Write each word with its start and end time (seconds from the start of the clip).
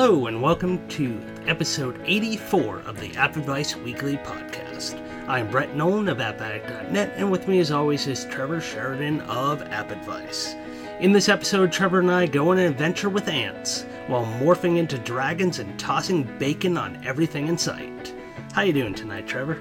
Hello, 0.00 0.28
and 0.28 0.40
welcome 0.40 0.86
to 0.90 1.20
episode 1.48 2.00
84 2.04 2.82
of 2.86 3.00
the 3.00 3.12
App 3.16 3.34
Advice 3.34 3.74
Weekly 3.74 4.16
Podcast. 4.18 4.96
I'm 5.26 5.50
Brett 5.50 5.74
Nolan 5.74 6.08
of 6.08 6.18
AppAddict.net, 6.18 7.14
and 7.16 7.28
with 7.28 7.48
me, 7.48 7.58
as 7.58 7.72
always, 7.72 8.06
is 8.06 8.24
Trevor 8.26 8.60
Sheridan 8.60 9.22
of 9.22 9.60
App 9.60 9.90
Advice. 9.90 10.54
In 11.00 11.10
this 11.10 11.28
episode, 11.28 11.72
Trevor 11.72 11.98
and 11.98 12.12
I 12.12 12.26
go 12.26 12.50
on 12.50 12.60
an 12.60 12.70
adventure 12.70 13.08
with 13.08 13.26
ants 13.26 13.86
while 14.06 14.24
morphing 14.40 14.78
into 14.78 14.98
dragons 14.98 15.58
and 15.58 15.76
tossing 15.80 16.22
bacon 16.38 16.78
on 16.78 17.04
everything 17.04 17.48
in 17.48 17.58
sight. 17.58 18.14
How 18.52 18.62
you 18.62 18.72
doing 18.72 18.94
tonight, 18.94 19.26
Trevor? 19.26 19.60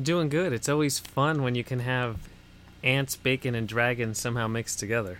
Doing 0.00 0.28
good. 0.28 0.52
It's 0.52 0.68
always 0.68 1.00
fun 1.00 1.42
when 1.42 1.56
you 1.56 1.64
can 1.64 1.80
have 1.80 2.18
ants, 2.84 3.16
bacon, 3.16 3.56
and 3.56 3.66
dragons 3.66 4.20
somehow 4.20 4.46
mixed 4.46 4.78
together. 4.78 5.18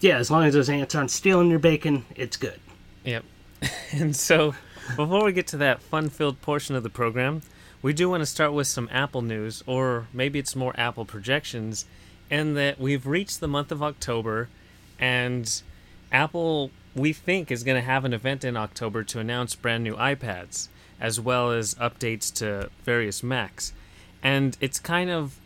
Yeah, 0.00 0.16
as 0.16 0.30
long 0.30 0.44
as 0.44 0.54
those 0.54 0.70
ants 0.70 0.94
aren't 0.94 1.10
stealing 1.10 1.50
your 1.50 1.58
bacon, 1.58 2.06
it's 2.16 2.38
good. 2.38 2.58
Yep. 3.04 3.22
and 3.92 4.14
so, 4.14 4.54
before 4.96 5.24
we 5.24 5.32
get 5.32 5.46
to 5.48 5.56
that 5.58 5.82
fun 5.82 6.08
filled 6.08 6.40
portion 6.40 6.74
of 6.74 6.82
the 6.82 6.90
program, 6.90 7.42
we 7.82 7.92
do 7.92 8.08
want 8.10 8.20
to 8.20 8.26
start 8.26 8.52
with 8.52 8.66
some 8.66 8.88
Apple 8.92 9.22
news, 9.22 9.62
or 9.66 10.06
maybe 10.12 10.38
it's 10.38 10.56
more 10.56 10.74
Apple 10.76 11.04
projections, 11.04 11.86
and 12.30 12.56
that 12.56 12.78
we've 12.78 13.06
reached 13.06 13.40
the 13.40 13.48
month 13.48 13.72
of 13.72 13.82
October, 13.82 14.48
and 14.98 15.62
Apple, 16.12 16.70
we 16.94 17.12
think, 17.12 17.50
is 17.50 17.62
going 17.62 17.80
to 17.80 17.86
have 17.86 18.04
an 18.04 18.12
event 18.12 18.44
in 18.44 18.56
October 18.56 19.02
to 19.04 19.18
announce 19.18 19.54
brand 19.54 19.84
new 19.84 19.96
iPads, 19.96 20.68
as 21.00 21.20
well 21.20 21.50
as 21.50 21.74
updates 21.76 22.32
to 22.34 22.70
various 22.84 23.22
Macs. 23.22 23.72
And 24.22 24.56
it's 24.60 24.78
kind 24.78 25.10
of 25.10 25.38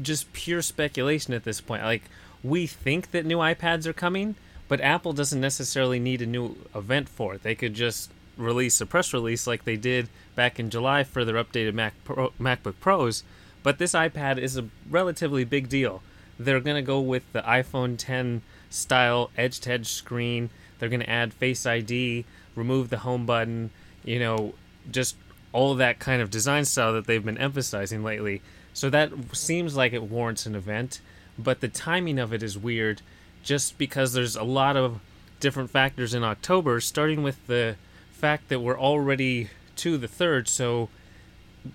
just 0.00 0.32
pure 0.32 0.62
speculation 0.62 1.34
at 1.34 1.44
this 1.44 1.60
point. 1.60 1.82
Like, 1.82 2.04
we 2.42 2.66
think 2.66 3.10
that 3.10 3.26
new 3.26 3.38
iPads 3.38 3.86
are 3.86 3.92
coming 3.92 4.36
but 4.70 4.80
Apple 4.82 5.12
doesn't 5.12 5.40
necessarily 5.40 5.98
need 5.98 6.22
a 6.22 6.26
new 6.26 6.56
event 6.76 7.08
for 7.08 7.34
it. 7.34 7.42
They 7.42 7.56
could 7.56 7.74
just 7.74 8.08
release 8.36 8.80
a 8.80 8.86
press 8.86 9.12
release 9.12 9.44
like 9.44 9.64
they 9.64 9.74
did 9.74 10.08
back 10.36 10.60
in 10.60 10.70
July 10.70 11.02
for 11.02 11.24
their 11.24 11.42
updated 11.42 11.74
Mac 11.74 11.92
Pro, 12.04 12.30
MacBook 12.40 12.76
Pros. 12.78 13.24
But 13.64 13.78
this 13.78 13.94
iPad 13.94 14.38
is 14.38 14.56
a 14.56 14.68
relatively 14.88 15.42
big 15.42 15.68
deal. 15.68 16.02
They're 16.38 16.60
going 16.60 16.76
to 16.76 16.86
go 16.86 17.00
with 17.00 17.24
the 17.32 17.42
iPhone 17.42 17.96
10 17.98 18.42
style 18.70 19.32
edge 19.36 19.58
to 19.60 19.72
edge 19.72 19.88
screen. 19.88 20.50
They're 20.78 20.88
going 20.88 21.00
to 21.00 21.10
add 21.10 21.34
Face 21.34 21.66
ID, 21.66 22.24
remove 22.54 22.90
the 22.90 22.98
home 22.98 23.26
button, 23.26 23.70
you 24.04 24.20
know, 24.20 24.54
just 24.88 25.16
all 25.50 25.74
that 25.74 25.98
kind 25.98 26.22
of 26.22 26.30
design 26.30 26.64
style 26.64 26.92
that 26.92 27.08
they've 27.08 27.24
been 27.24 27.38
emphasizing 27.38 28.04
lately. 28.04 28.40
So 28.72 28.88
that 28.90 29.10
seems 29.32 29.76
like 29.76 29.92
it 29.92 30.04
warrants 30.04 30.46
an 30.46 30.54
event, 30.54 31.00
but 31.36 31.60
the 31.60 31.66
timing 31.66 32.20
of 32.20 32.32
it 32.32 32.40
is 32.40 32.56
weird 32.56 33.02
just 33.42 33.78
because 33.78 34.12
there's 34.12 34.36
a 34.36 34.42
lot 34.42 34.76
of 34.76 35.00
different 35.40 35.70
factors 35.70 36.14
in 36.14 36.22
October, 36.22 36.80
starting 36.80 37.22
with 37.22 37.46
the 37.46 37.76
fact 38.12 38.48
that 38.48 38.60
we're 38.60 38.78
already 38.78 39.48
to 39.76 39.96
the 39.96 40.08
third, 40.08 40.48
so 40.48 40.88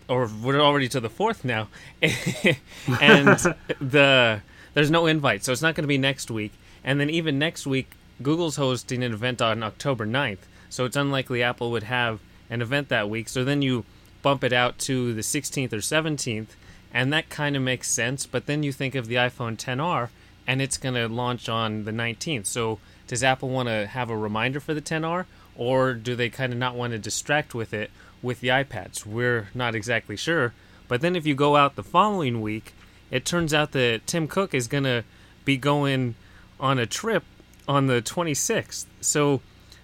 or 0.08 0.30
we're 0.42 0.60
already 0.60 0.88
to 0.90 1.00
the 1.00 1.10
fourth 1.10 1.44
now, 1.44 1.68
and 2.02 3.28
the 3.82 4.42
there's 4.74 4.92
no 4.92 5.06
invite, 5.06 5.44
so 5.44 5.52
it's 5.52 5.62
not 5.62 5.76
going 5.76 5.84
to 5.84 5.88
be 5.88 5.98
next 5.98 6.30
week. 6.30 6.54
And 6.84 7.00
then 7.00 7.10
even 7.10 7.40
next 7.40 7.66
week, 7.66 7.92
Google's 8.22 8.58
hosting 8.58 9.04
an 9.04 9.14
event 9.14 9.42
on 9.42 9.64
October 9.64 10.06
9th, 10.06 10.46
so 10.70 10.86
it's 10.86 10.96
unlikely 10.96 11.42
Apple 11.42 11.72
would 11.72 11.84
have 11.84 12.20
an 12.50 12.62
event 12.62 12.90
that 12.90 13.10
week. 13.10 13.30
So 13.30 13.44
then 13.44 13.62
you 13.62 13.86
bump 14.22 14.44
it 14.44 14.54
out 14.54 14.78
to 14.80 15.14
the 15.14 15.22
16th 15.22 15.74
or 15.74 15.78
17th, 15.78 16.48
and 16.94 17.12
that 17.12 17.30
kind 17.30 17.56
of 17.56 17.62
makes 17.62 17.90
sense. 17.90 18.26
But 18.26 18.46
then 18.46 18.64
you 18.64 18.72
think 18.72 18.96
of 18.96 19.08
the 19.08 19.16
iPhone 19.16 19.58
10R, 19.58 20.10
and 20.48 20.62
it's 20.62 20.78
going 20.78 20.96
to 20.96 21.08
launch 21.08 21.50
on 21.50 21.86
the 21.86 21.92
19th. 21.92 22.46
So 22.46 22.80
does 23.08 23.24
Apple 23.24 23.50
want 23.50 23.70
to 23.70 23.88
have 23.88 24.10
a 24.10 24.18
reminder 24.18 24.60
for 24.60 24.74
the 24.74 24.82
10R, 24.82 25.26
or 25.56 25.94
do 25.94 26.16
they 26.16 26.30
kind 26.30 26.52
of 26.52 26.60
not 26.60 26.76
want 26.76 26.94
to 26.94 27.00
distract 27.00 27.54
with 27.54 27.74
it 27.74 27.92
with 28.22 28.42
the 28.42 28.50
iPads? 28.50 29.06
We're 29.06 29.50
not 29.54 29.76
exactly 29.76 30.16
sure. 30.16 30.54
But 30.88 31.02
then 31.02 31.16
if 31.16 31.26
you 31.26 31.36
go 31.36 31.56
out 31.56 31.76
the 31.76 31.84
following 31.84 32.42
week, 32.42 32.74
it 33.12 33.26
turns 33.26 33.54
out 33.54 33.72
that 33.72 34.06
Tim 34.06 34.28
Cook 34.28 34.54
is 34.54 34.68
going 34.68 34.84
to 34.84 35.04
be 35.46 35.58
going 35.58 36.16
on 36.60 36.80
a 36.80 36.86
trip 36.86 37.24
on 37.68 37.88
the 37.88 38.02
26th. 38.02 38.86
So 39.02 39.42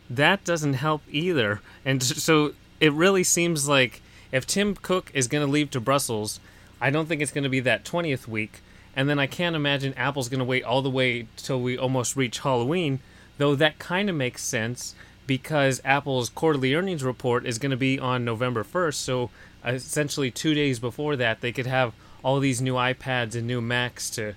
that 0.09 0.43
doesn't 0.43 0.73
help 0.73 1.01
either. 1.09 1.61
And 1.85 2.01
so 2.03 2.53
it 2.79 2.93
really 2.93 3.23
seems 3.23 3.67
like 3.67 4.01
if 4.31 4.45
Tim 4.45 4.75
Cook 4.75 5.11
is 5.13 5.27
going 5.27 5.45
to 5.45 5.51
leave 5.51 5.71
to 5.71 5.79
Brussels, 5.79 6.39
I 6.79 6.89
don't 6.89 7.07
think 7.07 7.21
it's 7.21 7.31
going 7.31 7.43
to 7.43 7.49
be 7.49 7.59
that 7.61 7.85
20th 7.85 8.27
week 8.27 8.61
and 8.95 9.09
then 9.09 9.19
I 9.19 9.27
can't 9.27 9.55
imagine 9.55 9.93
Apple's 9.95 10.29
going 10.29 10.39
to 10.39 10.45
wait 10.45 10.63
all 10.63 10.81
the 10.81 10.89
way 10.89 11.27
till 11.37 11.61
we 11.61 11.77
almost 11.77 12.15
reach 12.15 12.39
Halloween, 12.39 12.99
though 13.37 13.55
that 13.55 13.79
kind 13.79 14.09
of 14.09 14.15
makes 14.15 14.43
sense 14.43 14.95
because 15.27 15.81
Apple's 15.85 16.29
quarterly 16.29 16.75
earnings 16.75 17.03
report 17.03 17.45
is 17.45 17.57
going 17.57 17.71
to 17.71 17.77
be 17.77 17.99
on 17.99 18.25
November 18.25 18.63
1st. 18.63 18.95
So 18.95 19.29
essentially, 19.65 20.31
two 20.31 20.53
days 20.53 20.79
before 20.79 21.15
that, 21.15 21.41
they 21.41 21.51
could 21.51 21.67
have 21.67 21.93
all 22.23 22.39
these 22.39 22.61
new 22.61 22.73
iPads 22.73 23.35
and 23.35 23.47
new 23.47 23.61
Macs 23.61 24.09
to 24.11 24.35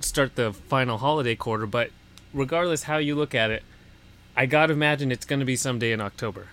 start 0.00 0.34
the 0.34 0.52
final 0.52 0.98
holiday 0.98 1.36
quarter. 1.36 1.66
But 1.66 1.90
regardless 2.34 2.84
how 2.84 2.98
you 2.98 3.14
look 3.14 3.34
at 3.34 3.50
it, 3.50 3.62
I 4.36 4.46
got 4.46 4.66
to 4.66 4.72
imagine 4.72 5.12
it's 5.12 5.24
going 5.24 5.40
to 5.40 5.46
be 5.46 5.56
someday 5.56 5.92
in 5.92 6.00
October. 6.00 6.48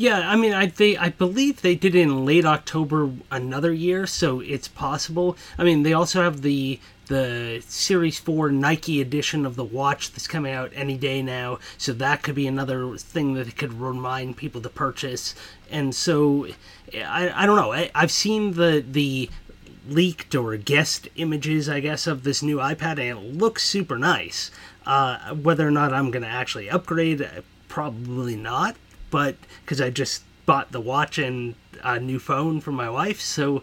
Yeah, 0.00 0.30
I 0.30 0.34
mean, 0.34 0.54
I 0.54 0.64
they 0.64 0.96
I 0.96 1.10
believe 1.10 1.60
they 1.60 1.74
did 1.74 1.94
it 1.94 2.00
in 2.00 2.24
late 2.24 2.46
October 2.46 3.10
another 3.30 3.70
year, 3.70 4.06
so 4.06 4.40
it's 4.40 4.66
possible. 4.66 5.36
I 5.58 5.62
mean, 5.62 5.82
they 5.82 5.92
also 5.92 6.22
have 6.22 6.40
the 6.40 6.80
the 7.08 7.62
Series 7.68 8.18
4 8.18 8.50
Nike 8.50 9.02
edition 9.02 9.44
of 9.44 9.56
the 9.56 9.64
watch 9.64 10.10
that's 10.10 10.26
coming 10.26 10.54
out 10.54 10.72
any 10.74 10.96
day 10.96 11.20
now, 11.20 11.58
so 11.76 11.92
that 11.92 12.22
could 12.22 12.34
be 12.34 12.46
another 12.46 12.96
thing 12.96 13.34
that 13.34 13.54
could 13.58 13.78
remind 13.78 14.38
people 14.38 14.62
to 14.62 14.70
purchase. 14.70 15.34
And 15.70 15.94
so, 15.94 16.46
I, 16.94 17.30
I 17.34 17.44
don't 17.44 17.56
know. 17.56 17.74
I, 17.74 17.90
I've 17.94 18.10
seen 18.10 18.52
the 18.52 18.82
the 18.90 19.28
leaked 19.86 20.34
or 20.34 20.56
guest 20.56 21.08
images, 21.16 21.68
I 21.68 21.80
guess, 21.80 22.06
of 22.06 22.22
this 22.22 22.42
new 22.42 22.56
iPad, 22.56 22.98
and 22.98 23.18
it 23.18 23.36
looks 23.36 23.64
super 23.64 23.98
nice. 23.98 24.50
Uh, 24.86 25.34
whether 25.34 25.68
or 25.68 25.70
not 25.70 25.92
I'm 25.92 26.10
going 26.10 26.22
to 26.22 26.28
actually 26.28 26.70
upgrade, 26.70 27.28
probably 27.68 28.34
not 28.34 28.76
but 29.10 29.36
because 29.64 29.80
I 29.80 29.90
just 29.90 30.22
bought 30.46 30.72
the 30.72 30.80
watch 30.80 31.18
and 31.18 31.54
a 31.82 31.98
new 31.98 32.18
phone 32.18 32.60
for 32.60 32.72
my 32.72 32.90
wife, 32.90 33.20
so 33.20 33.62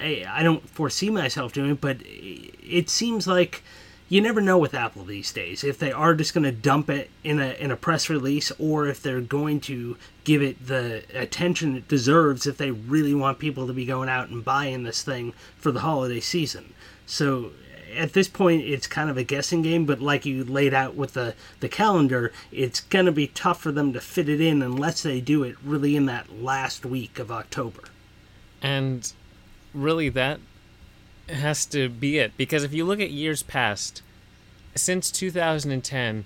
I, 0.00 0.24
I 0.28 0.42
don't 0.42 0.68
foresee 0.68 1.10
myself 1.10 1.52
doing 1.52 1.72
it. 1.72 1.80
But 1.80 1.98
it 2.04 2.88
seems 2.90 3.26
like 3.26 3.62
you 4.08 4.20
never 4.20 4.40
know 4.40 4.56
with 4.56 4.74
Apple 4.74 5.04
these 5.04 5.32
days 5.32 5.62
if 5.62 5.78
they 5.78 5.92
are 5.92 6.14
just 6.14 6.32
going 6.32 6.44
to 6.44 6.52
dump 6.52 6.88
it 6.88 7.10
in 7.22 7.40
a 7.40 7.52
in 7.60 7.70
a 7.70 7.76
press 7.76 8.08
release 8.08 8.50
or 8.58 8.86
if 8.86 9.02
they're 9.02 9.20
going 9.20 9.60
to 9.60 9.96
give 10.24 10.42
it 10.42 10.66
the 10.66 11.04
attention 11.14 11.76
it 11.76 11.88
deserves 11.88 12.46
if 12.46 12.56
they 12.56 12.70
really 12.70 13.14
want 13.14 13.38
people 13.38 13.66
to 13.66 13.72
be 13.72 13.84
going 13.84 14.08
out 14.08 14.28
and 14.28 14.44
buying 14.44 14.82
this 14.82 15.02
thing 15.02 15.32
for 15.56 15.70
the 15.70 15.80
holiday 15.80 16.20
season. 16.20 16.72
So 17.06 17.50
at 17.98 18.12
this 18.12 18.28
point 18.28 18.62
it's 18.62 18.86
kind 18.86 19.10
of 19.10 19.16
a 19.16 19.24
guessing 19.24 19.62
game 19.62 19.84
but 19.84 20.00
like 20.00 20.24
you 20.24 20.44
laid 20.44 20.72
out 20.72 20.94
with 20.94 21.14
the 21.14 21.34
the 21.60 21.68
calendar 21.68 22.32
it's 22.52 22.80
going 22.80 23.06
to 23.06 23.12
be 23.12 23.26
tough 23.26 23.60
for 23.60 23.72
them 23.72 23.92
to 23.92 24.00
fit 24.00 24.28
it 24.28 24.40
in 24.40 24.62
unless 24.62 25.02
they 25.02 25.20
do 25.20 25.42
it 25.42 25.56
really 25.64 25.96
in 25.96 26.06
that 26.06 26.40
last 26.40 26.86
week 26.86 27.18
of 27.18 27.30
october. 27.30 27.82
And 28.62 29.12
really 29.74 30.08
that 30.10 30.40
has 31.28 31.66
to 31.66 31.88
be 31.88 32.18
it 32.18 32.32
because 32.36 32.64
if 32.64 32.72
you 32.72 32.84
look 32.84 33.00
at 33.00 33.10
years 33.10 33.42
past 33.42 34.02
since 34.74 35.10
2010 35.10 36.24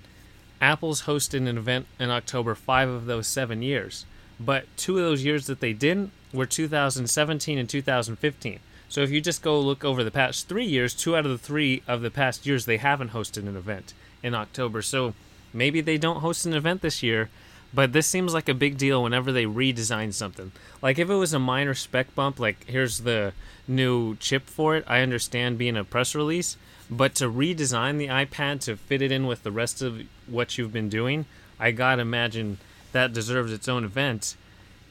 apple's 0.61 1.03
hosted 1.03 1.47
an 1.47 1.57
event 1.57 1.85
in 1.99 2.09
october 2.09 2.55
five 2.55 2.87
of 2.87 3.05
those 3.05 3.27
seven 3.27 3.61
years. 3.61 4.05
But 4.39 4.65
two 4.77 4.97
of 4.97 5.03
those 5.03 5.23
years 5.23 5.45
that 5.47 5.59
they 5.59 5.73
didn't 5.73 6.11
were 6.33 6.45
2017 6.45 7.57
and 7.57 7.69
2015 7.69 8.59
so 8.93 9.01
if 9.01 9.09
you 9.09 9.21
just 9.21 9.41
go 9.41 9.59
look 9.59 9.83
over 9.83 10.03
the 10.03 10.11
past 10.11 10.47
three 10.47 10.67
years, 10.67 10.93
two 10.93 11.15
out 11.15 11.25
of 11.25 11.31
the 11.31 11.37
three 11.39 11.81
of 11.87 12.03
the 12.03 12.11
past 12.11 12.45
years 12.45 12.67
they 12.67 12.77
haven't 12.77 13.09
hosted 13.09 13.47
an 13.47 13.57
event 13.57 13.91
in 14.21 14.35
October. 14.35 14.83
So 14.83 15.15
maybe 15.51 15.81
they 15.81 15.97
don't 15.97 16.19
host 16.19 16.45
an 16.45 16.53
event 16.53 16.83
this 16.83 17.01
year, 17.01 17.31
but 17.73 17.91
this 17.91 18.05
seems 18.05 18.35
like 18.35 18.47
a 18.47 18.53
big 18.53 18.77
deal 18.77 19.01
whenever 19.01 19.31
they 19.31 19.45
redesign 19.45 20.13
something. 20.13 20.51
Like 20.79 20.99
if 20.99 21.09
it 21.09 21.15
was 21.15 21.33
a 21.33 21.39
minor 21.39 21.73
spec 21.73 22.13
bump, 22.13 22.39
like 22.39 22.65
here's 22.67 22.99
the 22.99 23.33
new 23.67 24.15
chip 24.17 24.43
for 24.43 24.75
it, 24.75 24.83
I 24.85 24.99
understand 24.99 25.57
being 25.57 25.75
a 25.75 25.83
press 25.83 26.13
release, 26.13 26.55
but 26.87 27.15
to 27.15 27.31
redesign 27.31 27.97
the 27.97 28.09
iPad 28.09 28.59
to 28.65 28.77
fit 28.77 29.01
it 29.01 29.11
in 29.11 29.25
with 29.25 29.41
the 29.41 29.51
rest 29.51 29.81
of 29.81 30.03
what 30.27 30.59
you've 30.59 30.71
been 30.71 30.89
doing, 30.89 31.25
I 31.59 31.71
gotta 31.71 32.03
imagine 32.03 32.59
that 32.91 33.11
deserves 33.11 33.51
its 33.51 33.67
own 33.67 33.85
event. 33.85 34.35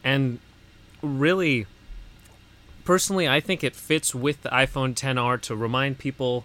And 0.02 0.40
really, 1.02 1.66
personally, 2.84 3.28
I 3.28 3.40
think 3.40 3.62
it 3.62 3.76
fits 3.76 4.14
with 4.14 4.42
the 4.42 4.48
iPhone 4.50 4.94
10R 4.94 5.40
to 5.42 5.56
remind 5.56 5.98
people 5.98 6.44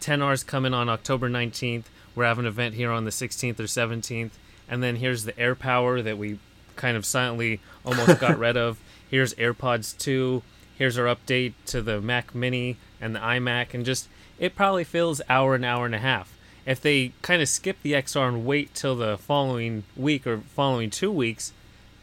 10R 0.00 0.32
is 0.32 0.44
coming 0.44 0.74
on 0.74 0.88
October 0.88 1.28
19th. 1.28 1.84
We're 2.14 2.24
having 2.24 2.44
an 2.44 2.48
event 2.48 2.74
here 2.74 2.90
on 2.90 3.04
the 3.04 3.10
16th 3.10 3.58
or 3.58 3.64
17th. 3.64 4.30
And 4.68 4.82
then 4.82 4.96
here's 4.96 5.24
the 5.24 5.32
AirPower 5.34 6.02
that 6.04 6.18
we 6.18 6.38
kind 6.76 6.96
of 6.96 7.04
silently 7.04 7.60
almost 7.84 8.20
got 8.20 8.38
rid 8.38 8.56
of. 8.56 8.78
Here's 9.08 9.34
AirPods 9.34 9.96
2. 9.98 10.42
Here's 10.76 10.98
our 10.98 11.06
update 11.06 11.54
to 11.66 11.80
the 11.80 12.00
Mac 12.00 12.34
Mini 12.34 12.76
and 13.00 13.14
the 13.14 13.20
iMac. 13.20 13.74
And 13.74 13.84
just, 13.84 14.08
it 14.38 14.54
probably 14.54 14.84
fills 14.84 15.20
hour, 15.28 15.54
an 15.54 15.64
hour 15.64 15.86
and 15.86 15.94
a 15.94 15.98
half. 15.98 16.32
if 16.64 16.80
they 16.80 17.12
kind 17.22 17.40
of 17.40 17.48
skip 17.48 17.76
the 17.82 17.92
XR 17.92 18.28
and 18.28 18.44
wait 18.44 18.74
till 18.74 18.96
the 18.96 19.16
following 19.16 19.84
week 19.96 20.26
or 20.26 20.38
following 20.38 20.90
two 20.90 21.12
weeks, 21.12 21.52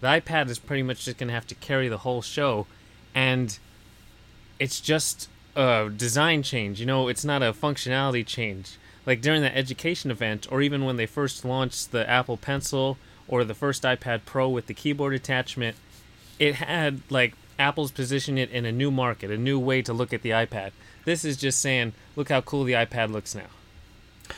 the 0.02 0.08
iPad 0.08 0.50
is 0.50 0.60
pretty 0.60 0.84
much 0.84 1.06
just 1.06 1.18
going 1.18 1.28
to 1.28 1.34
have 1.34 1.48
to 1.48 1.56
carry 1.56 1.88
the 1.88 2.00
whole 2.00 2.22
show. 2.22 2.66
And 3.15 3.57
it's 4.60 4.80
just 4.80 5.30
a 5.56 5.89
design 5.95 6.44
change. 6.44 6.80
You 6.80 6.86
know, 6.86 7.07
it's 7.07 7.25
not 7.25 7.44
a 7.44 7.54
functionality 7.54 8.25
change. 8.25 8.77
Like 9.06 9.21
during 9.21 9.42
the 9.42 9.56
education 9.56 10.12
event, 10.12 10.48
or 10.50 10.62
even 10.62 10.86
when 10.86 10.95
they 10.95 11.06
first 11.06 11.44
launched 11.44 11.92
the 11.92 12.10
Apple 12.10 12.38
Pencil 12.38 12.98
or 13.27 13.44
the 13.44 13.54
first 13.54 13.83
iPad 13.83 14.21
Pro 14.25 14.48
with 14.50 14.68
the 14.68 14.74
keyboard 14.74 15.13
attachment, 15.13 15.75
it 16.39 16.56
had 16.56 17.01
like 17.10 17.33
Apple's 17.60 17.92
position 17.92 18.38
it 18.38 18.50
in 18.50 18.65
a 18.65 18.71
new 18.71 18.92
market, 18.92 19.30
a 19.30 19.38
new 19.38 19.60
way 19.60 19.81
to 19.81 19.94
look 19.94 20.13
at 20.13 20.21
the 20.21 20.31
iPad. 20.31 20.71
This 21.06 21.25
is 21.25 21.38
just 21.38 21.60
saying, 21.60 21.94
look 22.15 22.30
how 22.30 22.42
cool 22.42 22.63
the 22.63 22.74
iPad 22.74 23.12
looks 23.12 23.36
now. 23.36 23.48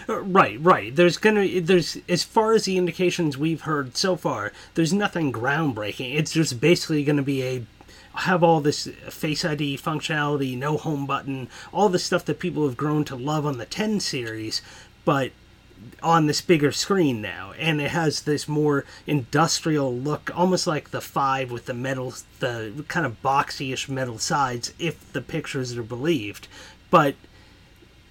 Uh, 0.09 0.21
Right, 0.21 0.59
right. 0.59 0.95
There's 0.95 1.17
gonna 1.17 1.61
there's 1.61 1.97
as 2.09 2.23
far 2.23 2.53
as 2.53 2.65
the 2.65 2.77
indications 2.77 3.37
we've 3.37 3.61
heard 3.61 3.95
so 3.95 4.15
far, 4.15 4.51
there's 4.73 4.93
nothing 4.93 5.31
groundbreaking. 5.31 6.15
It's 6.15 6.33
just 6.33 6.59
basically 6.59 7.03
gonna 7.03 7.21
be 7.21 7.43
a 7.43 7.65
have 8.17 8.43
all 8.43 8.61
this 8.61 8.87
face 9.09 9.45
ID 9.45 9.77
functionality, 9.77 10.57
no 10.57 10.77
home 10.77 11.05
button, 11.05 11.49
all 11.73 11.89
the 11.89 11.99
stuff 11.99 12.25
that 12.25 12.39
people 12.39 12.65
have 12.65 12.77
grown 12.77 13.03
to 13.05 13.15
love 13.15 13.45
on 13.45 13.57
the 13.57 13.65
10 13.65 13.99
series, 13.99 14.61
but 15.03 15.31
on 16.01 16.25
this 16.25 16.41
bigger 16.41 16.71
screen 16.71 17.21
now. 17.21 17.53
And 17.59 17.81
it 17.81 17.91
has 17.91 18.21
this 18.21 18.47
more 18.47 18.85
industrial 19.05 19.93
look 19.93 20.31
almost 20.35 20.67
like 20.67 20.91
the 20.91 21.01
5 21.01 21.51
with 21.51 21.65
the 21.65 21.73
metal 21.73 22.13
the 22.39 22.85
kind 22.87 23.05
of 23.05 23.21
boxy-ish 23.21 23.89
metal 23.89 24.17
sides 24.17 24.73
if 24.79 25.11
the 25.13 25.21
pictures 25.21 25.77
are 25.77 25.83
believed. 25.83 26.47
But 26.89 27.15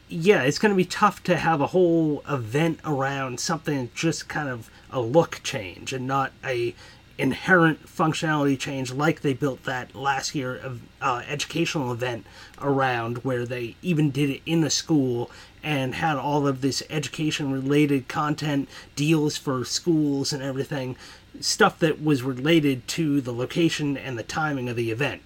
yeah, 0.08 0.42
it's 0.42 0.58
going 0.58 0.70
to 0.70 0.76
be 0.76 0.84
tough 0.84 1.22
to 1.24 1.36
have 1.36 1.60
a 1.60 1.68
whole 1.68 2.22
event 2.28 2.80
around 2.84 3.40
something 3.40 3.90
just 3.94 4.28
kind 4.28 4.48
of 4.48 4.70
a 4.90 5.00
look 5.00 5.40
change 5.42 5.92
and 5.92 6.06
not 6.06 6.32
a 6.44 6.74
inherent 7.16 7.86
functionality 7.86 8.58
change 8.58 8.92
like 8.92 9.20
they 9.20 9.32
built 9.32 9.62
that 9.64 9.94
last 9.94 10.34
year 10.34 10.56
of 10.56 10.82
uh, 11.00 11.22
educational 11.28 11.92
event 11.92 12.26
around 12.60 13.18
where 13.18 13.46
they 13.46 13.76
even 13.82 14.10
did 14.10 14.30
it 14.30 14.42
in 14.44 14.64
a 14.64 14.70
school 14.70 15.30
and 15.62 15.94
had 15.94 16.16
all 16.16 16.46
of 16.46 16.60
this 16.60 16.82
education 16.90 17.52
related 17.52 18.08
content 18.08 18.68
deals 18.96 19.36
for 19.36 19.64
schools 19.64 20.32
and 20.32 20.42
everything 20.42 20.96
stuff 21.40 21.78
that 21.78 22.02
was 22.02 22.22
related 22.22 22.86
to 22.86 23.20
the 23.20 23.32
location 23.32 23.96
and 23.96 24.18
the 24.18 24.22
timing 24.22 24.68
of 24.68 24.76
the 24.76 24.90
event 24.90 25.22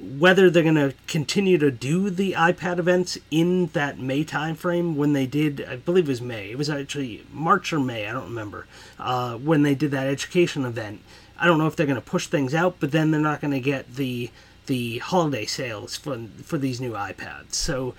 whether 0.00 0.48
they're 0.48 0.62
going 0.62 0.74
to 0.76 0.94
continue 1.06 1.58
to 1.58 1.70
do 1.70 2.10
the 2.10 2.32
iPad 2.32 2.78
events 2.78 3.18
in 3.30 3.66
that 3.68 3.98
May 3.98 4.24
timeframe 4.24 4.94
when 4.94 5.12
they 5.12 5.26
did, 5.26 5.66
I 5.68 5.76
believe 5.76 6.06
it 6.06 6.12
was 6.12 6.22
May. 6.22 6.50
It 6.50 6.58
was 6.58 6.70
actually 6.70 7.24
March 7.32 7.72
or 7.72 7.80
May, 7.80 8.08
I 8.08 8.12
don't 8.12 8.24
remember, 8.24 8.66
uh, 8.98 9.36
when 9.36 9.62
they 9.62 9.74
did 9.74 9.90
that 9.90 10.06
education 10.06 10.64
event. 10.64 11.00
I 11.38 11.46
don't 11.46 11.58
know 11.58 11.66
if 11.66 11.76
they're 11.76 11.86
going 11.86 11.96
to 11.96 12.02
push 12.02 12.26
things 12.26 12.54
out, 12.54 12.76
but 12.80 12.92
then 12.92 13.10
they're 13.10 13.20
not 13.20 13.40
going 13.40 13.52
to 13.52 13.60
get 13.60 13.96
the 13.96 14.30
the 14.66 14.98
holiday 14.98 15.46
sales 15.46 15.96
for 15.96 16.18
for 16.42 16.58
these 16.58 16.80
new 16.80 16.92
iPads. 16.92 17.54
So 17.54 17.94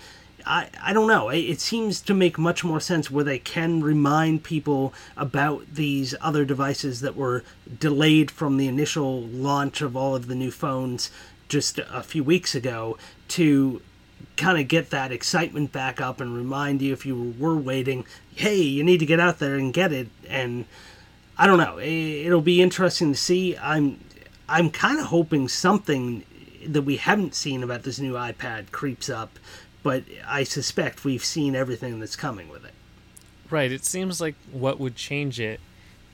I, 0.45 0.69
I 0.81 0.93
don't 0.93 1.07
know. 1.07 1.29
It, 1.29 1.39
it 1.39 1.61
seems 1.61 2.01
to 2.01 2.13
make 2.13 2.37
much 2.37 2.63
more 2.63 2.79
sense 2.79 3.09
where 3.09 3.23
they 3.23 3.39
can 3.39 3.81
remind 3.81 4.43
people 4.43 4.93
about 5.17 5.65
these 5.73 6.15
other 6.21 6.45
devices 6.45 7.01
that 7.01 7.15
were 7.15 7.43
delayed 7.79 8.31
from 8.31 8.57
the 8.57 8.67
initial 8.67 9.21
launch 9.21 9.81
of 9.81 9.95
all 9.95 10.15
of 10.15 10.27
the 10.27 10.35
new 10.35 10.51
phones 10.51 11.11
just 11.49 11.79
a 11.79 12.01
few 12.03 12.23
weeks 12.23 12.55
ago 12.55 12.97
to 13.29 13.81
kind 14.37 14.59
of 14.59 14.67
get 14.67 14.89
that 14.91 15.11
excitement 15.11 15.71
back 15.71 15.99
up 15.99 16.21
and 16.21 16.35
remind 16.35 16.81
you 16.81 16.93
if 16.93 17.05
you 17.05 17.35
were 17.37 17.57
waiting, 17.57 18.05
hey, 18.35 18.55
you 18.55 18.83
need 18.83 18.99
to 18.99 19.05
get 19.05 19.19
out 19.19 19.39
there 19.39 19.55
and 19.55 19.73
get 19.73 19.91
it. 19.91 20.07
And 20.29 20.65
I 21.37 21.45
don't 21.47 21.57
know. 21.57 21.77
It- 21.77 22.25
It'll 22.27 22.41
be 22.41 22.61
interesting 22.61 23.11
to 23.11 23.17
see. 23.17 23.57
I'm 23.57 23.99
I'm 24.47 24.69
kind 24.71 24.99
of 24.99 25.05
hoping 25.07 25.47
something 25.47 26.23
that 26.65 26.81
we 26.81 26.97
haven't 26.97 27.35
seen 27.35 27.61
about 27.63 27.83
this 27.83 27.99
new 27.99 28.13
iPad 28.13 28.71
creeps 28.71 29.09
up, 29.09 29.37
but 29.83 30.03
I 30.27 30.43
suspect 30.43 31.03
we've 31.05 31.23
seen 31.23 31.55
everything 31.55 31.99
that's 31.99 32.15
coming 32.15 32.49
with 32.49 32.65
it. 32.65 32.73
Right. 33.49 33.71
It 33.71 33.85
seems 33.85 34.19
like 34.19 34.35
what 34.51 34.79
would 34.79 34.95
change 34.95 35.39
it 35.39 35.59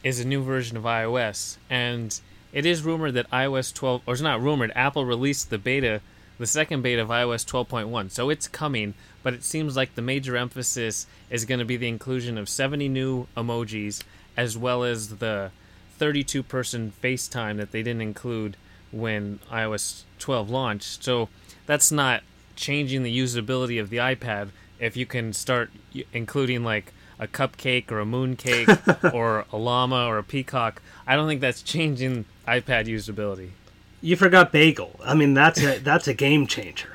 is 0.03 0.19
a 0.19 0.25
new 0.27 0.43
version 0.43 0.77
of 0.77 0.83
iOS, 0.83 1.57
and 1.69 2.19
it 2.55 2.65
is 2.65 2.83
rumored 2.83 3.15
that 3.15 3.29
iOS 3.31 3.73
12, 3.73 4.01
or 4.05 4.13
it's 4.13 4.23
not 4.23 4.41
rumored, 4.41 4.71
Apple 4.75 5.05
released 5.05 5.49
the 5.49 5.57
beta, 5.57 5.99
the 6.39 6.47
second 6.47 6.81
beta 6.81 7.01
of 7.01 7.09
iOS 7.09 7.45
12.1, 7.45 8.09
so 8.09 8.29
it's 8.29 8.47
coming. 8.47 8.93
But 9.23 9.33
it 9.33 9.43
seems 9.43 9.75
like 9.75 9.93
the 9.93 10.01
major 10.01 10.37
emphasis 10.37 11.05
is 11.29 11.43
going 11.43 11.59
to 11.59 11.65
be 11.65 11.75
the 11.75 11.89
inclusion 11.89 12.37
of 12.37 12.47
70 12.47 12.87
new 12.87 13.27
emojis, 13.35 14.03
as 14.37 14.57
well 14.57 14.85
as 14.85 15.17
the 15.17 15.51
32 15.97 16.43
person 16.43 16.93
FaceTime 17.03 17.57
that 17.57 17.73
they 17.73 17.83
didn't 17.83 18.01
include 18.01 18.55
when 18.89 19.39
iOS 19.51 20.03
12 20.19 20.49
launched. 20.49 21.03
So 21.03 21.27
that's 21.65 21.91
not 21.91 22.23
changing 22.55 23.03
the 23.03 23.19
usability 23.19 23.81
of 23.81 23.89
the 23.89 23.97
iPad 23.97 24.51
if 24.79 24.95
you 24.95 25.05
can 25.05 25.33
start 25.33 25.71
including 26.13 26.63
like 26.63 26.93
a 27.19 27.27
cupcake 27.27 27.91
or 27.91 27.99
a 27.99 28.05
mooncake 28.05 29.13
or 29.13 29.45
a 29.51 29.57
llama 29.57 30.05
or 30.05 30.17
a 30.17 30.23
peacock. 30.23 30.81
I 31.05 31.17
don't 31.17 31.27
think 31.27 31.41
that's 31.41 31.61
changing 31.61 32.23
iPad 32.47 32.85
usability. 32.87 33.49
You 34.01 34.15
forgot 34.15 34.51
Bagel. 34.51 34.99
I 35.03 35.13
mean, 35.15 35.33
that's 35.33 35.61
a 35.61 35.79
that's 35.79 36.07
a 36.07 36.13
game 36.13 36.45
changer. 36.47 36.89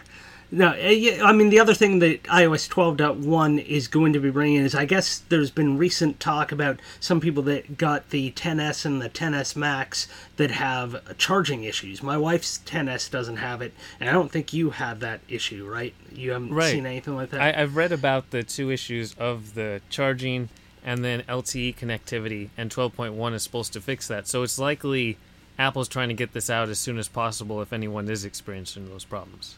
No, 0.53 0.73
eh, 0.73 1.21
I 1.23 1.33
mean 1.33 1.51
the 1.51 1.61
other 1.61 1.75
thing 1.75 2.01
that 2.01 2.25
iOS 2.25 2.69
12.1 2.69 3.65
is 3.65 3.87
going 3.87 4.13
to 4.15 4.19
be 4.19 4.31
bringing 4.31 4.63
is 4.63 4.75
I 4.75 4.85
guess 4.85 5.19
there's 5.29 5.53
been 5.53 5.79
recent 5.79 6.19
talk 6.19 6.51
about 6.51 6.81
some 6.99 7.21
people 7.21 7.45
that 7.45 7.79
got 7.79 8.11
the 8.11 8.33
10s 8.33 8.85
and 8.85 9.01
the 9.01 9.09
10s 9.09 9.55
Max 9.55 10.09
that 10.39 10.51
have 10.51 11.17
charging 11.19 11.63
issues. 11.63 12.03
My 12.03 12.17
wife's 12.17 12.59
10s 12.67 13.09
doesn't 13.11 13.37
have 13.37 13.63
it, 13.63 13.73
and 14.01 14.09
I 14.09 14.13
don't 14.13 14.31
think 14.33 14.53
you 14.53 14.71
have 14.71 14.99
that 15.01 15.21
issue, 15.29 15.69
right? 15.69 15.95
You 16.13 16.33
haven't 16.33 16.53
Right. 16.53 16.73
seen 16.73 16.85
anything 16.87 17.15
like 17.15 17.31
that. 17.31 17.41
I, 17.41 17.63
I've 17.63 17.77
read 17.77 17.93
about 17.93 18.31
the 18.31 18.43
two 18.43 18.71
issues 18.73 19.15
of 19.15 19.55
the 19.55 19.81
charging 19.89 20.49
and 20.85 21.05
then 21.05 21.23
LTE 21.29 21.77
connectivity, 21.77 22.49
and 22.57 22.71
12.1 22.73 23.35
is 23.35 23.43
supposed 23.45 23.73
to 23.75 23.81
fix 23.81 24.09
that. 24.09 24.27
So 24.27 24.43
it's 24.43 24.59
likely 24.59 25.17
Apple's 25.61 25.89
trying 25.89 26.09
to 26.09 26.15
get 26.15 26.33
this 26.33 26.49
out 26.49 26.71
as 26.71 26.79
soon 26.79 26.97
as 26.97 27.07
possible 27.07 27.61
if 27.61 27.71
anyone 27.71 28.09
is 28.09 28.25
experiencing 28.25 28.89
those 28.89 29.05
problems. 29.05 29.57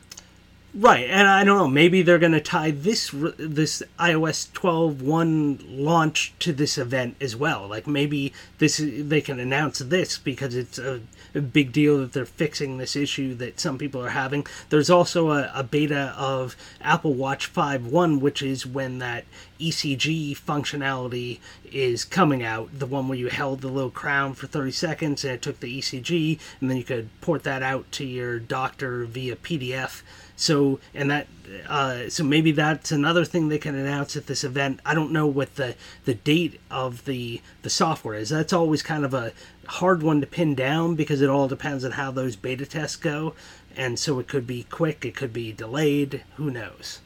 Right, 0.75 1.07
and 1.11 1.29
I 1.29 1.45
don't 1.45 1.59
know. 1.59 1.69
Maybe 1.69 2.01
they're 2.01 2.19
going 2.19 2.33
to 2.33 2.41
tie 2.41 2.71
this 2.71 3.11
this 3.11 3.83
iOS 3.99 4.51
12.1 4.53 5.65
launch 5.69 6.33
to 6.39 6.51
this 6.51 6.79
event 6.79 7.17
as 7.21 7.37
well. 7.37 7.69
Like 7.69 7.87
maybe 7.87 8.33
this 8.57 8.83
they 8.83 9.21
can 9.21 9.39
announce 9.39 9.81
this 9.81 10.17
because 10.17 10.55
it's 10.55 10.79
a, 10.79 11.03
a 11.35 11.43
big 11.43 11.73
deal 11.73 11.99
that 11.99 12.15
they're 12.15 12.25
fixing 12.25 12.79
this 12.79 12.97
issue 12.97 13.35
that 13.35 13.61
some 13.61 13.77
people 13.77 14.03
are 14.03 14.11
having. 14.11 14.47
There's 14.71 14.89
also 14.89 15.33
a, 15.33 15.53
a 15.55 15.63
beta 15.63 16.15
of 16.17 16.57
Apple 16.81 17.13
Watch 17.13 17.53
5.1, 17.53 18.21
which 18.21 18.41
is 18.41 18.65
when 18.65 18.99
that 18.99 19.27
ECG 19.61 20.39
functionality 20.39 21.39
is 21.71 22.03
coming 22.03 22.43
out. 22.43 22.79
The 22.79 22.87
one 22.87 23.09
where 23.09 23.19
you 23.19 23.29
held 23.29 23.61
the 23.61 23.69
little 23.69 23.91
crown 23.91 24.33
for 24.33 24.47
30 24.47 24.71
seconds 24.71 25.23
and 25.23 25.35
it 25.35 25.43
took 25.43 25.61
the 25.61 25.79
ECG, 25.79 26.39
and 26.63 26.71
then 26.71 26.79
you 26.79 26.85
could 26.85 27.11
port 27.21 27.43
that 27.43 27.63
out 27.63 27.93
to 27.93 28.07
your 28.07 28.39
doctor 28.39 29.05
via 29.05 29.37
PDF. 29.37 30.01
So 30.43 30.81
and 30.93 31.09
that 31.09 31.29
uh, 31.69 32.11
so 32.11 32.25
maybe 32.25 32.51
that's 32.51 32.91
another 32.91 33.25
thing 33.25 33.49
they 33.49 33.59
can 33.59 33.77
announce 33.77 34.17
at 34.17 34.27
this 34.27 34.43
event. 34.43 34.81
I 34.85 34.93
don't 34.93 35.13
know 35.13 35.27
what 35.27 35.55
the 35.55 35.77
the 36.05 36.15
date 36.15 36.61
of 36.69 37.05
the 37.05 37.41
the 37.63 37.71
software 37.71 38.17
is. 38.17 38.31
That's 38.31 38.53
always 38.53 38.83
kind 38.83 39.05
of 39.05 39.15
a 39.15 39.33
hard 39.67 40.03
one 40.03 40.21
to 40.21 40.27
pin 40.27 40.57
down 40.57 40.97
because 40.97 41.23
it 41.23 41.31
all 41.31 41.47
depends 41.47 41.85
on 41.85 41.93
how 41.93 42.11
those 42.11 42.35
beta 42.35 42.67
tests 42.67 42.97
go. 42.97 43.35
And 43.77 43.99
so 43.99 44.19
it 44.19 44.27
could 44.27 44.45
be 44.45 44.65
quick, 44.65 45.05
it 45.05 45.15
could 45.15 45.33
be 45.33 45.53
delayed. 45.53 46.25
Who 46.35 46.51
knows? 46.51 46.99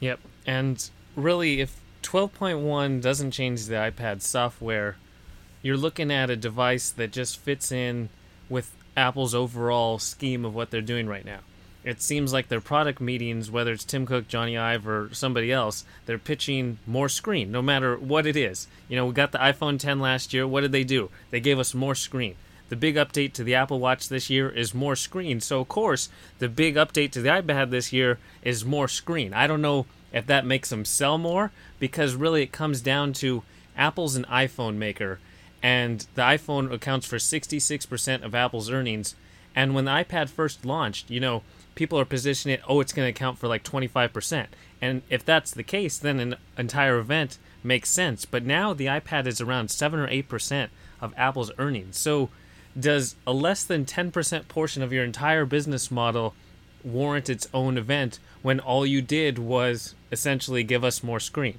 Yep. 0.00 0.20
And 0.46 0.90
really, 1.16 1.62
if 1.62 1.80
12.1 2.02 3.00
doesn't 3.00 3.30
change 3.30 3.64
the 3.64 3.76
iPad 3.76 4.20
software, 4.20 4.96
you're 5.62 5.78
looking 5.78 6.12
at 6.12 6.28
a 6.28 6.36
device 6.36 6.90
that 6.90 7.12
just 7.12 7.38
fits 7.38 7.72
in 7.72 8.10
with 8.50 8.76
Apple's 8.94 9.34
overall 9.34 9.98
scheme 9.98 10.44
of 10.44 10.54
what 10.54 10.70
they're 10.70 10.82
doing 10.82 11.08
right 11.08 11.24
now. 11.24 11.40
It 11.84 12.00
seems 12.00 12.32
like 12.32 12.48
their 12.48 12.62
product 12.62 13.00
meetings, 13.00 13.50
whether 13.50 13.72
it's 13.72 13.84
Tim 13.84 14.06
Cook, 14.06 14.26
Jony 14.26 14.58
Ive, 14.58 14.88
or 14.88 15.10
somebody 15.12 15.52
else, 15.52 15.84
they're 16.06 16.18
pitching 16.18 16.78
more 16.86 17.10
screen, 17.10 17.52
no 17.52 17.60
matter 17.60 17.96
what 17.96 18.26
it 18.26 18.36
is. 18.36 18.66
You 18.88 18.96
know, 18.96 19.06
we 19.06 19.12
got 19.12 19.32
the 19.32 19.38
iPhone 19.38 19.78
10 19.78 20.00
last 20.00 20.32
year. 20.32 20.46
What 20.46 20.62
did 20.62 20.72
they 20.72 20.84
do? 20.84 21.10
They 21.30 21.40
gave 21.40 21.58
us 21.58 21.74
more 21.74 21.94
screen. 21.94 22.36
The 22.70 22.76
big 22.76 22.94
update 22.96 23.34
to 23.34 23.44
the 23.44 23.54
Apple 23.54 23.78
Watch 23.78 24.08
this 24.08 24.30
year 24.30 24.48
is 24.48 24.74
more 24.74 24.96
screen. 24.96 25.40
So, 25.40 25.60
of 25.60 25.68
course, 25.68 26.08
the 26.38 26.48
big 26.48 26.76
update 26.76 27.10
to 27.12 27.20
the 27.20 27.28
iPad 27.28 27.70
this 27.70 27.92
year 27.92 28.18
is 28.42 28.64
more 28.64 28.88
screen. 28.88 29.34
I 29.34 29.46
don't 29.46 29.62
know 29.62 29.84
if 30.12 30.26
that 30.26 30.46
makes 30.46 30.70
them 30.70 30.86
sell 30.86 31.18
more 31.18 31.52
because 31.78 32.14
really 32.14 32.42
it 32.42 32.52
comes 32.52 32.80
down 32.80 33.12
to 33.14 33.42
Apple's 33.76 34.16
an 34.16 34.24
iPhone 34.30 34.76
maker 34.76 35.18
and 35.62 36.06
the 36.14 36.22
iPhone 36.22 36.72
accounts 36.72 37.06
for 37.06 37.16
66% 37.16 38.22
of 38.22 38.34
Apple's 38.34 38.70
earnings. 38.70 39.14
And 39.54 39.74
when 39.74 39.84
the 39.84 39.90
iPad 39.90 40.28
first 40.28 40.64
launched, 40.64 41.10
you 41.10 41.20
know, 41.20 41.42
people 41.74 41.98
are 41.98 42.04
positioning 42.04 42.54
it, 42.54 42.62
oh, 42.68 42.80
it's 42.80 42.92
going 42.92 43.06
to 43.06 43.10
account 43.10 43.38
for 43.38 43.48
like 43.48 43.64
25%. 43.64 44.46
And 44.80 45.02
if 45.08 45.24
that's 45.24 45.50
the 45.50 45.62
case, 45.62 45.98
then 45.98 46.20
an 46.20 46.36
entire 46.56 46.98
event 46.98 47.38
makes 47.62 47.90
sense. 47.90 48.24
But 48.24 48.44
now 48.44 48.74
the 48.74 48.86
iPad 48.86 49.26
is 49.26 49.40
around 49.40 49.70
7 49.70 49.98
or 49.98 50.08
8% 50.08 50.68
of 51.00 51.14
Apple's 51.16 51.50
earnings. 51.58 51.96
So 51.96 52.28
does 52.78 53.16
a 53.26 53.32
less 53.32 53.64
than 53.64 53.84
10% 53.84 54.48
portion 54.48 54.82
of 54.82 54.92
your 54.92 55.04
entire 55.04 55.44
business 55.44 55.90
model 55.90 56.34
warrant 56.82 57.30
its 57.30 57.48
own 57.54 57.78
event 57.78 58.18
when 58.42 58.60
all 58.60 58.84
you 58.84 59.00
did 59.00 59.38
was 59.38 59.94
essentially 60.12 60.62
give 60.62 60.84
us 60.84 61.02
more 61.02 61.20
screen? 61.20 61.58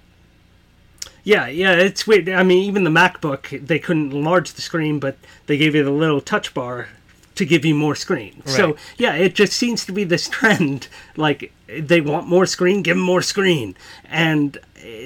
Yeah, 1.24 1.48
yeah, 1.48 1.74
it's 1.74 2.06
weird. 2.06 2.30
I 2.30 2.44
mean, 2.44 2.64
even 2.64 2.84
the 2.84 2.92
MacBook, 2.92 3.66
they 3.66 3.80
couldn't 3.80 4.12
enlarge 4.12 4.54
the 4.54 4.62
screen, 4.62 5.00
but 5.00 5.18
they 5.48 5.58
gave 5.58 5.74
you 5.74 5.84
the 5.84 5.92
little 5.92 6.22
touch 6.22 6.54
bar 6.54 6.90
to 7.36 7.46
give 7.46 7.66
you 7.66 7.76
more 7.76 7.96
screen. 7.96 8.42
Right. 8.46 8.56
So, 8.56 8.76
yeah, 8.98 9.16
it 9.16 9.36
just 9.36 9.54
seems 9.54 9.86
to 9.86 9.92
be 9.92 10.04
this 10.04 10.28
trend. 10.30 10.88
Like, 11.16 11.52
they 11.68 12.02
want 12.02 12.28
more 12.28 12.46
screen, 12.46 12.82
give 12.82 12.98
them 12.98 13.06
more 13.06 13.22
screen. 13.22 13.76
And 14.06 14.58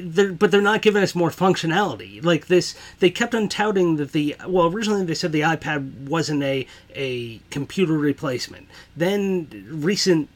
they're, 0.02 0.32
but 0.34 0.52
they're 0.52 0.62
not 0.62 0.82
giving 0.82 1.04
us 1.04 1.16
more 1.16 1.30
functionality. 1.30 2.24
Like 2.24 2.48
this, 2.48 2.76
they 3.00 3.10
kept 3.10 3.34
on 3.34 3.48
touting 3.50 3.96
that 3.98 4.12
the 4.12 4.36
well, 4.48 4.68
originally 4.68 5.06
they 5.06 5.14
said 5.14 5.32
the 5.32 5.42
iPad 5.42 6.08
wasn't 6.08 6.44
a 6.44 6.68
a 6.96 7.40
computer 7.50 7.94
replacement. 7.94 8.68
Then 8.96 9.48
recent 9.70 10.30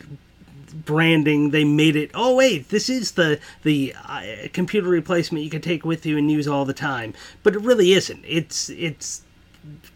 branding 0.74 1.52
they 1.52 1.64
made 1.64 1.96
it 1.96 2.10
oh 2.16 2.36
wait 2.36 2.70
this 2.70 2.90
is 2.90 3.12
the 3.12 3.40
the 3.62 3.94
uh, 4.08 4.24
computer 4.54 4.88
replacement 4.88 5.44
you 5.44 5.50
can 5.50 5.62
take 5.62 5.86
with 5.86 6.04
you 6.04 6.18
and 6.18 6.32
use 6.32 6.48
all 6.48 6.66
the 6.66 6.74
time 6.74 7.14
but 7.44 7.54
it 7.54 7.62
really 7.62 7.92
isn't 7.92 8.26
it's 8.28 8.70
it's 8.70 9.22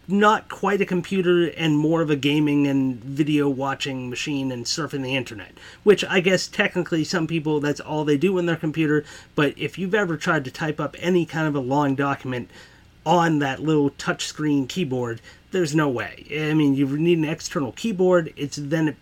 not 0.06 0.48
quite 0.48 0.80
a 0.80 0.86
computer 0.86 1.48
and 1.48 1.76
more 1.76 2.00
of 2.00 2.10
a 2.10 2.16
gaming 2.16 2.66
and 2.66 3.02
video 3.02 3.48
watching 3.48 4.08
machine 4.08 4.50
and 4.50 4.64
surfing 4.64 5.02
the 5.02 5.14
internet. 5.14 5.52
Which 5.82 6.04
I 6.04 6.20
guess 6.20 6.48
technically 6.48 7.04
some 7.04 7.26
people 7.26 7.60
that's 7.60 7.80
all 7.80 8.04
they 8.04 8.16
do 8.16 8.38
on 8.38 8.46
their 8.46 8.56
computer, 8.56 9.04
but 9.34 9.54
if 9.58 9.78
you've 9.78 9.94
ever 9.94 10.16
tried 10.16 10.44
to 10.46 10.50
type 10.50 10.80
up 10.80 10.96
any 10.98 11.26
kind 11.26 11.46
of 11.46 11.54
a 11.54 11.60
long 11.60 11.94
document 11.94 12.50
on 13.04 13.38
that 13.38 13.60
little 13.60 13.90
touchscreen 13.90 14.68
keyboard, 14.68 15.20
there's 15.50 15.74
no 15.74 15.88
way. 15.88 16.26
I 16.30 16.54
mean, 16.54 16.74
you 16.74 16.86
need 16.86 17.18
an 17.18 17.24
external 17.24 17.72
keyboard. 17.72 18.32
It's 18.36 18.56
then 18.56 18.88
it 18.88 18.96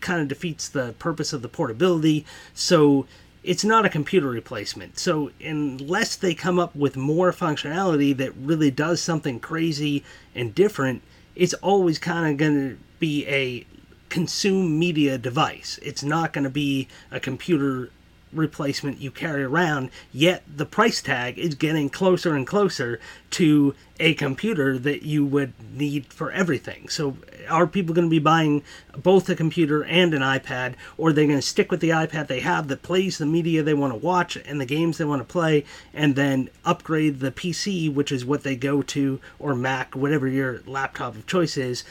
kind 0.00 0.20
of 0.20 0.28
defeats 0.28 0.68
the 0.68 0.94
purpose 0.98 1.32
of 1.32 1.42
the 1.42 1.48
portability. 1.48 2.26
So 2.54 3.06
it's 3.44 3.64
not 3.64 3.84
a 3.84 3.88
computer 3.88 4.28
replacement. 4.28 4.98
So 4.98 5.30
unless 5.44 6.16
they 6.16 6.34
come 6.34 6.58
up 6.58 6.74
with 6.76 6.96
more 6.96 7.32
functionality 7.32 8.16
that 8.16 8.34
really 8.36 8.70
does 8.70 9.02
something 9.02 9.40
crazy 9.40 10.04
and 10.34 10.54
different, 10.54 11.02
it's 11.34 11.54
always 11.54 11.98
kind 11.98 12.30
of 12.30 12.36
going 12.36 12.70
to 12.70 12.78
be 12.98 13.26
a 13.26 13.66
consume 14.08 14.78
media 14.78 15.18
device. 15.18 15.78
It's 15.82 16.04
not 16.04 16.32
going 16.32 16.44
to 16.44 16.50
be 16.50 16.86
a 17.10 17.18
computer 17.18 17.90
replacement 18.32 19.00
you 19.00 19.10
carry 19.10 19.44
around, 19.44 19.90
yet 20.12 20.42
the 20.46 20.66
price 20.66 21.02
tag 21.02 21.38
is 21.38 21.54
getting 21.54 21.90
closer 21.90 22.34
and 22.34 22.46
closer 22.46 23.00
to 23.30 23.74
a 24.00 24.14
computer 24.14 24.78
that 24.78 25.02
you 25.02 25.24
would 25.24 25.52
need 25.72 26.06
for 26.06 26.32
everything. 26.32 26.88
So, 26.88 27.16
are 27.48 27.66
people 27.66 27.94
going 27.94 28.06
to 28.06 28.10
be 28.10 28.18
buying 28.18 28.62
both 28.96 29.28
a 29.28 29.34
computer 29.34 29.84
and 29.84 30.12
an 30.12 30.22
iPad, 30.22 30.74
or 30.98 31.10
are 31.10 31.12
they 31.12 31.26
going 31.26 31.38
to 31.38 31.42
stick 31.42 31.70
with 31.70 31.80
the 31.80 31.90
iPad 31.90 32.26
they 32.26 32.40
have 32.40 32.68
that 32.68 32.82
plays 32.82 33.18
the 33.18 33.26
media 33.26 33.62
they 33.62 33.74
want 33.74 33.92
to 33.92 33.98
watch 33.98 34.36
and 34.36 34.60
the 34.60 34.66
games 34.66 34.98
they 34.98 35.04
want 35.04 35.20
to 35.20 35.32
play, 35.32 35.64
and 35.94 36.16
then 36.16 36.50
upgrade 36.64 37.20
the 37.20 37.30
PC, 37.30 37.92
which 37.92 38.10
is 38.10 38.24
what 38.24 38.42
they 38.42 38.56
go 38.56 38.82
to, 38.82 39.20
or 39.38 39.54
Mac, 39.54 39.94
whatever 39.94 40.26
your 40.26 40.62
laptop 40.66 41.14
of 41.14 41.26
choice 41.26 41.56
is? 41.56 41.84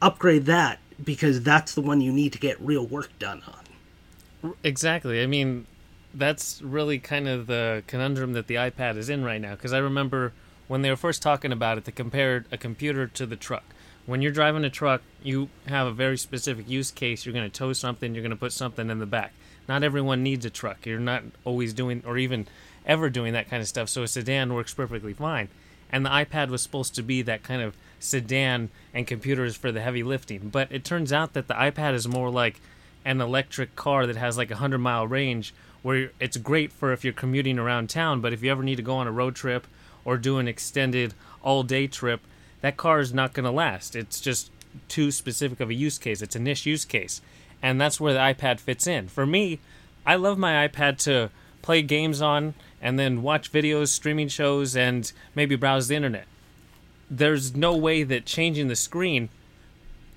Upgrade 0.00 0.46
that 0.46 0.78
because 1.02 1.42
that's 1.42 1.74
the 1.74 1.80
one 1.80 2.00
you 2.00 2.12
need 2.12 2.32
to 2.32 2.38
get 2.38 2.60
real 2.60 2.86
work 2.86 3.10
done 3.18 3.42
on. 3.46 3.61
Exactly. 4.62 5.22
I 5.22 5.26
mean, 5.26 5.66
that's 6.14 6.60
really 6.62 6.98
kind 6.98 7.28
of 7.28 7.46
the 7.46 7.82
conundrum 7.86 8.32
that 8.34 8.46
the 8.46 8.56
iPad 8.56 8.96
is 8.96 9.08
in 9.08 9.24
right 9.24 9.40
now. 9.40 9.52
Because 9.52 9.72
I 9.72 9.78
remember 9.78 10.32
when 10.68 10.82
they 10.82 10.90
were 10.90 10.96
first 10.96 11.22
talking 11.22 11.52
about 11.52 11.78
it, 11.78 11.84
they 11.84 11.92
compared 11.92 12.46
a 12.50 12.56
computer 12.56 13.06
to 13.06 13.26
the 13.26 13.36
truck. 13.36 13.64
When 14.04 14.20
you're 14.20 14.32
driving 14.32 14.64
a 14.64 14.70
truck, 14.70 15.02
you 15.22 15.48
have 15.68 15.86
a 15.86 15.92
very 15.92 16.18
specific 16.18 16.68
use 16.68 16.90
case. 16.90 17.24
You're 17.24 17.34
going 17.34 17.48
to 17.48 17.56
tow 17.56 17.72
something, 17.72 18.14
you're 18.14 18.22
going 18.22 18.30
to 18.30 18.36
put 18.36 18.52
something 18.52 18.90
in 18.90 18.98
the 18.98 19.06
back. 19.06 19.32
Not 19.68 19.84
everyone 19.84 20.24
needs 20.24 20.44
a 20.44 20.50
truck. 20.50 20.86
You're 20.86 20.98
not 20.98 21.22
always 21.44 21.72
doing, 21.72 22.02
or 22.04 22.18
even 22.18 22.48
ever 22.84 23.08
doing 23.10 23.32
that 23.34 23.48
kind 23.48 23.62
of 23.62 23.68
stuff. 23.68 23.88
So 23.88 24.02
a 24.02 24.08
sedan 24.08 24.54
works 24.54 24.74
perfectly 24.74 25.12
fine. 25.12 25.48
And 25.90 26.04
the 26.04 26.10
iPad 26.10 26.48
was 26.48 26.62
supposed 26.62 26.94
to 26.96 27.02
be 27.02 27.22
that 27.22 27.44
kind 27.44 27.62
of 27.62 27.76
sedan 28.00 28.70
and 28.92 29.06
computers 29.06 29.54
for 29.54 29.70
the 29.70 29.80
heavy 29.80 30.02
lifting. 30.02 30.48
But 30.48 30.72
it 30.72 30.84
turns 30.84 31.12
out 31.12 31.34
that 31.34 31.46
the 31.46 31.54
iPad 31.54 31.94
is 31.94 32.08
more 32.08 32.30
like 32.30 32.60
an 33.04 33.20
electric 33.20 33.74
car 33.76 34.06
that 34.06 34.16
has 34.16 34.36
like 34.36 34.50
a 34.50 34.54
100 34.54 34.78
mile 34.78 35.06
range 35.06 35.54
where 35.82 36.10
it's 36.20 36.36
great 36.36 36.72
for 36.72 36.92
if 36.92 37.04
you're 37.04 37.12
commuting 37.12 37.58
around 37.58 37.90
town 37.90 38.20
but 38.20 38.32
if 38.32 38.42
you 38.42 38.50
ever 38.50 38.62
need 38.62 38.76
to 38.76 38.82
go 38.82 38.94
on 38.94 39.06
a 39.06 39.12
road 39.12 39.34
trip 39.34 39.66
or 40.04 40.16
do 40.16 40.38
an 40.38 40.48
extended 40.48 41.14
all 41.42 41.62
day 41.62 41.86
trip 41.86 42.20
that 42.62 42.76
car 42.76 43.00
is 43.00 43.12
not 43.12 43.34
going 43.34 43.44
to 43.44 43.50
last. 43.50 43.94
It's 43.94 44.20
just 44.20 44.50
too 44.88 45.10
specific 45.10 45.60
of 45.60 45.68
a 45.68 45.74
use 45.74 45.98
case. 45.98 46.22
It's 46.22 46.36
a 46.36 46.40
niche 46.40 46.64
use 46.64 46.84
case. 46.86 47.20
And 47.60 47.80
that's 47.80 48.00
where 48.00 48.14
the 48.14 48.20
ipad 48.20 48.58
fits 48.58 48.86
in. 48.86 49.08
For 49.08 49.26
me 49.26 49.60
i 50.04 50.16
love 50.16 50.38
my 50.38 50.66
ipad 50.66 50.98
to 50.98 51.30
play 51.60 51.80
games 51.82 52.20
on 52.20 52.54
and 52.80 52.98
then 52.98 53.22
watch 53.22 53.52
videos 53.52 53.88
streaming 53.88 54.26
shows 54.26 54.74
and 54.74 55.12
maybe 55.34 55.54
browse 55.54 55.88
the 55.88 55.94
internet. 55.94 56.26
There's 57.10 57.54
no 57.54 57.76
way 57.76 58.02
that 58.04 58.24
changing 58.24 58.68
the 58.68 58.76
screen 58.76 59.28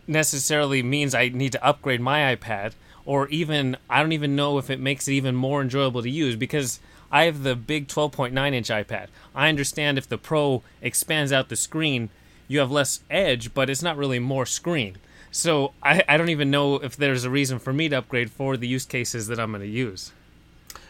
necessarily 0.08 0.84
means 0.84 1.14
I 1.14 1.30
need 1.30 1.52
to 1.54 1.66
upgrade 1.66 2.02
my 2.02 2.36
iPad, 2.36 2.74
or 3.06 3.28
even 3.30 3.78
I 3.90 4.02
don't 4.02 4.12
even 4.12 4.36
know 4.36 4.58
if 4.58 4.70
it 4.70 4.80
makes 4.80 5.08
it 5.08 5.14
even 5.14 5.36
more 5.36 5.62
enjoyable 5.62 6.02
to 6.02 6.10
use 6.10 6.36
because 6.36 6.80
I 7.12 7.26
have 7.26 7.44
the 7.44 7.56
big 7.56 7.88
12.9 7.88 8.54
inch 8.54 8.70
iPad. 8.70 9.08
I 9.34 9.50
understand 9.50 9.98
if 9.98 10.08
the 10.08 10.18
Pro 10.18 10.64
expands 10.82 11.32
out 11.32 11.50
the 11.50 11.56
screen, 11.56 12.10
you 12.48 12.60
have 12.60 12.72
less 12.72 13.02
edge, 13.10 13.54
but 13.54 13.70
it's 13.70 13.84
not 13.84 13.98
really 13.98 14.20
more 14.20 14.46
screen. 14.46 14.98
So 15.32 15.74
I, 15.84 16.04
I 16.08 16.18
don't 16.18 16.30
even 16.30 16.50
know 16.50 16.76
if 16.76 16.96
there's 16.96 17.26
a 17.26 17.30
reason 17.30 17.60
for 17.60 17.74
me 17.74 17.90
to 17.90 17.98
upgrade 17.98 18.32
for 18.32 18.56
the 18.58 18.68
use 18.68 18.86
cases 18.86 19.28
that 19.28 19.40
I'm 19.40 19.52
going 19.52 19.62
to 19.62 19.68
use. 19.68 20.12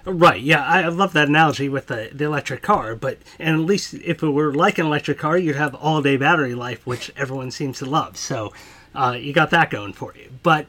Right. 0.06 0.40
Yeah, 0.40 0.64
I 0.64 0.88
love 0.90 1.14
that 1.14 1.30
analogy 1.30 1.68
with 1.68 1.88
the, 1.88 2.12
the 2.14 2.26
electric 2.26 2.62
car. 2.62 2.96
But 2.96 3.18
and 3.40 3.60
at 3.60 3.66
least 3.66 3.96
if 3.96 4.22
it 4.22 4.30
were 4.30 4.54
like 4.54 4.78
an 4.78 4.86
electric 4.86 5.18
car, 5.18 5.38
you'd 5.38 5.56
have 5.56 5.74
all 5.74 6.02
day 6.04 6.16
battery 6.16 6.54
life, 6.54 6.86
which 6.86 7.12
everyone 7.18 7.50
seems 7.50 7.80
to 7.80 7.86
love. 7.86 8.18
So 8.18 8.54
uh, 8.96 9.18
you 9.20 9.34
got 9.34 9.50
that 9.52 9.70
going 9.70 9.94
for 9.94 10.14
you. 10.16 10.32
But 10.44 10.68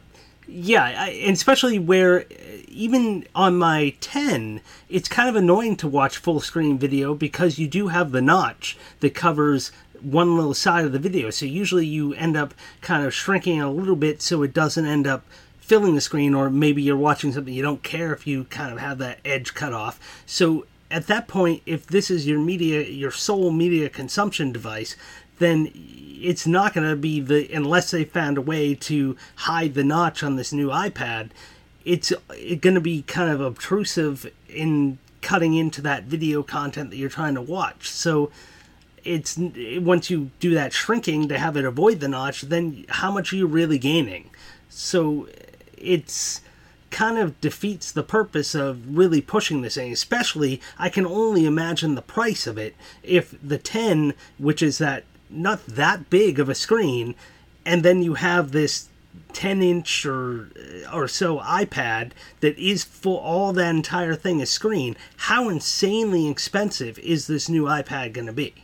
yeah, 0.49 0.85
I, 0.85 1.09
especially 1.09 1.79
where 1.79 2.25
even 2.69 3.27
on 3.35 3.57
my 3.57 3.95
10, 4.01 4.61
it's 4.89 5.09
kind 5.09 5.29
of 5.29 5.37
annoying 5.37 5.77
to 5.77 5.89
watch 5.89 6.19
full 6.19 6.41
screen 6.41 6.79
video 6.79 7.15
because 7.15 7.59
you 7.59 7.67
do 7.67 7.89
have 7.89 8.13
the 8.13 8.23
notch 8.23 8.77
that 9.01 9.15
covers 9.15 9.73
one 10.03 10.37
little 10.37 10.55
side 10.55 10.85
of 10.85 10.93
the 10.93 10.99
video. 10.99 11.31
So 11.31 11.47
usually 11.47 11.87
you 11.87 12.13
end 12.15 12.37
up 12.37 12.55
kind 12.81 13.05
of 13.05 13.15
shrinking 13.15 13.59
it 13.59 13.65
a 13.65 13.71
little 13.71 13.97
bit 13.97 14.23
so 14.23 14.43
it 14.43 14.53
doesn't 14.53 14.87
end 14.87 15.07
up 15.07 15.25
filling 15.59 15.97
the 15.97 16.01
screen, 16.01 16.33
or 16.33 16.49
maybe 16.49 16.81
you're 16.81 16.97
watching 16.97 17.33
something 17.33 17.53
you 17.53 17.63
don't 17.63 17.83
care 17.83 18.13
if 18.13 18.25
you 18.25 18.45
kind 18.45 18.73
of 18.73 18.79
have 18.79 18.99
that 18.99 19.19
edge 19.25 19.53
cut 19.53 19.73
off. 19.73 19.99
So 20.25 20.65
at 20.93 21.09
that 21.09 21.27
point, 21.27 21.63
if 21.67 21.87
this 21.87 22.09
is 22.11 22.27
your 22.27 22.39
media, 22.39 22.83
your 22.83 23.11
sole 23.11 23.51
media 23.51 23.89
consumption 23.89 24.53
device, 24.53 24.95
then 25.39 25.71
it's 25.75 26.47
not 26.47 26.75
going 26.75 26.89
to 26.89 26.97
be 26.97 27.21
the 27.21 27.53
unless 27.53 27.91
they 27.91 28.05
found 28.05 28.39
a 28.39 28.43
way 28.43 28.75
to 28.75 29.17
hide 29.37 29.75
the 29.75 29.85
notch 29.85 30.23
on 30.23 30.37
this 30.37 30.53
new 30.53 30.69
iPad. 30.69 31.31
It's 31.85 32.13
going 32.29 32.75
to 32.75 32.81
be 32.81 33.03
kind 33.03 33.31
of 33.31 33.41
obtrusive 33.41 34.31
in 34.49 34.99
cutting 35.21 35.55
into 35.55 35.81
that 35.83 36.05
video 36.05 36.43
content 36.43 36.91
that 36.91 36.97
you're 36.97 37.09
trying 37.09 37.35
to 37.35 37.43
watch. 37.43 37.89
So 37.89 38.31
it's 39.05 39.39
once 39.39 40.11
you 40.11 40.31
do 40.41 40.55
that 40.55 40.73
shrinking 40.73 41.29
to 41.29 41.39
have 41.39 41.57
it 41.57 41.65
avoid 41.65 42.01
the 42.01 42.09
notch, 42.09 42.43
then 42.43 42.85
how 42.89 43.13
much 43.13 43.33
are 43.33 43.37
you 43.37 43.47
really 43.47 43.79
gaining? 43.79 44.31
So 44.69 45.29
it's 45.77 46.41
kind 46.91 47.19
of 47.19 47.41
defeats 47.41 47.93
the 47.93 48.03
purpose 48.03 48.55
of 48.55 48.97
really 48.97 49.21
pushing 49.21 49.63
this 49.63 49.75
thing. 49.75 49.93
Especially, 49.93 50.61
I 50.79 50.89
can 50.89 51.07
only 51.07 51.45
imagine 51.45 51.95
the 51.95 52.03
price 52.03 52.47
of 52.47 52.59
it 52.59 52.75
if 53.03 53.35
the 53.43 53.59
10, 53.59 54.15
which 54.39 54.63
is 54.63 54.79
that 54.79 55.05
not 55.29 55.67
that 55.67 56.11
big 56.11 56.39
of 56.39 56.49
a 56.49 56.55
screen, 56.55 57.15
and 57.65 57.83
then 57.83 58.03
you 58.03 58.15
have 58.15 58.53
this 58.53 58.89
10 59.33 59.63
inch 59.63 60.07
or 60.07 60.51
or 60.93 61.09
so 61.09 61.39
iPad 61.41 62.13
that 62.41 62.59
is 62.59 62.85
full 62.85 63.17
all 63.19 63.53
that 63.53 63.75
entire 63.75 64.15
thing 64.15 64.41
is 64.41 64.51
screen. 64.51 64.97
How 65.17 65.49
insanely 65.49 66.29
expensive 66.29 66.99
is 66.99 67.27
this 67.27 67.49
new 67.49 67.65
iPad 67.65 68.13
going 68.13 68.27
to 68.27 68.33
be? 68.33 68.55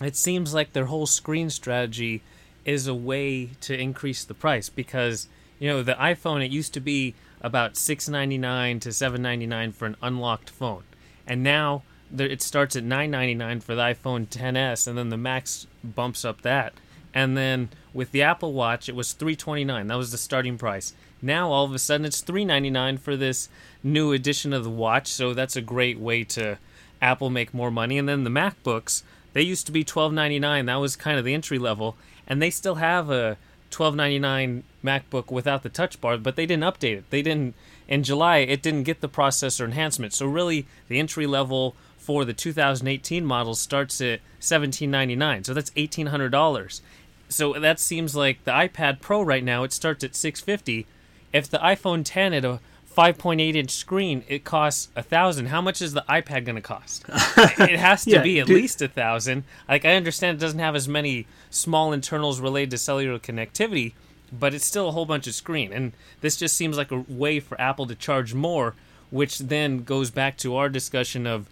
It 0.00 0.16
seems 0.16 0.54
like 0.54 0.72
their 0.72 0.86
whole 0.86 1.06
screen 1.06 1.50
strategy 1.50 2.22
is 2.64 2.86
a 2.86 2.94
way 2.94 3.50
to 3.60 3.78
increase 3.78 4.24
the 4.24 4.34
price 4.34 4.68
because 4.68 5.28
you 5.58 5.68
know 5.68 5.82
the 5.82 5.94
iPhone 5.94 6.44
it 6.44 6.50
used 6.50 6.74
to 6.74 6.80
be 6.80 7.14
about 7.40 7.74
6.99 7.74 8.80
to 8.80 8.88
7.99 8.88 9.74
for 9.74 9.86
an 9.86 9.96
unlocked 10.02 10.50
phone. 10.50 10.82
And 11.26 11.42
now 11.42 11.82
it 12.16 12.42
starts 12.42 12.76
at 12.76 12.84
9.99 12.84 13.62
for 13.62 13.74
the 13.74 13.82
iPhone 13.82 14.26
10s 14.26 14.86
and 14.86 14.96
then 14.96 15.08
the 15.08 15.16
Max 15.16 15.66
bumps 15.82 16.24
up 16.24 16.42
that. 16.42 16.72
And 17.14 17.36
then 17.36 17.70
with 17.92 18.12
the 18.12 18.22
Apple 18.22 18.52
Watch, 18.52 18.88
it 18.88 18.94
was 18.94 19.12
329. 19.12 19.86
That 19.86 19.96
was 19.96 20.12
the 20.12 20.18
starting 20.18 20.58
price. 20.58 20.94
Now 21.20 21.50
all 21.50 21.64
of 21.64 21.74
a 21.74 21.78
sudden 21.78 22.06
it's 22.06 22.20
399 22.20 22.98
for 22.98 23.16
this 23.16 23.48
new 23.82 24.12
edition 24.12 24.52
of 24.52 24.64
the 24.64 24.70
watch. 24.70 25.08
So 25.08 25.34
that's 25.34 25.56
a 25.56 25.62
great 25.62 25.98
way 25.98 26.24
to 26.24 26.58
Apple 27.00 27.30
make 27.30 27.54
more 27.54 27.70
money. 27.70 27.98
And 27.98 28.08
then 28.08 28.24
the 28.24 28.30
MacBooks, 28.30 29.02
they 29.32 29.42
used 29.42 29.66
to 29.66 29.72
be 29.72 29.84
twelve 29.84 30.12
ninety 30.12 30.38
nine. 30.38 30.66
That 30.66 30.76
was 30.76 30.96
kind 30.96 31.18
of 31.18 31.24
the 31.24 31.34
entry 31.34 31.58
level, 31.58 31.96
and 32.26 32.40
they 32.40 32.50
still 32.50 32.76
have 32.76 33.10
a 33.10 33.36
twelve 33.70 33.94
ninety 33.94 34.18
nine 34.18 34.64
MacBook 34.84 35.30
without 35.30 35.62
the 35.62 35.68
Touch 35.68 36.00
Bar, 36.00 36.18
but 36.18 36.36
they 36.36 36.46
didn't 36.46 36.64
update 36.64 36.98
it. 36.98 37.10
They 37.10 37.22
didn't 37.22 37.54
in 37.86 38.02
July. 38.02 38.38
It 38.38 38.62
didn't 38.62 38.82
get 38.84 39.00
the 39.00 39.08
processor 39.08 39.64
enhancement. 39.64 40.12
So 40.12 40.26
really, 40.26 40.66
the 40.88 40.98
entry 40.98 41.26
level 41.26 41.74
for 42.08 42.24
the 42.24 42.32
2018 42.32 43.22
model 43.22 43.54
starts 43.54 44.00
at 44.00 44.20
seventeen 44.40 44.90
ninety 44.90 45.14
nine. 45.14 45.44
So 45.44 45.52
that's 45.52 45.70
eighteen 45.76 46.06
hundred 46.06 46.30
dollars. 46.30 46.80
So 47.28 47.52
that 47.52 47.78
seems 47.78 48.16
like 48.16 48.42
the 48.44 48.50
iPad 48.52 49.00
Pro 49.02 49.20
right 49.20 49.44
now. 49.44 49.62
It 49.62 49.74
starts 49.74 50.02
at 50.04 50.16
six 50.16 50.40
fifty. 50.40 50.86
If 51.34 51.50
the 51.50 51.58
iPhone 51.58 52.02
10 52.06 52.32
at 52.32 52.46
a 52.46 52.60
5.8 52.96 53.54
inch 53.54 53.70
screen, 53.70 54.24
it 54.26 54.44
costs 54.44 54.88
a 54.96 55.02
thousand. 55.02 55.46
How 55.48 55.60
much 55.60 55.82
is 55.82 55.92
the 55.92 56.02
iPad 56.08 56.46
going 56.46 56.56
to 56.56 56.62
cost? 56.62 57.04
it 57.06 57.78
has 57.78 58.04
to 58.04 58.10
Yeah, 58.12 58.22
be 58.22 58.40
at 58.40 58.46
dude. 58.46 58.56
least 58.56 58.80
a 58.80 58.88
thousand. 58.88 59.44
Like 59.68 59.84
I 59.84 59.94
understand 59.96 60.38
it 60.38 60.40
doesn't 60.40 60.58
have 60.58 60.74
as 60.74 60.88
many 60.88 61.26
small 61.50 61.92
internals 61.92 62.40
related 62.40 62.70
to 62.70 62.78
cellular 62.78 63.18
connectivity, 63.18 63.92
but 64.32 64.54
it's 64.54 64.64
still 64.64 64.88
a 64.88 64.92
whole 64.92 65.04
bunch 65.04 65.26
of 65.26 65.34
screen. 65.34 65.70
And 65.74 65.92
this 66.22 66.38
just 66.38 66.56
seems 66.56 66.78
like 66.78 66.90
a 66.90 67.04
way 67.06 67.38
for 67.40 67.60
Apple 67.60 67.86
to 67.88 67.94
charge 67.94 68.32
more, 68.32 68.74
which 69.10 69.38
then 69.38 69.84
goes 69.84 70.10
back 70.10 70.38
to 70.38 70.56
our 70.56 70.70
discussion 70.70 71.26
of 71.26 71.46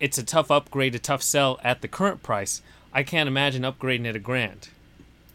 it's 0.00 0.18
a 0.18 0.22
tough 0.24 0.50
upgrade, 0.50 0.94
a 0.94 0.98
tough 0.98 1.22
sell 1.22 1.58
at 1.64 1.80
the 1.82 1.88
current 1.88 2.22
price. 2.22 2.62
I 2.92 3.02
can't 3.02 3.28
imagine 3.28 3.62
upgrading 3.62 4.06
at 4.08 4.16
a 4.16 4.20
grand. 4.20 4.68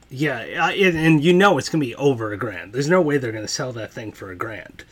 Yeah, 0.10 0.40
I- 0.62 0.74
and, 0.74 1.24
you 1.24 1.34
know 1.34 1.58
it's 1.58 1.70
going 1.70 1.80
to 1.82 1.86
be 1.88 1.96
over 1.96 2.34
a 2.34 2.38
grand. 2.38 2.74
There's 2.74 2.90
no 2.90 3.02
way 3.02 3.18
they're 3.18 3.32
going 3.32 3.46
to 3.46 3.52
sell 3.52 3.72
that 3.74 3.94
thing 3.94 4.12
for 4.12 4.30
a 4.32 4.36
grand. 4.36 4.84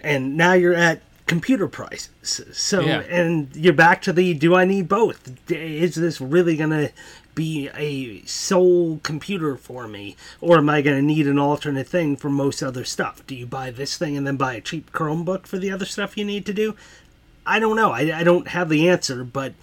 And 0.00 0.36
now 0.36 0.52
you're 0.54 0.74
at 0.74 1.00
computer 1.26 1.68
prices. 1.68 2.40
So, 2.52 2.80
Yeah. 2.80 3.00
and 3.08 3.48
you're 3.54 3.72
back 3.72 4.02
to 4.02 4.12
the 4.12 4.34
do 4.34 4.54
I 4.54 4.64
need 4.64 4.88
both? 4.88 5.30
Is 5.50 5.94
this 5.94 6.20
really 6.20 6.56
going 6.56 6.70
to 6.70 6.90
be 7.34 7.68
a 7.76 8.24
sole 8.26 8.98
computer 9.02 9.56
for 9.56 9.88
me? 9.88 10.16
Or 10.40 10.58
am 10.58 10.68
I 10.68 10.82
going 10.82 10.96
to 10.96 11.02
need 11.02 11.26
an 11.26 11.38
alternate 11.38 11.88
thing 11.88 12.16
for 12.16 12.28
most 12.28 12.62
other 12.62 12.84
stuff? 12.84 13.26
Do 13.26 13.34
you 13.34 13.46
buy 13.46 13.70
this 13.70 13.96
thing 13.96 14.16
and 14.16 14.26
then 14.26 14.36
buy 14.36 14.54
a 14.54 14.60
cheap 14.60 14.92
Chromebook 14.92 15.46
for 15.46 15.56
the 15.58 15.70
other 15.70 15.86
stuff 15.86 16.16
you 16.18 16.24
need 16.24 16.44
to 16.46 16.52
do? 16.52 16.74
I 17.46 17.58
don't 17.58 17.76
know. 17.76 17.90
I, 17.90 18.20
I 18.20 18.24
don't 18.24 18.48
have 18.48 18.68
the 18.68 18.88
answer, 18.88 19.24
but 19.24 19.54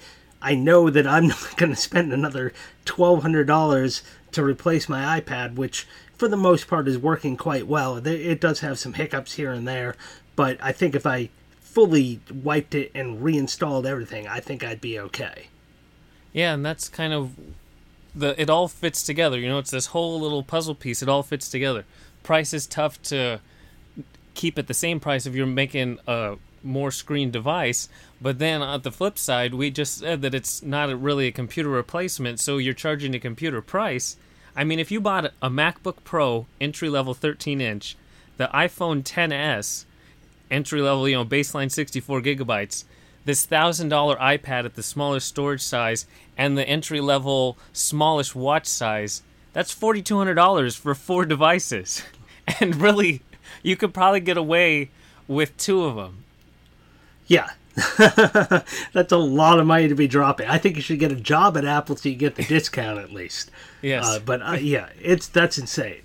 I 0.42 0.56
know 0.56 0.90
that 0.90 1.08
I'm 1.08 1.28
not 1.30 1.58
going 1.58 1.72
to 1.72 1.76
spend 1.76 2.14
another 2.14 2.54
$1,200 2.86 4.02
to 4.32 4.44
replace 4.44 4.90
my 4.90 5.20
iPad, 5.20 5.56
which 5.56 5.88
for 6.14 6.28
the 6.28 6.38
most 6.38 6.68
part 6.68 6.88
is 6.88 6.98
working 6.98 7.38
quite 7.38 7.68
well. 7.68 8.06
It 8.06 8.40
does 8.40 8.60
have 8.60 8.80
some 8.80 8.94
hiccups 8.94 9.34
here 9.34 9.52
and 9.52 9.68
there, 9.68 9.96
but 10.36 10.58
I 10.62 10.72
think 10.72 10.96
if 10.96 11.06
I 11.06 11.30
fully 11.60 12.20
wiped 12.32 12.76
it 12.76 12.92
and 12.94 13.24
reinstalled 13.24 13.86
everything, 13.86 14.28
I 14.28 14.40
think 14.40 14.64
I'd 14.64 14.82
be 14.82 15.00
okay. 15.00 15.48
Yeah, 16.34 16.54
and 16.54 16.66
that's 16.66 16.90
kind 16.90 17.14
of 17.14 17.36
the 18.14 18.40
it 18.42 18.50
all 18.50 18.68
fits 18.68 19.04
together. 19.04 19.40
You 19.40 19.50
know, 19.50 19.58
it's 19.58 19.72
this 19.72 19.88
whole 19.88 20.20
little 20.20 20.44
puzzle 20.44 20.76
piece. 20.76 21.02
It 21.02 21.10
all 21.10 21.24
fits 21.24 21.50
together. 21.50 21.86
Price 22.24 22.54
is 22.54 22.68
tough 22.68 23.02
to 23.04 23.42
keep 24.34 24.58
at 24.58 24.68
the 24.68 24.74
same 24.74 25.00
price 25.00 25.26
if 25.26 25.36
you're 25.36 25.46
making 25.48 26.00
a 26.08 26.36
more 26.64 26.92
screen 26.92 27.32
device. 27.32 27.90
But 28.22 28.40
then 28.40 28.62
on 28.62 28.82
the 28.82 28.92
flip 28.92 29.18
side, 29.18 29.54
we 29.54 29.72
just 29.72 30.00
said 30.00 30.22
that 30.22 30.36
it's 30.36 30.62
not 30.62 31.02
really 31.02 31.28
a 31.28 31.32
computer 31.32 31.70
replacement, 31.70 32.40
so 32.40 32.58
you're 32.58 32.74
charging 32.74 33.16
a 33.16 33.20
computer 33.20 33.62
price. 33.62 34.18
I 34.56 34.64
mean, 34.64 34.80
if 34.80 34.92
you 34.92 35.00
bought 35.00 35.34
a 35.42 35.50
MacBook 35.50 35.98
Pro 36.04 36.46
entry 36.60 36.90
level 36.90 37.14
13 37.14 37.62
inch, 37.62 37.96
the 38.38 38.50
iPhone 38.54 39.04
10s 39.04 39.86
entry 40.50 40.82
level, 40.82 41.08
you 41.08 41.16
know, 41.16 41.26
baseline 41.26 41.72
64 41.72 42.22
gigabytes, 42.22 42.84
this 43.26 43.46
thousand 43.46 43.90
dollar 43.90 44.16
iPad 44.18 44.66
at 44.66 44.76
the 44.76 44.84
smallest 44.84 45.28
storage 45.28 45.62
size, 45.62 46.06
and 46.38 46.58
the 46.58 46.68
entry 46.68 47.00
level 47.00 47.58
smallest 47.72 48.36
watch 48.36 48.66
size, 48.66 49.22
that's 49.54 49.72
forty 49.72 50.02
two 50.02 50.18
hundred 50.18 50.36
dollars 50.36 50.76
for 50.76 50.96
four 50.96 51.26
devices. 51.26 52.04
And 52.60 52.82
really, 52.82 53.22
you 53.64 53.78
could 53.78 53.94
probably 53.94 54.20
get 54.20 54.36
away 54.36 54.90
with 55.28 55.56
two 55.58 55.86
of 55.86 55.96
them. 55.96 56.26
Yeah. 57.32 57.50
That's 58.92 59.14
a 59.14 59.18
lot 59.18 59.58
of 59.58 59.66
money 59.66 59.88
to 59.88 59.96
be 59.96 60.06
dropping. 60.06 60.48
I 60.48 60.58
think 60.58 60.76
you 60.76 60.82
should 60.82 61.00
get 61.00 61.14
a 61.14 61.16
job 61.16 61.56
at 61.56 61.64
Apple 61.64 61.96
so 61.96 62.10
you 62.10 62.16
get 62.16 62.36
the 62.36 62.44
discount 62.44 63.00
at 63.00 63.12
least. 63.12 63.52
Yes. 63.84 64.06
Uh, 64.06 64.20
but 64.20 64.44
uh, 64.44 64.52
yeah, 64.52 64.90
it's 65.02 65.28
that's 65.28 65.58
insane. 65.58 66.04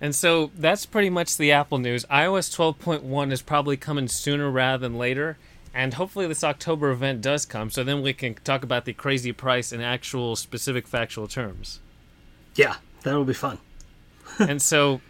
And 0.00 0.14
so 0.14 0.52
that's 0.56 0.86
pretty 0.86 1.10
much 1.10 1.36
the 1.36 1.50
Apple 1.50 1.78
news. 1.78 2.04
iOS 2.04 2.56
12.1 2.56 3.32
is 3.32 3.42
probably 3.42 3.76
coming 3.76 4.06
sooner 4.06 4.48
rather 4.48 4.78
than 4.78 4.96
later. 4.96 5.36
And 5.74 5.94
hopefully, 5.94 6.28
this 6.28 6.44
October 6.44 6.92
event 6.92 7.20
does 7.20 7.46
come, 7.46 7.68
so 7.70 7.82
then 7.82 8.00
we 8.00 8.12
can 8.12 8.34
talk 8.44 8.62
about 8.62 8.84
the 8.84 8.92
crazy 8.92 9.32
price 9.32 9.72
in 9.72 9.80
actual 9.80 10.36
specific 10.36 10.86
factual 10.86 11.26
terms. 11.26 11.80
Yeah, 12.54 12.76
that'll 13.02 13.24
be 13.24 13.34
fun. 13.34 13.58
and 14.38 14.62
so 14.62 15.00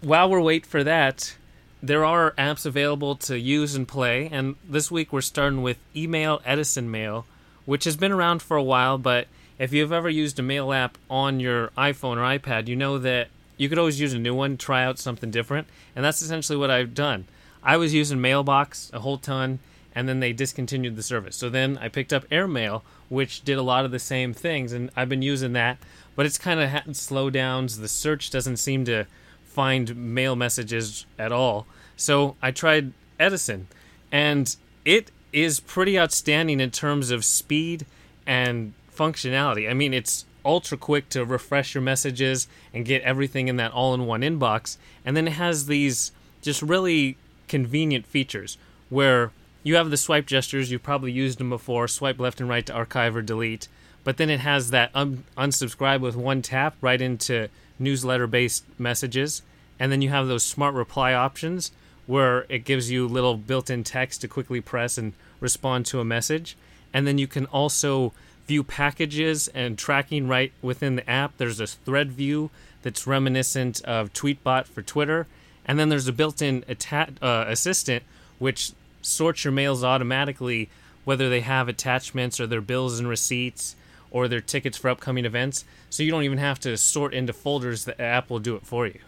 while 0.00 0.30
we're 0.30 0.40
waiting 0.40 0.66
for 0.70 0.82
that, 0.82 1.36
there 1.82 2.04
are 2.04 2.30
apps 2.38 2.64
available 2.64 3.16
to 3.16 3.38
use 3.38 3.74
and 3.74 3.88
play. 3.88 4.28
And 4.30 4.54
this 4.68 4.90
week 4.90 5.12
we're 5.12 5.20
starting 5.20 5.62
with 5.62 5.78
Email 5.96 6.40
Edison 6.44 6.90
Mail, 6.90 7.26
which 7.66 7.84
has 7.84 7.96
been 7.96 8.12
around 8.12 8.40
for 8.40 8.56
a 8.56 8.62
while. 8.62 8.98
But 8.98 9.26
if 9.58 9.72
you've 9.72 9.92
ever 9.92 10.08
used 10.08 10.38
a 10.38 10.42
mail 10.42 10.72
app 10.72 10.96
on 11.10 11.40
your 11.40 11.68
iPhone 11.76 12.18
or 12.18 12.38
iPad, 12.38 12.68
you 12.68 12.76
know 12.76 12.98
that 12.98 13.28
you 13.56 13.68
could 13.68 13.78
always 13.78 14.00
use 14.00 14.12
a 14.12 14.18
new 14.18 14.34
one, 14.34 14.56
try 14.56 14.84
out 14.84 14.98
something 14.98 15.30
different. 15.30 15.66
And 15.96 16.04
that's 16.04 16.22
essentially 16.22 16.56
what 16.56 16.70
I've 16.70 16.94
done. 16.94 17.26
I 17.64 17.76
was 17.76 17.94
using 17.94 18.20
Mailbox 18.20 18.90
a 18.92 19.00
whole 19.00 19.18
ton, 19.18 19.60
and 19.94 20.08
then 20.08 20.20
they 20.20 20.32
discontinued 20.32 20.96
the 20.96 21.02
service. 21.02 21.36
So 21.36 21.48
then 21.48 21.78
I 21.78 21.88
picked 21.88 22.12
up 22.12 22.28
AirMail, 22.28 22.82
which 23.08 23.42
did 23.42 23.58
a 23.58 23.62
lot 23.62 23.84
of 23.84 23.90
the 23.90 23.98
same 23.98 24.32
things, 24.32 24.72
and 24.72 24.90
I've 24.96 25.08
been 25.08 25.22
using 25.22 25.52
that. 25.52 25.78
But 26.16 26.26
it's 26.26 26.38
kind 26.38 26.60
of 26.60 26.68
had 26.70 26.86
slowdowns. 26.86 27.80
The 27.80 27.88
search 27.88 28.30
doesn't 28.30 28.56
seem 28.56 28.84
to 28.86 29.06
find 29.52 29.94
mail 30.14 30.34
messages 30.34 31.06
at 31.18 31.32
all. 31.32 31.66
So 31.96 32.36
I 32.42 32.50
tried 32.50 32.92
Edison, 33.18 33.68
and 34.10 34.54
it 34.84 35.10
is 35.32 35.60
pretty 35.60 35.98
outstanding 35.98 36.60
in 36.60 36.70
terms 36.70 37.10
of 37.10 37.24
speed 37.24 37.86
and 38.26 38.72
functionality. 38.94 39.70
I 39.70 39.74
mean, 39.74 39.94
it's 39.94 40.24
ultra 40.44 40.76
quick 40.76 41.08
to 41.10 41.24
refresh 41.24 41.74
your 41.74 41.82
messages 41.82 42.48
and 42.74 42.84
get 42.84 43.02
everything 43.02 43.48
in 43.48 43.56
that 43.56 43.72
all 43.72 43.94
in 43.94 44.06
one 44.06 44.22
inbox. 44.22 44.76
And 45.04 45.16
then 45.16 45.28
it 45.28 45.32
has 45.32 45.66
these 45.66 46.12
just 46.40 46.62
really 46.62 47.16
convenient 47.48 48.06
features 48.06 48.58
where 48.90 49.30
you 49.62 49.76
have 49.76 49.90
the 49.90 49.96
swipe 49.96 50.26
gestures, 50.26 50.70
you've 50.70 50.82
probably 50.82 51.12
used 51.12 51.38
them 51.38 51.50
before 51.50 51.86
swipe 51.86 52.18
left 52.18 52.40
and 52.40 52.48
right 52.48 52.66
to 52.66 52.72
archive 52.72 53.14
or 53.14 53.22
delete. 53.22 53.68
But 54.04 54.16
then 54.16 54.28
it 54.28 54.40
has 54.40 54.70
that 54.70 54.90
un- 54.94 55.24
unsubscribe 55.38 56.00
with 56.00 56.16
one 56.16 56.42
tap 56.42 56.74
right 56.80 57.00
into 57.00 57.48
newsletter 57.78 58.26
based 58.26 58.64
messages. 58.78 59.42
And 59.78 59.90
then 59.90 60.02
you 60.02 60.10
have 60.10 60.28
those 60.28 60.44
smart 60.44 60.74
reply 60.74 61.12
options 61.12 61.72
where 62.06 62.46
it 62.48 62.64
gives 62.64 62.90
you 62.90 63.06
little 63.06 63.36
built 63.36 63.70
in 63.70 63.84
text 63.84 64.20
to 64.20 64.28
quickly 64.28 64.60
press 64.60 64.98
and 64.98 65.12
respond 65.40 65.86
to 65.86 66.00
a 66.00 66.04
message. 66.04 66.56
And 66.92 67.06
then 67.06 67.18
you 67.18 67.26
can 67.26 67.46
also 67.46 68.12
view 68.46 68.62
packages 68.62 69.48
and 69.48 69.78
tracking 69.78 70.28
right 70.28 70.52
within 70.60 70.96
the 70.96 71.08
app. 71.08 71.36
There's 71.36 71.60
a 71.60 71.66
thread 71.66 72.12
view 72.12 72.50
that's 72.82 73.06
reminiscent 73.06 73.82
of 73.84 74.12
Tweetbot 74.12 74.66
for 74.66 74.82
Twitter. 74.82 75.26
And 75.64 75.78
then 75.78 75.88
there's 75.88 76.08
a 76.08 76.12
built 76.12 76.42
in 76.42 76.64
atta- 76.68 77.14
uh, 77.22 77.44
assistant 77.48 78.02
which 78.38 78.72
sorts 79.00 79.44
your 79.44 79.52
mails 79.52 79.84
automatically, 79.84 80.68
whether 81.04 81.28
they 81.28 81.40
have 81.40 81.68
attachments 81.68 82.40
or 82.40 82.46
their 82.46 82.60
bills 82.60 82.98
and 82.98 83.08
receipts 83.08 83.76
or 84.12 84.28
their 84.28 84.40
tickets 84.40 84.78
for 84.78 84.90
upcoming 84.90 85.24
events. 85.24 85.64
So 85.90 86.04
you 86.04 86.12
don't 86.12 86.22
even 86.22 86.38
have 86.38 86.60
to 86.60 86.76
sort 86.76 87.12
into 87.12 87.32
folders. 87.32 87.84
The 87.84 88.00
app 88.00 88.30
will 88.30 88.38
do 88.38 88.54
it 88.54 88.64
for 88.64 88.86
you. 88.86 89.00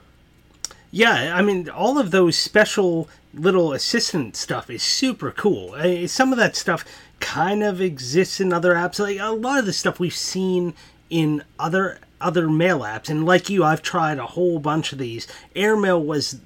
Yeah, 0.90 1.36
I 1.36 1.42
mean, 1.42 1.68
all 1.68 1.98
of 1.98 2.10
those 2.10 2.36
special 2.36 3.08
little 3.32 3.72
assistant 3.72 4.34
stuff 4.36 4.70
is 4.70 4.82
super 4.82 5.30
cool. 5.30 5.76
Some 6.08 6.32
of 6.32 6.38
that 6.38 6.56
stuff 6.56 6.84
kind 7.20 7.62
of 7.62 7.80
exists 7.80 8.40
in 8.40 8.52
other 8.52 8.74
apps. 8.74 8.98
Like 8.98 9.18
a 9.18 9.32
lot 9.32 9.58
of 9.58 9.66
the 9.66 9.72
stuff 9.72 10.00
we've 10.00 10.14
seen 10.14 10.74
in 11.10 11.44
other 11.58 11.98
other 12.20 12.48
mail 12.48 12.80
apps, 12.80 13.10
and 13.10 13.26
like 13.26 13.50
you, 13.50 13.64
I've 13.64 13.82
tried 13.82 14.18
a 14.18 14.26
whole 14.26 14.58
bunch 14.58 14.92
of 14.92 14.98
these. 14.98 15.26
Airmail 15.54 16.02
was 16.02 16.40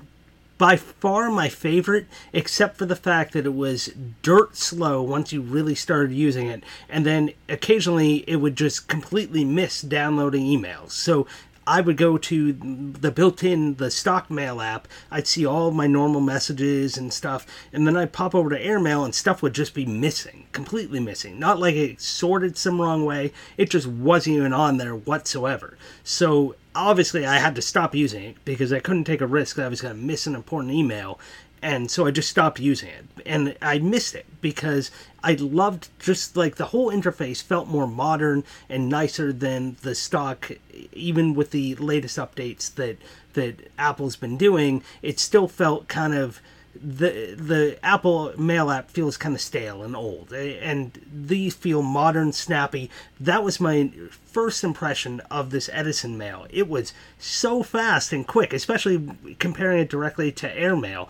by 0.59 0.77
far 0.77 1.31
my 1.31 1.49
favorite, 1.49 2.07
except 2.33 2.77
for 2.77 2.85
the 2.85 2.97
fact 2.97 3.33
that 3.33 3.47
it 3.47 3.55
was 3.55 3.95
dirt 4.23 4.57
slow 4.57 5.01
once 5.01 5.33
you 5.33 5.41
really 5.41 5.77
started 5.77 6.13
using 6.13 6.49
it, 6.49 6.65
and 6.89 7.07
then 7.07 7.31
occasionally 7.49 8.25
it 8.27 8.37
would 8.37 8.57
just 8.57 8.89
completely 8.89 9.45
miss 9.45 9.81
downloading 9.81 10.45
emails. 10.45 10.91
So 10.91 11.27
I 11.69 11.83
would 11.83 11.99
go 11.99 12.17
to 12.17 12.53
the 12.55 13.13
built-in 13.13 13.75
the 13.75 13.91
stock 13.91 14.31
mail 14.31 14.63
app. 14.63 14.89
I'd 15.11 15.27
see 15.27 15.45
all 15.45 15.71
my 15.71 15.87
normal 15.87 16.23
messages 16.23 16.97
and 16.97 17.13
stuff, 17.13 17.47
and 17.75 17.87
then 17.87 17.95
I'd 17.95 18.13
pop 18.15 18.35
over 18.35 18.49
to 18.49 18.59
Airmail 18.59 19.05
and 19.05 19.15
stuff 19.15 19.43
would 19.43 19.53
just 19.53 19.75
be 19.75 19.85
missing, 19.85 20.47
completely 20.53 20.99
missing. 20.99 21.39
Not 21.39 21.61
like 21.61 21.75
it 21.75 22.01
sorted 22.01 22.57
some 22.57 22.81
wrong 22.81 23.05
way; 23.05 23.35
it 23.59 23.69
just 23.69 23.87
wasn't 23.87 24.37
even 24.37 24.55
on 24.55 24.79
there 24.79 24.97
whatsoever. 24.97 25.77
So 26.03 26.57
obviously, 26.75 27.27
I 27.27 27.37
had 27.37 27.55
to 27.57 27.63
stop 27.63 27.95
using 27.95 28.23
it 28.23 28.37
because 28.47 28.73
I 28.73 28.81
couldn't 28.81 29.05
take 29.05 29.21
a 29.21 29.27
risk 29.27 29.57
that 29.57 29.67
I 29.67 29.69
was 29.69 29.83
going 29.83 29.95
to 29.95 30.01
miss 30.01 30.27
an 30.27 30.35
important 30.35 30.73
email. 30.73 31.21
And 31.63 31.91
so 31.91 32.07
I 32.07 32.11
just 32.11 32.31
stopped 32.31 32.61
using 32.61 32.89
it. 32.89 33.05
And 33.27 33.57
I 33.61 33.79
missed 33.79 34.15
it 34.15 34.27
because 34.41 34.91
I 35.23 35.35
loved 35.35 35.89
just 35.99 36.37
like 36.37 36.57
the 36.57 36.67
whole 36.67 36.91
interface 36.91 37.43
felt 37.43 37.69
more 37.69 37.87
modern 37.87 38.45
and 38.69 38.89
nicer 38.89 39.33
than 39.33 39.77
the 39.83 39.95
stock. 39.95 40.51
Even 40.93 41.35
with 41.35 41.51
the 41.51 41.75
latest 41.77 42.19
updates 42.19 42.75
that 42.75 42.99
that 43.35 43.71
Apple's 43.79 44.17
been 44.17 44.37
doing, 44.37 44.83
it 45.03 45.21
still 45.21 45.49
felt 45.49 45.89
kind 45.89 46.15
of 46.15 46.41
the 46.75 47.35
the 47.37 47.79
Apple 47.83 48.33
Mail 48.39 48.71
app 48.71 48.91
feels 48.91 49.17
kind 49.17 49.35
of 49.35 49.41
stale 49.41 49.83
and 49.83 49.97
old, 49.97 50.33
eh, 50.33 50.59
and 50.61 51.01
these 51.13 51.55
feel 51.55 51.83
modern, 51.83 52.33
snappy. 52.33 52.91
That 53.19 53.43
was 53.43 53.61
my 53.61 53.91
first 54.11 54.63
impression 54.63 55.21
of 55.31 55.51
this 55.51 55.69
Edison 55.73 56.17
Mail. 56.17 56.47
It 56.51 56.69
was 56.69 56.93
so 57.19 57.63
fast 57.63 58.13
and 58.13 58.27
quick, 58.27 58.53
especially 58.53 59.09
comparing 59.39 59.81
it 59.81 59.91
directly 59.91 60.31
to 60.33 60.55
AirMail 60.55 61.09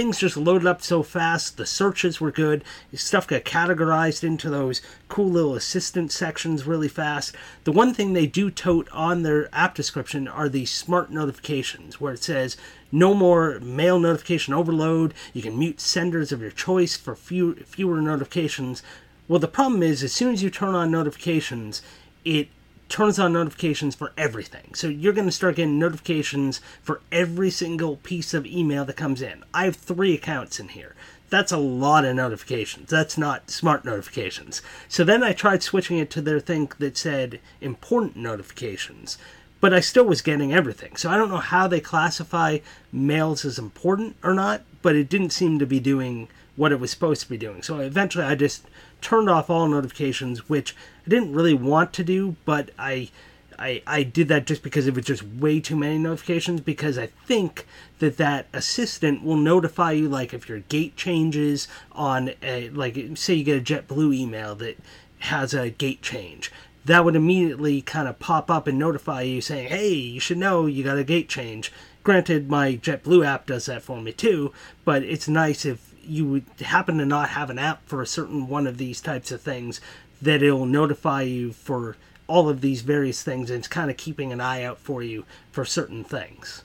things 0.00 0.18
just 0.18 0.38
loaded 0.38 0.66
up 0.66 0.80
so 0.80 1.02
fast. 1.02 1.58
The 1.58 1.66
searches 1.66 2.22
were 2.22 2.30
good. 2.30 2.64
Stuff 2.94 3.26
got 3.26 3.44
categorized 3.44 4.24
into 4.24 4.48
those 4.48 4.80
cool 5.08 5.28
little 5.28 5.54
assistant 5.54 6.10
sections 6.10 6.64
really 6.64 6.88
fast. 6.88 7.36
The 7.64 7.72
one 7.72 7.92
thing 7.92 8.14
they 8.14 8.26
do 8.26 8.50
tote 8.50 8.88
on 8.92 9.24
their 9.24 9.54
app 9.54 9.74
description 9.74 10.26
are 10.26 10.48
the 10.48 10.64
smart 10.64 11.10
notifications 11.10 12.00
where 12.00 12.14
it 12.14 12.24
says 12.24 12.56
no 12.90 13.12
more 13.12 13.60
mail 13.60 13.98
notification 13.98 14.54
overload. 14.54 15.12
You 15.34 15.42
can 15.42 15.58
mute 15.58 15.82
senders 15.82 16.32
of 16.32 16.40
your 16.40 16.50
choice 16.50 16.96
for 16.96 17.14
few, 17.14 17.56
fewer 17.56 18.00
notifications. 18.00 18.82
Well, 19.28 19.38
the 19.38 19.48
problem 19.48 19.82
is, 19.82 20.02
as 20.02 20.14
soon 20.14 20.32
as 20.32 20.42
you 20.42 20.48
turn 20.48 20.74
on 20.74 20.90
notifications, 20.90 21.82
it 22.24 22.48
turns 22.90 23.18
on 23.18 23.32
notifications 23.32 23.94
for 23.94 24.12
everything. 24.18 24.74
So 24.74 24.88
you're 24.88 25.14
going 25.14 25.28
to 25.28 25.32
start 25.32 25.56
getting 25.56 25.78
notifications 25.78 26.60
for 26.82 27.00
every 27.10 27.48
single 27.50 27.96
piece 27.96 28.34
of 28.34 28.44
email 28.44 28.84
that 28.84 28.96
comes 28.96 29.22
in. 29.22 29.44
I 29.54 29.64
have 29.64 29.76
three 29.76 30.14
accounts 30.14 30.60
in 30.60 30.68
here. 30.68 30.94
That's 31.30 31.52
a 31.52 31.56
lot 31.56 32.04
of 32.04 32.16
notifications. 32.16 32.90
That's 32.90 33.16
not 33.16 33.48
smart 33.48 33.84
notifications. 33.84 34.60
So 34.88 35.04
then 35.04 35.22
I 35.22 35.32
tried 35.32 35.62
switching 35.62 35.98
it 35.98 36.10
to 36.10 36.20
their 36.20 36.40
thing 36.40 36.72
that 36.80 36.98
said 36.98 37.38
important 37.60 38.16
notifications, 38.16 39.16
but 39.60 39.72
I 39.72 39.78
still 39.78 40.04
was 40.04 40.22
getting 40.22 40.52
everything. 40.52 40.96
So 40.96 41.08
I 41.08 41.16
don't 41.16 41.30
know 41.30 41.36
how 41.36 41.68
they 41.68 41.80
classify 41.80 42.58
mails 42.90 43.44
as 43.44 43.60
important 43.60 44.16
or 44.24 44.34
not, 44.34 44.62
but 44.82 44.96
it 44.96 45.08
didn't 45.08 45.30
seem 45.30 45.60
to 45.60 45.66
be 45.66 45.78
doing 45.78 46.26
what 46.56 46.72
it 46.72 46.80
was 46.80 46.90
supposed 46.90 47.22
to 47.22 47.28
be 47.28 47.38
doing. 47.38 47.62
So 47.62 47.78
eventually 47.78 48.24
I 48.24 48.34
just 48.34 48.66
turned 49.00 49.30
off 49.30 49.48
all 49.48 49.68
notifications, 49.68 50.48
which 50.48 50.74
didn't 51.10 51.34
really 51.34 51.54
want 51.54 51.92
to 51.94 52.04
do, 52.04 52.36
but 52.44 52.70
I, 52.78 53.10
I, 53.58 53.82
I 53.86 54.02
did 54.02 54.28
that 54.28 54.46
just 54.46 54.62
because 54.62 54.86
it 54.86 54.94
was 54.94 55.04
just 55.04 55.22
way 55.22 55.60
too 55.60 55.76
many 55.76 55.98
notifications. 55.98 56.62
Because 56.62 56.96
I 56.96 57.06
think 57.06 57.66
that 57.98 58.16
that 58.16 58.46
assistant 58.52 59.22
will 59.22 59.36
notify 59.36 59.92
you, 59.92 60.08
like 60.08 60.32
if 60.32 60.48
your 60.48 60.60
gate 60.60 60.96
changes 60.96 61.68
on, 61.92 62.32
a, 62.42 62.70
like 62.70 62.96
say 63.14 63.34
you 63.34 63.44
get 63.44 63.58
a 63.58 63.74
JetBlue 63.74 64.14
email 64.14 64.54
that 64.56 64.78
has 65.18 65.52
a 65.52 65.68
gate 65.68 66.00
change. 66.00 66.50
That 66.86 67.04
would 67.04 67.14
immediately 67.14 67.82
kind 67.82 68.08
of 68.08 68.18
pop 68.18 68.50
up 68.50 68.66
and 68.66 68.78
notify 68.78 69.22
you 69.22 69.42
saying, 69.42 69.68
hey, 69.68 69.92
you 69.92 70.20
should 70.20 70.38
know 70.38 70.64
you 70.64 70.82
got 70.82 70.96
a 70.96 71.04
gate 71.04 71.28
change. 71.28 71.70
Granted, 72.02 72.48
my 72.48 72.76
JetBlue 72.76 73.26
app 73.26 73.44
does 73.44 73.66
that 73.66 73.82
for 73.82 74.00
me 74.00 74.12
too, 74.12 74.52
but 74.86 75.02
it's 75.02 75.28
nice 75.28 75.66
if 75.66 75.94
you 76.02 76.26
would 76.26 76.44
happen 76.62 76.96
to 76.96 77.04
not 77.04 77.28
have 77.28 77.50
an 77.50 77.58
app 77.58 77.86
for 77.86 78.00
a 78.00 78.06
certain 78.06 78.48
one 78.48 78.66
of 78.66 78.78
these 78.78 79.02
types 79.02 79.30
of 79.30 79.42
things, 79.42 79.80
that 80.22 80.42
it'll 80.42 80.66
notify 80.66 81.22
you 81.22 81.52
for 81.52 81.96
all 82.26 82.48
of 82.48 82.60
these 82.60 82.82
various 82.82 83.22
things 83.22 83.50
and 83.50 83.58
it's 83.58 83.68
kind 83.68 83.90
of 83.90 83.96
keeping 83.96 84.32
an 84.32 84.40
eye 84.40 84.62
out 84.62 84.78
for 84.78 85.02
you 85.02 85.24
for 85.50 85.64
certain 85.64 86.04
things. 86.04 86.62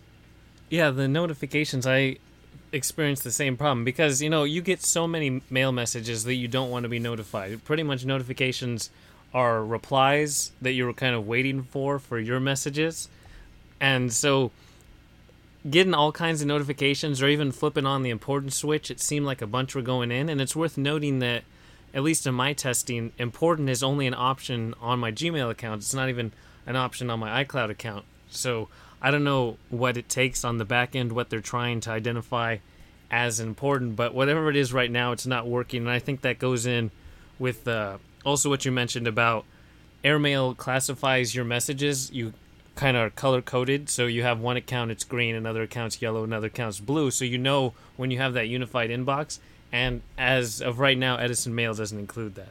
Yeah, 0.69 0.91
the 0.91 1.07
notifications 1.07 1.87
I 1.87 2.17
experience 2.71 3.21
the 3.21 3.31
same 3.31 3.55
problem 3.55 3.85
because 3.85 4.21
you 4.21 4.29
know 4.29 4.43
you 4.43 4.61
get 4.61 4.83
so 4.83 5.07
many 5.07 5.41
mail 5.49 5.71
messages 5.71 6.25
that 6.25 6.35
you 6.35 6.47
don't 6.47 6.69
want 6.69 6.83
to 6.83 6.89
be 6.89 6.99
notified. 6.99 7.63
Pretty 7.63 7.83
much 7.83 8.05
notifications 8.05 8.89
are 9.33 9.65
replies 9.65 10.51
that 10.61 10.73
you 10.73 10.85
were 10.85 10.93
kind 10.93 11.15
of 11.15 11.27
waiting 11.27 11.63
for 11.63 11.99
for 11.99 12.19
your 12.19 12.39
messages. 12.39 13.09
And 13.81 14.13
so 14.13 14.51
getting 15.69 15.93
all 15.93 16.11
kinds 16.11 16.41
of 16.41 16.47
notifications 16.47 17.21
or 17.21 17.27
even 17.27 17.51
flipping 17.51 17.85
on 17.85 18.03
the 18.03 18.09
important 18.09 18.53
switch, 18.53 18.89
it 18.89 18.99
seemed 18.99 19.25
like 19.25 19.41
a 19.41 19.47
bunch 19.47 19.75
were 19.75 19.81
going 19.81 20.11
in. 20.11 20.29
And 20.29 20.39
it's 20.39 20.55
worth 20.55 20.77
noting 20.77 21.19
that, 21.19 21.43
at 21.95 22.03
least 22.03 22.27
in 22.27 22.35
my 22.35 22.51
testing, 22.51 23.13
important 23.17 23.69
is 23.69 23.81
only 23.81 24.05
an 24.05 24.13
option 24.13 24.75
on 24.81 24.99
my 24.99 25.13
Gmail 25.13 25.49
account. 25.49 25.81
It's 25.81 25.93
not 25.93 26.09
even 26.09 26.33
an 26.67 26.75
option 26.75 27.09
on 27.09 27.19
my 27.21 27.43
iCloud 27.43 27.69
account. 27.69 28.03
So 28.29 28.67
I 29.01 29.11
don't 29.11 29.23
know 29.23 29.57
what 29.69 29.95
it 29.95 30.09
takes 30.09 30.43
on 30.43 30.57
the 30.57 30.65
back 30.65 30.93
end, 30.93 31.13
what 31.13 31.29
they're 31.29 31.39
trying 31.39 31.79
to 31.81 31.91
identify 31.91 32.57
as 33.09 33.39
important, 33.39 33.95
but 33.95 34.13
whatever 34.13 34.49
it 34.49 34.57
is 34.57 34.73
right 34.73 34.91
now, 34.91 35.13
it's 35.13 35.25
not 35.25 35.47
working. 35.47 35.83
And 35.83 35.89
I 35.89 35.99
think 35.99 36.21
that 36.21 36.37
goes 36.37 36.65
in 36.65 36.91
with 37.39 37.65
uh, 37.65 37.97
also 38.25 38.49
what 38.49 38.65
you 38.65 38.73
mentioned 38.73 39.07
about 39.07 39.45
AirMail 40.03 40.57
classifies 40.57 41.33
your 41.33 41.45
messages. 41.45 42.11
You 42.11 42.33
kind 42.75 42.97
of 42.97 43.03
are 43.03 43.09
color 43.09 43.41
coded. 43.41 43.89
So 43.89 44.05
you 44.05 44.23
have 44.23 44.41
one 44.41 44.57
account 44.57 44.91
it's 44.91 45.05
green, 45.05 45.33
another 45.33 45.61
account's 45.61 46.01
yellow, 46.01 46.25
another 46.25 46.47
account's 46.47 46.81
blue. 46.81 47.09
So 47.09 47.23
you 47.23 47.37
know 47.37 47.73
when 47.95 48.11
you 48.11 48.17
have 48.17 48.33
that 48.33 48.49
unified 48.49 48.89
inbox. 48.89 49.39
And 49.71 50.01
as 50.17 50.61
of 50.61 50.79
right 50.79 50.97
now, 50.97 51.17
Edison 51.17 51.53
Mail 51.53 51.73
doesn't 51.73 51.99
include 51.99 52.35
that. 52.35 52.49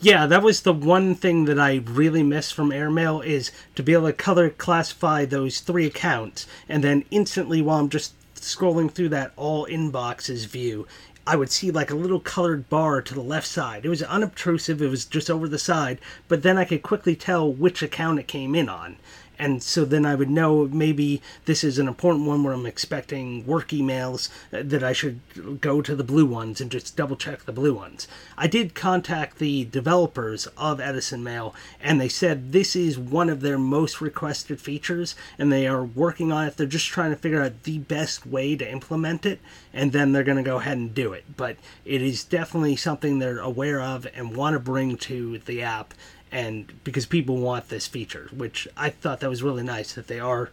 Yeah, 0.00 0.26
that 0.26 0.44
was 0.44 0.60
the 0.60 0.72
one 0.72 1.16
thing 1.16 1.46
that 1.46 1.58
I 1.58 1.82
really 1.84 2.22
missed 2.22 2.54
from 2.54 2.70
AirMail 2.70 3.24
is 3.24 3.50
to 3.74 3.82
be 3.82 3.94
able 3.94 4.06
to 4.06 4.12
color 4.12 4.48
classify 4.48 5.24
those 5.24 5.58
three 5.58 5.86
accounts, 5.86 6.46
and 6.68 6.84
then 6.84 7.04
instantly 7.10 7.60
while 7.60 7.80
I'm 7.80 7.88
just 7.88 8.14
scrolling 8.36 8.92
through 8.92 9.08
that 9.08 9.32
all 9.34 9.66
inboxes 9.66 10.46
view, 10.46 10.86
I 11.26 11.34
would 11.34 11.50
see 11.50 11.72
like 11.72 11.90
a 11.90 11.96
little 11.96 12.20
colored 12.20 12.68
bar 12.70 13.02
to 13.02 13.12
the 13.12 13.20
left 13.20 13.48
side. 13.48 13.84
It 13.84 13.88
was 13.88 14.02
unobtrusive, 14.04 14.80
it 14.80 14.88
was 14.88 15.04
just 15.04 15.28
over 15.28 15.48
the 15.48 15.58
side, 15.58 16.00
but 16.28 16.44
then 16.44 16.56
I 16.56 16.64
could 16.64 16.82
quickly 16.82 17.16
tell 17.16 17.52
which 17.52 17.82
account 17.82 18.20
it 18.20 18.28
came 18.28 18.54
in 18.54 18.68
on 18.68 18.96
and 19.38 19.62
so 19.62 19.84
then 19.84 20.04
I 20.04 20.14
would 20.14 20.30
know 20.30 20.66
maybe 20.66 21.22
this 21.44 21.62
is 21.62 21.78
an 21.78 21.86
important 21.86 22.26
one 22.26 22.42
where 22.42 22.52
I'm 22.52 22.66
expecting 22.66 23.46
work 23.46 23.68
emails 23.68 24.28
uh, 24.52 24.62
that 24.64 24.82
I 24.82 24.92
should 24.92 25.20
go 25.60 25.80
to 25.80 25.94
the 25.94 26.04
blue 26.04 26.26
ones 26.26 26.60
and 26.60 26.70
just 26.70 26.96
double 26.96 27.16
check 27.16 27.44
the 27.44 27.52
blue 27.52 27.74
ones. 27.74 28.08
I 28.36 28.46
did 28.46 28.74
contact 28.74 29.38
the 29.38 29.64
developers 29.64 30.46
of 30.56 30.80
Edison 30.80 31.22
Mail 31.22 31.54
and 31.80 32.00
they 32.00 32.08
said 32.08 32.52
this 32.52 32.74
is 32.74 32.98
one 32.98 33.30
of 33.30 33.40
their 33.40 33.58
most 33.58 34.00
requested 34.00 34.60
features 34.60 35.14
and 35.38 35.52
they 35.52 35.66
are 35.66 35.84
working 35.84 36.32
on 36.32 36.46
it. 36.46 36.56
They're 36.56 36.66
just 36.66 36.88
trying 36.88 37.10
to 37.10 37.16
figure 37.16 37.42
out 37.42 37.62
the 37.62 37.78
best 37.78 38.26
way 38.26 38.56
to 38.56 38.70
implement 38.70 39.24
it 39.24 39.40
and 39.72 39.92
then 39.92 40.12
they're 40.12 40.24
going 40.24 40.36
to 40.36 40.42
go 40.42 40.56
ahead 40.56 40.78
and 40.78 40.94
do 40.94 41.12
it. 41.12 41.24
But 41.36 41.56
it 41.84 42.02
is 42.02 42.24
definitely 42.24 42.76
something 42.76 43.18
they're 43.18 43.38
aware 43.38 43.80
of 43.80 44.06
and 44.14 44.34
want 44.34 44.54
to 44.54 44.60
bring 44.60 44.96
to 44.96 45.38
the 45.38 45.62
app 45.62 45.94
and 46.30 46.72
because 46.84 47.06
people 47.06 47.36
want 47.36 47.68
this 47.68 47.86
feature, 47.86 48.28
which 48.34 48.68
I 48.76 48.90
thought 48.90 49.20
that 49.20 49.30
was 49.30 49.42
really 49.42 49.62
nice 49.62 49.94
that 49.94 50.06
they 50.06 50.20
are 50.20 50.50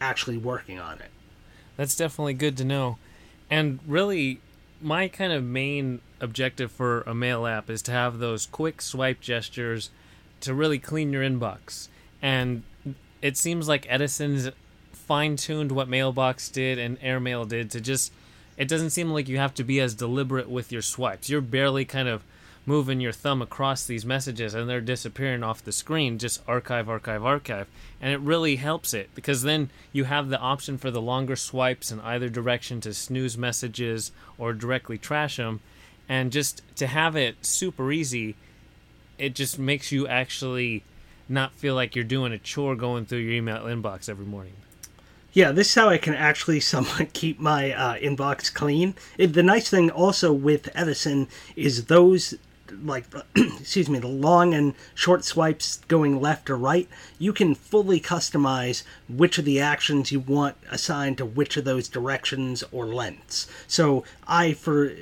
actually 0.00 0.36
working 0.36 0.78
on 0.78 0.98
it. 0.98 1.10
That's 1.76 1.96
definitely 1.96 2.34
good 2.34 2.56
to 2.58 2.64
know. 2.64 2.98
And 3.50 3.80
really, 3.86 4.40
my 4.80 5.08
kind 5.08 5.32
of 5.32 5.42
main 5.44 6.00
objective 6.20 6.70
for 6.70 7.02
a 7.02 7.14
mail 7.14 7.46
app 7.46 7.68
is 7.70 7.82
to 7.82 7.92
have 7.92 8.18
those 8.18 8.46
quick 8.46 8.80
swipe 8.80 9.20
gestures 9.20 9.90
to 10.40 10.54
really 10.54 10.78
clean 10.78 11.12
your 11.12 11.22
inbox. 11.22 11.88
And 12.22 12.62
it 13.22 13.36
seems 13.36 13.68
like 13.68 13.86
Edison's 13.88 14.50
fine 14.92 15.36
tuned 15.36 15.72
what 15.72 15.88
Mailbox 15.88 16.48
did 16.48 16.78
and 16.78 17.00
AirMail 17.00 17.48
did 17.48 17.70
to 17.72 17.80
just. 17.80 18.12
It 18.56 18.68
doesn't 18.68 18.90
seem 18.90 19.10
like 19.10 19.28
you 19.28 19.36
have 19.36 19.52
to 19.54 19.64
be 19.64 19.80
as 19.80 19.94
deliberate 19.94 20.48
with 20.48 20.72
your 20.72 20.80
swipes. 20.80 21.28
You're 21.28 21.42
barely 21.42 21.84
kind 21.84 22.08
of 22.08 22.22
moving 22.66 23.00
your 23.00 23.12
thumb 23.12 23.40
across 23.40 23.86
these 23.86 24.04
messages 24.04 24.52
and 24.52 24.68
they're 24.68 24.80
disappearing 24.80 25.42
off 25.42 25.64
the 25.64 25.72
screen 25.72 26.18
just 26.18 26.42
archive 26.46 26.88
archive 26.88 27.24
archive. 27.24 27.68
And 28.00 28.12
it 28.12 28.20
really 28.20 28.56
helps 28.56 28.92
it 28.92 29.08
because 29.14 29.42
then 29.42 29.70
you 29.92 30.04
have 30.04 30.28
the 30.28 30.40
option 30.40 30.76
for 30.76 30.90
the 30.90 31.00
longer 31.00 31.36
swipes 31.36 31.90
in 31.90 32.00
either 32.00 32.28
direction 32.28 32.80
to 32.82 32.92
snooze 32.92 33.38
messages 33.38 34.10
or 34.36 34.52
directly 34.52 34.98
trash 34.98 35.36
them 35.36 35.60
and 36.08 36.32
just 36.32 36.62
to 36.76 36.86
have 36.86 37.16
it 37.16 37.46
super 37.46 37.90
easy 37.90 38.34
it 39.18 39.34
just 39.34 39.58
makes 39.58 39.92
you 39.92 40.06
actually 40.06 40.82
not 41.28 41.52
feel 41.54 41.74
like 41.74 41.94
you're 41.94 42.04
doing 42.04 42.32
a 42.32 42.38
chore 42.38 42.76
going 42.76 43.06
through 43.06 43.18
your 43.18 43.32
email 43.32 43.62
inbox 43.64 44.08
every 44.08 44.26
morning. 44.26 44.52
Yeah, 45.32 45.52
this 45.52 45.68
is 45.68 45.74
how 45.74 45.88
I 45.88 45.98
can 45.98 46.14
actually 46.14 46.60
somewhat 46.72 47.12
keep 47.12 47.38
my 47.38 47.72
uh, 47.72 47.96
inbox 47.96 48.52
clean. 48.52 48.94
It, 49.18 49.28
the 49.32 49.42
nice 49.42 49.68
thing 49.68 49.90
also 49.90 50.32
with 50.32 50.68
Edison 50.74 51.28
is 51.56 51.86
those 51.86 52.34
like 52.84 53.04
excuse 53.36 53.88
me 53.88 53.98
the 53.98 54.06
long 54.06 54.54
and 54.54 54.74
short 54.94 55.24
swipes 55.24 55.78
going 55.88 56.20
left 56.20 56.50
or 56.50 56.56
right 56.56 56.88
you 57.18 57.32
can 57.32 57.54
fully 57.54 58.00
customize 58.00 58.82
which 59.08 59.38
of 59.38 59.44
the 59.44 59.60
actions 59.60 60.12
you 60.12 60.20
want 60.20 60.56
assigned 60.70 61.18
to 61.18 61.24
which 61.24 61.56
of 61.56 61.64
those 61.64 61.88
directions 61.88 62.64
or 62.72 62.86
lengths 62.86 63.46
so 63.66 64.04
i 64.26 64.52
for 64.52 64.92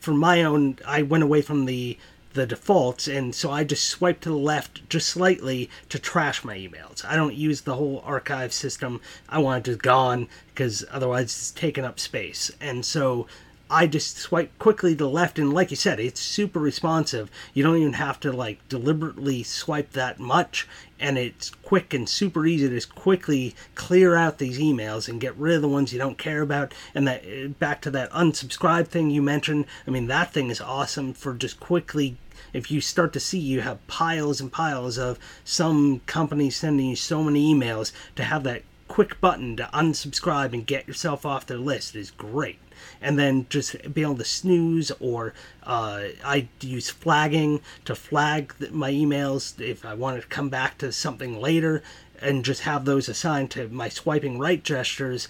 for 0.00 0.12
my 0.12 0.42
own 0.42 0.76
i 0.86 1.02
went 1.02 1.24
away 1.24 1.42
from 1.42 1.64
the 1.64 1.98
the 2.34 2.46
defaults, 2.46 3.08
and 3.08 3.34
so 3.34 3.50
I 3.50 3.64
just 3.64 3.86
swipe 3.86 4.20
to 4.20 4.30
the 4.30 4.36
left 4.36 4.88
just 4.88 5.08
slightly 5.08 5.68
to 5.90 5.98
trash 5.98 6.44
my 6.44 6.56
emails. 6.56 7.04
I 7.04 7.16
don't 7.16 7.34
use 7.34 7.62
the 7.62 7.74
whole 7.74 8.02
archive 8.06 8.52
system. 8.52 9.00
I 9.28 9.38
want 9.38 9.66
it 9.66 9.70
just 9.72 9.82
gone 9.82 10.28
because 10.48 10.84
otherwise 10.90 11.24
it's 11.24 11.50
taking 11.50 11.84
up 11.84 12.00
space. 12.00 12.50
And 12.60 12.84
so 12.84 13.26
I 13.74 13.86
just 13.86 14.18
swipe 14.18 14.58
quickly 14.58 14.92
to 14.92 15.04
the 15.04 15.08
left, 15.08 15.38
and 15.38 15.50
like 15.50 15.70
you 15.70 15.78
said, 15.78 15.98
it's 15.98 16.20
super 16.20 16.60
responsive. 16.60 17.30
You 17.54 17.62
don't 17.62 17.78
even 17.78 17.94
have 17.94 18.20
to 18.20 18.30
like 18.30 18.68
deliberately 18.68 19.42
swipe 19.42 19.92
that 19.92 20.20
much, 20.20 20.68
and 21.00 21.16
it's 21.16 21.48
quick 21.48 21.94
and 21.94 22.06
super 22.06 22.44
easy 22.44 22.68
to 22.68 22.74
just 22.74 22.94
quickly 22.94 23.54
clear 23.74 24.14
out 24.14 24.36
these 24.36 24.58
emails 24.58 25.08
and 25.08 25.22
get 25.22 25.34
rid 25.38 25.56
of 25.56 25.62
the 25.62 25.70
ones 25.70 25.90
you 25.90 25.98
don't 25.98 26.18
care 26.18 26.42
about. 26.42 26.74
And 26.94 27.08
that 27.08 27.24
eh, 27.24 27.46
back 27.46 27.80
to 27.80 27.90
that 27.92 28.10
unsubscribe 28.10 28.88
thing 28.88 29.08
you 29.08 29.22
mentioned. 29.22 29.64
I 29.86 29.90
mean, 29.90 30.06
that 30.08 30.34
thing 30.34 30.50
is 30.50 30.60
awesome 30.60 31.14
for 31.14 31.32
just 31.32 31.58
quickly 31.58 32.18
if 32.52 32.70
you 32.70 32.82
start 32.82 33.14
to 33.14 33.20
see 33.20 33.38
you 33.38 33.62
have 33.62 33.86
piles 33.86 34.38
and 34.38 34.52
piles 34.52 34.98
of 34.98 35.18
some 35.44 36.00
company 36.00 36.50
sending 36.50 36.90
you 36.90 36.96
so 36.96 37.22
many 37.22 37.54
emails 37.54 37.90
to 38.16 38.24
have 38.24 38.44
that 38.44 38.64
quick 38.86 39.18
button 39.22 39.56
to 39.56 39.70
unsubscribe 39.72 40.52
and 40.52 40.66
get 40.66 40.86
yourself 40.86 41.24
off 41.24 41.46
their 41.46 41.56
list 41.56 41.96
is 41.96 42.10
great 42.10 42.58
and 43.00 43.18
then 43.18 43.46
just 43.48 43.92
be 43.92 44.02
able 44.02 44.16
to 44.16 44.24
snooze 44.24 44.90
or 45.00 45.34
uh, 45.64 46.04
I 46.24 46.48
use 46.60 46.90
flagging 46.90 47.60
to 47.84 47.94
flag 47.94 48.54
my 48.70 48.90
emails 48.90 49.60
if 49.60 49.84
I 49.84 49.94
want 49.94 50.20
to 50.20 50.26
come 50.28 50.48
back 50.48 50.78
to 50.78 50.92
something 50.92 51.40
later 51.40 51.82
and 52.20 52.44
just 52.44 52.62
have 52.62 52.84
those 52.84 53.08
assigned 53.08 53.50
to 53.52 53.68
my 53.68 53.88
swiping 53.88 54.38
right 54.38 54.62
gestures. 54.62 55.28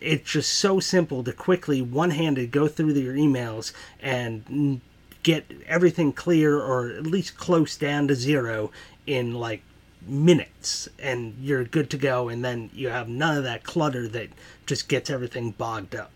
It's 0.00 0.30
just 0.30 0.52
so 0.52 0.78
simple 0.80 1.24
to 1.24 1.32
quickly 1.32 1.82
one-handed 1.82 2.50
go 2.50 2.68
through 2.68 2.92
your 2.92 3.14
emails 3.14 3.72
and 4.00 4.80
get 5.22 5.50
everything 5.66 6.12
clear 6.12 6.58
or 6.58 6.90
at 6.90 7.06
least 7.06 7.36
close 7.36 7.76
down 7.76 8.08
to 8.08 8.14
zero 8.14 8.70
in 9.06 9.34
like 9.34 9.62
minutes 10.06 10.88
and 10.98 11.34
you're 11.40 11.64
good 11.64 11.90
to 11.90 11.98
go 11.98 12.28
and 12.28 12.44
then 12.44 12.70
you 12.72 12.88
have 12.88 13.08
none 13.08 13.36
of 13.36 13.44
that 13.44 13.64
clutter 13.64 14.08
that 14.08 14.28
just 14.64 14.88
gets 14.88 15.10
everything 15.10 15.50
bogged 15.50 15.94
up 15.94 16.10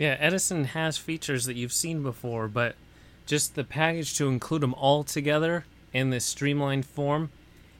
yeah, 0.00 0.16
Edison 0.18 0.64
has 0.64 0.96
features 0.96 1.44
that 1.44 1.56
you've 1.56 1.74
seen 1.74 2.02
before, 2.02 2.48
but 2.48 2.74
just 3.26 3.54
the 3.54 3.64
package 3.64 4.16
to 4.16 4.28
include 4.28 4.62
them 4.62 4.72
all 4.72 5.04
together 5.04 5.66
in 5.92 6.08
this 6.08 6.24
streamlined 6.24 6.86
form, 6.86 7.28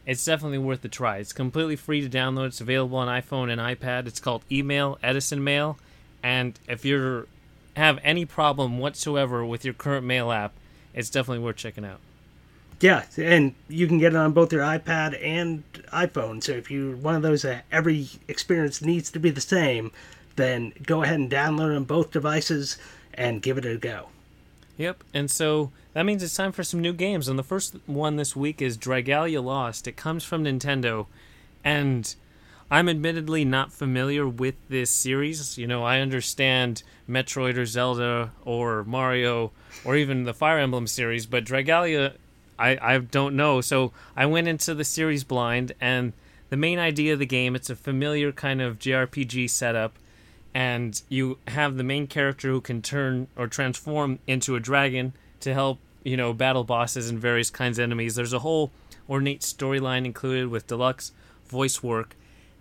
it's 0.05 0.23
definitely 0.23 0.59
worth 0.59 0.85
a 0.85 0.89
try. 0.89 1.17
It's 1.17 1.33
completely 1.33 1.77
free 1.77 2.07
to 2.07 2.11
download. 2.11 2.49
It's 2.49 2.61
available 2.61 2.99
on 2.99 3.09
iPhone 3.09 3.51
and 3.51 3.59
iPad. 3.59 4.07
It's 4.07 4.21
called 4.21 4.43
Email 4.53 4.99
Edison 5.03 5.43
Mail, 5.43 5.79
and 6.23 6.61
if 6.69 6.85
you 6.85 7.27
have 7.75 7.99
any 8.03 8.27
problem 8.27 8.79
whatsoever 8.79 9.43
with 9.43 9.65
your 9.65 9.73
current 9.73 10.05
mail 10.05 10.31
app, 10.31 10.53
it's 10.93 11.09
definitely 11.09 11.43
worth 11.43 11.57
checking 11.57 11.87
out. 11.87 12.01
Yeah, 12.81 13.05
and 13.17 13.55
you 13.67 13.87
can 13.87 13.97
get 13.97 14.13
it 14.13 14.17
on 14.17 14.33
both 14.33 14.53
your 14.53 14.63
iPad 14.63 15.19
and 15.25 15.63
iPhone. 15.91 16.43
So 16.43 16.53
if 16.53 16.71
you're 16.71 16.97
one 16.97 17.15
of 17.15 17.23
those 17.23 17.41
that 17.43 17.65
every 17.73 18.09
experience 18.29 18.83
needs 18.83 19.11
to 19.13 19.19
be 19.19 19.31
the 19.31 19.41
same, 19.41 19.91
then 20.41 20.73
go 20.87 21.03
ahead 21.03 21.21
and 21.21 21.31
download 21.31 21.77
on 21.77 21.85
both 21.85 22.11
devices 22.11 22.79
and 23.15 23.43
give 23.43 23.59
it 23.59 23.67
a 23.67 23.77
go. 23.77 24.09
Yep, 24.77 25.05
and 25.13 25.31
so 25.31 25.73
that 25.93 26.05
means 26.05 26.23
it's 26.23 26.35
time 26.35 26.53
for 26.53 26.65
some 26.65 26.81
new 26.81 26.95
games. 26.95 27.29
And 27.29 27.39
the 27.39 27.43
first 27.43 27.77
one 27.87 28.17
this 28.17 28.35
week 28.35 28.63
is 28.63 28.79
Dragalia 28.79 29.45
Lost. 29.45 29.87
It 29.87 29.97
comes 29.97 30.25
from 30.25 30.45
Nintendo, 30.45 31.07
and 31.63 32.15
I'm 32.71 32.89
admittedly 32.89 33.45
not 33.45 33.73
familiar 33.73 34.27
with 34.27 34.55
this 34.69 34.91
series. 34.91 35.59
You 35.59 35.67
know, 35.67 35.85
I 35.85 36.01
understand 36.01 36.83
Metroid 37.09 37.57
or 37.57 37.67
Zelda 37.67 38.33
or 38.45 38.85
Mario 38.85 39.53
or 39.85 39.97
even 39.97 40.25
the 40.25 40.33
Fire 40.33 40.59
Emblem 40.59 40.87
series, 40.87 41.27
but 41.27 41.45
Dragalia, 41.45 42.15
I, 42.59 42.79
I 42.81 42.99
don't 42.99 43.37
know. 43.37 43.61
So 43.61 43.93
I 44.17 44.27
went 44.27 44.49
into 44.49 44.75
the 44.75 44.85
series 44.85 45.25
blind, 45.25 45.73
and 45.81 46.13
the 46.49 46.57
main 46.57 46.79
idea 46.79 47.13
of 47.13 47.19
the 47.19 47.27
game, 47.27 47.55
it's 47.55 47.71
a 47.71 47.77
familiar 47.77 48.33
kind 48.33 48.63
of 48.63 48.79
JRPG 48.79 49.51
setup 49.51 49.99
and 50.55 51.03
you 51.09 51.39
have 51.49 51.77
the 51.77 51.85
main 51.85 52.07
character 52.07 52.49
who 52.49 52.61
can 52.61 52.83
turn 52.83 53.29
or 53.37 53.47
transform 53.47 54.19
into 54.27 54.57
a 54.57 54.61
dragon 54.61 55.13
to 55.41 55.55
help 55.55 55.79
you 56.03 56.17
know 56.17 56.33
battle 56.33 56.65
bosses 56.65 57.09
and 57.09 57.19
various 57.19 57.51
kinds 57.51 57.79
of 57.79 57.85
enemies. 57.85 58.15
There's 58.15 58.33
a 58.33 58.41
whole 58.41 58.71
ornate 59.09 59.41
storyline 59.41 60.05
included 60.05 60.49
with 60.49 60.67
deluxe 60.67 61.13
voice 61.47 61.83
work 61.83 62.17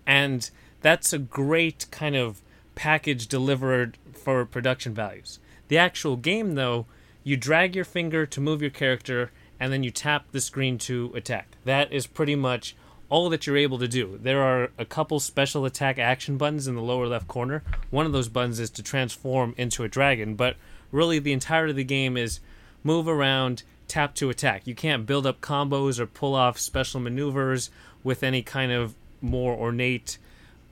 and 0.06 0.50
that's 0.80 1.12
a 1.12 1.18
great 1.18 1.86
kind 1.90 2.16
of 2.16 2.40
package 2.74 3.26
delivered 3.28 3.98
for 4.12 4.44
production 4.44 4.94
values. 4.94 5.38
The 5.68 5.78
actual 5.78 6.16
game 6.16 6.54
though 6.54 6.86
you 7.22 7.36
drag 7.36 7.76
your 7.76 7.84
finger 7.84 8.26
to 8.26 8.40
move 8.40 8.62
your 8.62 8.70
character 8.70 9.30
and 9.58 9.72
then 9.72 9.82
you 9.82 9.90
tap 9.90 10.24
the 10.32 10.40
screen 10.40 10.78
to 10.78 11.12
attack. 11.14 11.56
That 11.64 11.92
is 11.92 12.06
pretty 12.06 12.34
much 12.34 12.74
all 13.10 13.28
that 13.28 13.46
you're 13.46 13.56
able 13.56 13.78
to 13.78 13.88
do. 13.88 14.18
There 14.22 14.40
are 14.40 14.70
a 14.78 14.84
couple 14.84 15.20
special 15.20 15.64
attack 15.64 15.98
action 15.98 16.38
buttons 16.38 16.66
in 16.68 16.76
the 16.76 16.82
lower 16.82 17.08
left 17.08 17.28
corner. 17.28 17.62
One 17.90 18.06
of 18.06 18.12
those 18.12 18.28
buttons 18.28 18.60
is 18.60 18.70
to 18.70 18.82
transform 18.82 19.54
into 19.58 19.82
a 19.82 19.88
dragon, 19.88 20.36
but 20.36 20.56
really 20.92 21.18
the 21.18 21.32
entirety 21.32 21.72
of 21.72 21.76
the 21.76 21.84
game 21.84 22.16
is 22.16 22.40
move 22.84 23.08
around, 23.08 23.64
tap 23.88 24.14
to 24.14 24.30
attack. 24.30 24.66
You 24.66 24.74
can't 24.76 25.06
build 25.06 25.26
up 25.26 25.40
combos 25.40 25.98
or 25.98 26.06
pull 26.06 26.34
off 26.34 26.58
special 26.58 27.00
maneuvers 27.00 27.70
with 28.04 28.22
any 28.22 28.42
kind 28.42 28.70
of 28.72 28.94
more 29.20 29.54
ornate 29.54 30.16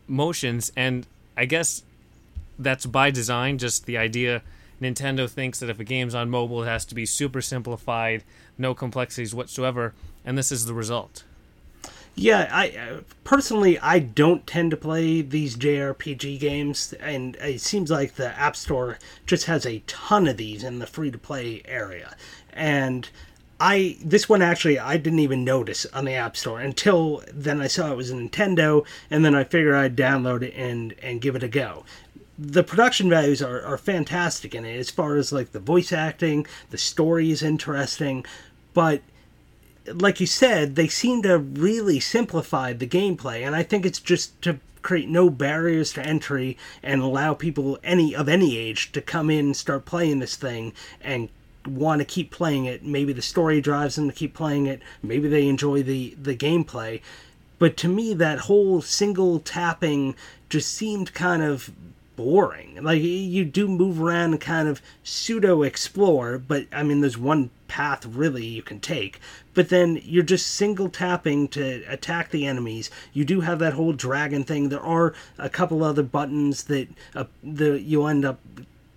motions, 0.06 0.72
and 0.76 1.06
I 1.36 1.44
guess 1.44 1.82
that's 2.58 2.86
by 2.86 3.10
design, 3.10 3.58
just 3.58 3.84
the 3.86 3.98
idea. 3.98 4.42
Nintendo 4.80 5.28
thinks 5.28 5.58
that 5.58 5.70
if 5.70 5.80
a 5.80 5.84
game's 5.84 6.14
on 6.14 6.30
mobile, 6.30 6.62
it 6.62 6.68
has 6.68 6.84
to 6.86 6.94
be 6.94 7.04
super 7.04 7.42
simplified, 7.42 8.22
no 8.56 8.74
complexities 8.74 9.34
whatsoever, 9.34 9.92
and 10.24 10.38
this 10.38 10.52
is 10.52 10.66
the 10.66 10.74
result. 10.74 11.24
Yeah, 12.18 12.48
I 12.50 12.70
uh, 12.70 13.00
personally 13.22 13.78
I 13.78 14.00
don't 14.00 14.44
tend 14.44 14.72
to 14.72 14.76
play 14.76 15.22
these 15.22 15.56
JRPG 15.56 16.40
games, 16.40 16.92
and 16.94 17.36
it 17.36 17.60
seems 17.60 17.92
like 17.92 18.16
the 18.16 18.36
App 18.36 18.56
Store 18.56 18.98
just 19.24 19.44
has 19.44 19.64
a 19.64 19.84
ton 19.86 20.26
of 20.26 20.36
these 20.36 20.64
in 20.64 20.80
the 20.80 20.86
free 20.88 21.12
to 21.12 21.18
play 21.18 21.62
area. 21.64 22.16
And 22.52 23.08
I 23.60 23.98
this 24.04 24.28
one 24.28 24.42
actually 24.42 24.80
I 24.80 24.96
didn't 24.96 25.20
even 25.20 25.44
notice 25.44 25.86
on 25.86 26.06
the 26.06 26.14
App 26.14 26.36
Store 26.36 26.58
until 26.58 27.22
then 27.32 27.60
I 27.60 27.68
saw 27.68 27.92
it 27.92 27.96
was 27.96 28.10
a 28.10 28.14
Nintendo, 28.14 28.84
and 29.12 29.24
then 29.24 29.36
I 29.36 29.44
figured 29.44 29.76
I'd 29.76 29.94
download 29.96 30.42
it 30.42 30.54
and 30.56 30.96
and 31.00 31.20
give 31.20 31.36
it 31.36 31.44
a 31.44 31.48
go. 31.48 31.84
The 32.36 32.64
production 32.64 33.08
values 33.08 33.40
are, 33.42 33.62
are 33.62 33.78
fantastic 33.78 34.56
in 34.56 34.64
it 34.64 34.76
as 34.76 34.90
far 34.90 35.14
as 35.14 35.30
like 35.30 35.52
the 35.52 35.60
voice 35.60 35.92
acting, 35.92 36.48
the 36.70 36.78
story 36.78 37.30
is 37.30 37.44
interesting, 37.44 38.26
but 38.74 39.02
like 39.94 40.20
you 40.20 40.26
said, 40.26 40.76
they 40.76 40.88
seem 40.88 41.22
to 41.22 41.38
really 41.38 42.00
simplify 42.00 42.72
the 42.72 42.86
gameplay, 42.86 43.46
and 43.46 43.54
I 43.54 43.62
think 43.62 43.84
it's 43.84 44.00
just 44.00 44.40
to 44.42 44.58
create 44.82 45.08
no 45.08 45.28
barriers 45.28 45.92
to 45.92 46.02
entry 46.02 46.56
and 46.82 47.02
allow 47.02 47.34
people 47.34 47.78
any 47.82 48.14
of 48.14 48.28
any 48.28 48.56
age 48.56 48.92
to 48.92 49.00
come 49.00 49.28
in 49.28 49.46
and 49.46 49.56
start 49.56 49.84
playing 49.84 50.18
this 50.18 50.36
thing 50.36 50.72
and 51.00 51.28
want 51.66 52.00
to 52.00 52.04
keep 52.04 52.30
playing 52.30 52.64
it. 52.64 52.84
Maybe 52.84 53.12
the 53.12 53.22
story 53.22 53.60
drives 53.60 53.96
them 53.96 54.08
to 54.08 54.14
keep 54.14 54.34
playing 54.34 54.66
it. 54.66 54.80
Maybe 55.02 55.28
they 55.28 55.48
enjoy 55.48 55.82
the 55.82 56.16
the 56.20 56.36
gameplay. 56.36 57.00
But 57.58 57.76
to 57.78 57.88
me, 57.88 58.14
that 58.14 58.40
whole 58.40 58.80
single 58.80 59.40
tapping 59.40 60.14
just 60.48 60.72
seemed 60.72 61.12
kind 61.12 61.42
of 61.42 61.70
boring. 62.18 62.82
Like 62.82 63.00
you 63.00 63.44
do 63.44 63.68
move 63.68 64.02
around 64.02 64.32
and 64.32 64.40
kind 64.40 64.66
of 64.66 64.82
pseudo 65.04 65.62
explore, 65.62 66.36
but 66.36 66.66
I 66.72 66.82
mean, 66.82 67.00
there's 67.00 67.16
one 67.16 67.50
path 67.68 68.04
really 68.04 68.44
you 68.44 68.60
can 68.60 68.80
take. 68.80 69.20
But 69.54 69.68
then 69.68 70.00
you're 70.02 70.24
just 70.24 70.48
single 70.48 70.88
tapping 70.88 71.46
to 71.48 71.84
attack 71.86 72.30
the 72.30 72.44
enemies. 72.44 72.90
You 73.12 73.24
do 73.24 73.42
have 73.42 73.60
that 73.60 73.74
whole 73.74 73.92
dragon 73.92 74.42
thing. 74.42 74.68
There 74.68 74.80
are 74.80 75.14
a 75.38 75.48
couple 75.48 75.84
other 75.84 76.02
buttons 76.02 76.64
that 76.64 76.88
uh, 77.14 77.26
the 77.40 77.80
you'll 77.80 78.08
end 78.08 78.24
up 78.24 78.40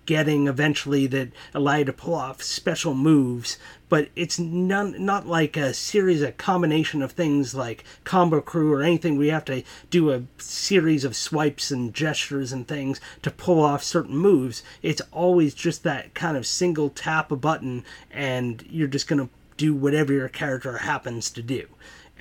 getting 0.06 0.48
eventually 0.48 1.06
that 1.06 1.30
allow 1.54 1.76
you 1.76 1.84
to 1.84 1.92
pull 1.92 2.14
off 2.14 2.42
special 2.42 2.94
moves 2.94 3.58
but 3.92 4.08
it's 4.16 4.38
none, 4.38 4.94
not 5.04 5.26
like 5.26 5.54
a 5.54 5.74
series, 5.74 6.22
a 6.22 6.32
combination 6.32 7.02
of 7.02 7.12
things 7.12 7.54
like 7.54 7.84
Combo 8.04 8.40
Crew 8.40 8.72
or 8.72 8.82
anything 8.82 9.18
where 9.18 9.26
you 9.26 9.32
have 9.32 9.44
to 9.44 9.62
do 9.90 10.10
a 10.10 10.22
series 10.38 11.04
of 11.04 11.14
swipes 11.14 11.70
and 11.70 11.92
gestures 11.92 12.54
and 12.54 12.66
things 12.66 13.02
to 13.20 13.30
pull 13.30 13.62
off 13.62 13.84
certain 13.84 14.16
moves. 14.16 14.62
It's 14.80 15.02
always 15.10 15.52
just 15.52 15.82
that 15.82 16.14
kind 16.14 16.38
of 16.38 16.46
single 16.46 16.88
tap 16.88 17.30
a 17.30 17.36
button 17.36 17.84
and 18.10 18.64
you're 18.70 18.88
just 18.88 19.08
going 19.08 19.28
to 19.28 19.28
do 19.58 19.74
whatever 19.74 20.14
your 20.14 20.30
character 20.30 20.78
happens 20.78 21.28
to 21.28 21.42
do 21.42 21.66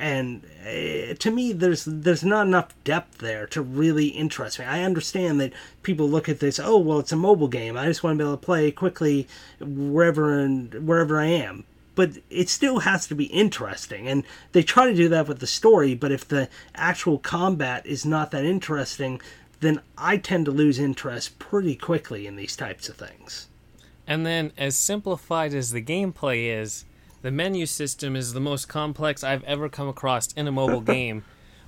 and 0.02 0.44
uh, 0.66 1.14
to 1.20 1.30
me 1.30 1.54
there's 1.54 1.86
there's 1.86 2.24
not 2.24 2.48
enough 2.48 2.74
depth 2.84 3.20
there 3.20 3.46
to 3.46 3.62
really 3.62 4.08
interest 4.08 4.58
me. 4.58 4.66
I 4.66 4.84
understand 4.84 5.40
that 5.40 5.54
people 5.84 6.10
look 6.10 6.28
at 6.28 6.40
this 6.40 6.60
oh 6.60 6.80
well 6.80 7.00
it's 7.00 7.12
a 7.12 7.16
mobile 7.16 7.48
game. 7.48 7.78
I 7.78 7.86
just 7.86 8.04
want 8.04 8.18
to 8.18 8.24
be 8.24 8.28
able 8.28 8.38
to 8.38 8.44
play 8.44 8.72
quickly 8.72 9.28
wherever 9.60 10.40
and 10.40 10.88
wherever 10.88 11.20
i 11.20 11.28
am. 11.28 11.66
But 11.94 12.14
it 12.32 12.50
still 12.50 12.80
has 12.80 13.06
to 13.08 13.16
be 13.16 13.26
interesting 13.26 14.08
and 14.08 14.24
they 14.54 14.64
try 14.64 14.88
to 14.88 14.96
do 14.96 15.08
that 15.10 15.28
with 15.28 15.40
the 15.40 15.48
story 15.48 15.94
but 15.94 16.12
if 16.12 16.28
the 16.28 16.50
actual 16.74 17.20
combat 17.20 17.86
is 17.86 18.04
not 18.04 18.32
that 18.32 18.44
interesting 18.44 19.22
then 19.60 19.82
i 20.00 20.18
tend 20.18 20.46
to 20.46 20.52
lose 20.52 20.80
interest 20.80 21.38
pretty 21.38 21.76
quickly 21.76 22.26
in 22.26 22.38
these 22.38 22.56
types 22.56 22.90
of 22.90 22.96
things. 22.96 23.50
And 24.08 24.26
then 24.26 24.52
as 24.58 24.76
simplified 24.76 25.54
as 25.54 25.70
the 25.70 25.82
gameplay 25.82 26.60
is 26.60 26.86
the 27.22 27.32
menu 27.32 27.66
system 27.66 28.16
is 28.16 28.34
the 28.34 28.40
most 28.40 28.68
complex 28.68 29.24
I've 29.24 29.44
ever 29.44 29.70
come 29.70 29.88
across 29.88 30.32
in 30.34 30.48
a 30.48 30.52
mobile 30.52 30.82
game, 30.96 31.24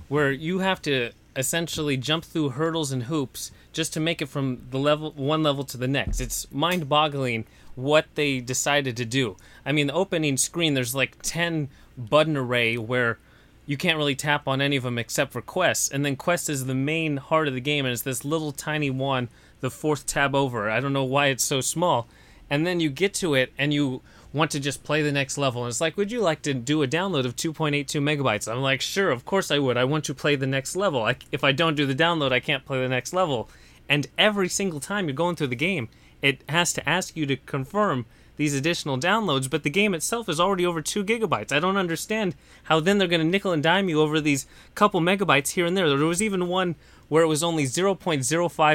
where 0.08 0.30
you 0.30 0.58
have 0.60 0.82
to 0.82 1.12
essentially 1.36 1.96
jump 1.96 2.24
through 2.24 2.50
hurdles 2.50 2.92
and 2.92 3.04
hoops 3.04 3.50
just 3.72 3.92
to 3.92 4.00
make 4.00 4.22
it 4.22 4.28
from 4.28 4.66
the 4.70 4.78
level 4.78 5.12
one 5.12 5.42
level 5.42 5.64
to 5.64 5.76
the 5.76 5.88
next. 5.88 6.20
It's 6.20 6.50
mind-boggling 6.52 7.44
what 7.74 8.06
they 8.14 8.40
decided 8.40 8.96
to 8.96 9.04
do. 9.04 9.36
I 9.66 9.72
mean, 9.72 9.88
the 9.88 9.94
opening 9.94 10.36
screen 10.36 10.74
there's 10.74 10.94
like 10.94 11.20
10 11.22 11.68
button 11.96 12.36
array 12.36 12.76
where 12.76 13.18
you 13.66 13.76
can't 13.76 13.96
really 13.96 14.14
tap 14.14 14.46
on 14.46 14.60
any 14.60 14.76
of 14.76 14.82
them 14.82 14.98
except 14.98 15.32
for 15.32 15.40
quests, 15.40 15.88
and 15.88 16.04
then 16.04 16.16
quest 16.16 16.48
is 16.48 16.66
the 16.66 16.74
main 16.74 17.16
heart 17.16 17.48
of 17.48 17.54
the 17.54 17.60
game 17.60 17.84
and 17.84 17.92
it's 17.92 18.02
this 18.02 18.24
little 18.24 18.52
tiny 18.52 18.90
one, 18.90 19.28
the 19.60 19.70
fourth 19.70 20.06
tab 20.06 20.34
over. 20.34 20.70
I 20.70 20.80
don't 20.80 20.92
know 20.92 21.04
why 21.04 21.28
it's 21.28 21.44
so 21.44 21.60
small. 21.60 22.06
And 22.50 22.66
then 22.66 22.80
you 22.80 22.90
get 22.90 23.14
to 23.14 23.34
it 23.34 23.52
and 23.58 23.72
you 23.72 24.02
want 24.32 24.50
to 24.50 24.60
just 24.60 24.82
play 24.82 25.00
the 25.00 25.12
next 25.12 25.38
level. 25.38 25.62
And 25.62 25.70
it's 25.70 25.80
like, 25.80 25.96
would 25.96 26.12
you 26.12 26.20
like 26.20 26.42
to 26.42 26.52
do 26.52 26.82
a 26.82 26.88
download 26.88 27.24
of 27.24 27.36
2.82 27.36 27.86
megabytes? 28.00 28.50
I'm 28.50 28.60
like, 28.60 28.80
sure, 28.80 29.10
of 29.10 29.24
course 29.24 29.50
I 29.50 29.58
would. 29.58 29.76
I 29.76 29.84
want 29.84 30.04
to 30.04 30.14
play 30.14 30.36
the 30.36 30.46
next 30.46 30.76
level. 30.76 31.04
I, 31.04 31.16
if 31.32 31.44
I 31.44 31.52
don't 31.52 31.76
do 31.76 31.86
the 31.86 31.94
download, 31.94 32.32
I 32.32 32.40
can't 32.40 32.64
play 32.64 32.80
the 32.80 32.88
next 32.88 33.12
level. 33.12 33.48
And 33.88 34.06
every 34.18 34.48
single 34.48 34.80
time 34.80 35.06
you're 35.06 35.14
going 35.14 35.36
through 35.36 35.48
the 35.48 35.56
game, 35.56 35.88
it 36.20 36.42
has 36.48 36.72
to 36.72 36.88
ask 36.88 37.16
you 37.16 37.26
to 37.26 37.36
confirm 37.36 38.06
these 38.36 38.54
additional 38.54 38.98
downloads, 38.98 39.48
but 39.48 39.62
the 39.62 39.70
game 39.70 39.94
itself 39.94 40.28
is 40.28 40.40
already 40.40 40.66
over 40.66 40.82
2 40.82 41.04
gigabytes. 41.04 41.52
I 41.52 41.60
don't 41.60 41.76
understand 41.76 42.34
how 42.64 42.80
then 42.80 42.98
they're 42.98 43.08
going 43.08 43.20
to 43.20 43.26
nickel 43.26 43.52
and 43.52 43.62
dime 43.62 43.88
you 43.88 44.00
over 44.00 44.20
these 44.20 44.46
couple 44.74 45.00
megabytes 45.00 45.50
here 45.50 45.66
and 45.66 45.76
there. 45.76 45.88
There 45.88 46.06
was 46.06 46.22
even 46.22 46.48
one 46.48 46.74
where 47.08 47.22
it 47.22 47.28
was 47.28 47.42
only 47.42 47.64
0.05 47.64 48.24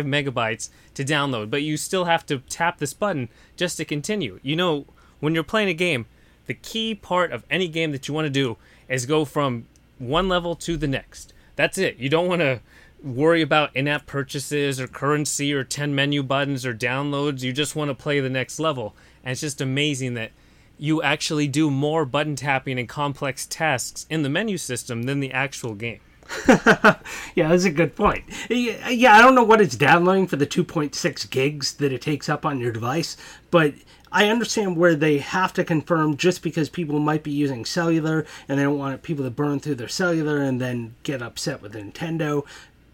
megabytes 0.05 0.69
to 0.93 1.03
download, 1.03 1.49
but 1.49 1.63
you 1.63 1.77
still 1.77 2.05
have 2.05 2.25
to 2.27 2.39
tap 2.39 2.77
this 2.77 2.93
button 2.93 3.27
just 3.57 3.77
to 3.77 3.85
continue. 3.85 4.39
You 4.43 4.55
know, 4.55 4.85
when 5.19 5.33
you're 5.33 5.43
playing 5.43 5.69
a 5.69 5.73
game, 5.73 6.05
the 6.45 6.53
key 6.53 6.95
part 6.95 7.31
of 7.31 7.43
any 7.49 7.67
game 7.67 7.91
that 7.91 8.07
you 8.07 8.13
want 8.13 8.25
to 8.25 8.29
do 8.29 8.57
is 8.87 9.05
go 9.05 9.25
from 9.25 9.65
one 9.97 10.29
level 10.29 10.55
to 10.55 10.77
the 10.77 10.87
next. 10.87 11.33
That's 11.55 11.77
it. 11.77 11.97
You 11.97 12.09
don't 12.09 12.27
want 12.27 12.41
to 12.41 12.61
worry 13.03 13.41
about 13.41 13.75
in-app 13.75 14.05
purchases 14.05 14.79
or 14.79 14.87
currency 14.87 15.53
or 15.53 15.63
10 15.63 15.93
menu 15.93 16.23
buttons 16.23 16.65
or 16.65 16.73
downloads. 16.73 17.43
You 17.43 17.53
just 17.53 17.75
want 17.75 17.89
to 17.89 17.95
play 17.95 18.19
the 18.19 18.29
next 18.29 18.59
level. 18.59 18.95
And 19.29 19.33
it's 19.33 19.41
just 19.41 19.61
amazing 19.61 20.15
that 20.15 20.31
you 20.79 21.03
actually 21.03 21.47
do 21.47 21.69
more 21.69 22.03
button 22.03 22.35
tapping 22.35 22.79
and 22.79 22.89
complex 22.89 23.45
tasks 23.45 24.07
in 24.09 24.23
the 24.23 24.29
menu 24.29 24.57
system 24.57 25.03
than 25.03 25.19
the 25.19 25.31
actual 25.31 25.75
game. 25.75 25.99
yeah, 26.47 26.97
that's 27.35 27.63
a 27.63 27.69
good 27.69 27.95
point. 27.95 28.23
Yeah, 28.49 29.13
I 29.13 29.21
don't 29.21 29.35
know 29.35 29.43
what 29.43 29.61
it's 29.61 29.75
downloading 29.75 30.25
for 30.25 30.35
the 30.35 30.47
2.6 30.47 31.29
gigs 31.29 31.73
that 31.73 31.93
it 31.93 32.01
takes 32.01 32.27
up 32.27 32.43
on 32.43 32.59
your 32.59 32.71
device, 32.71 33.17
but 33.51 33.75
I 34.11 34.29
understand 34.29 34.77
where 34.77 34.95
they 34.95 35.19
have 35.19 35.53
to 35.53 35.63
confirm 35.63 36.17
just 36.17 36.41
because 36.41 36.67
people 36.67 36.97
might 36.97 37.21
be 37.21 37.29
using 37.29 37.65
cellular 37.65 38.25
and 38.47 38.57
they 38.57 38.63
don't 38.63 38.79
want 38.79 39.03
people 39.03 39.25
to 39.25 39.29
burn 39.29 39.59
through 39.59 39.75
their 39.75 39.87
cellular 39.87 40.39
and 40.39 40.59
then 40.59 40.95
get 41.03 41.21
upset 41.21 41.61
with 41.61 41.75
Nintendo. 41.75 42.47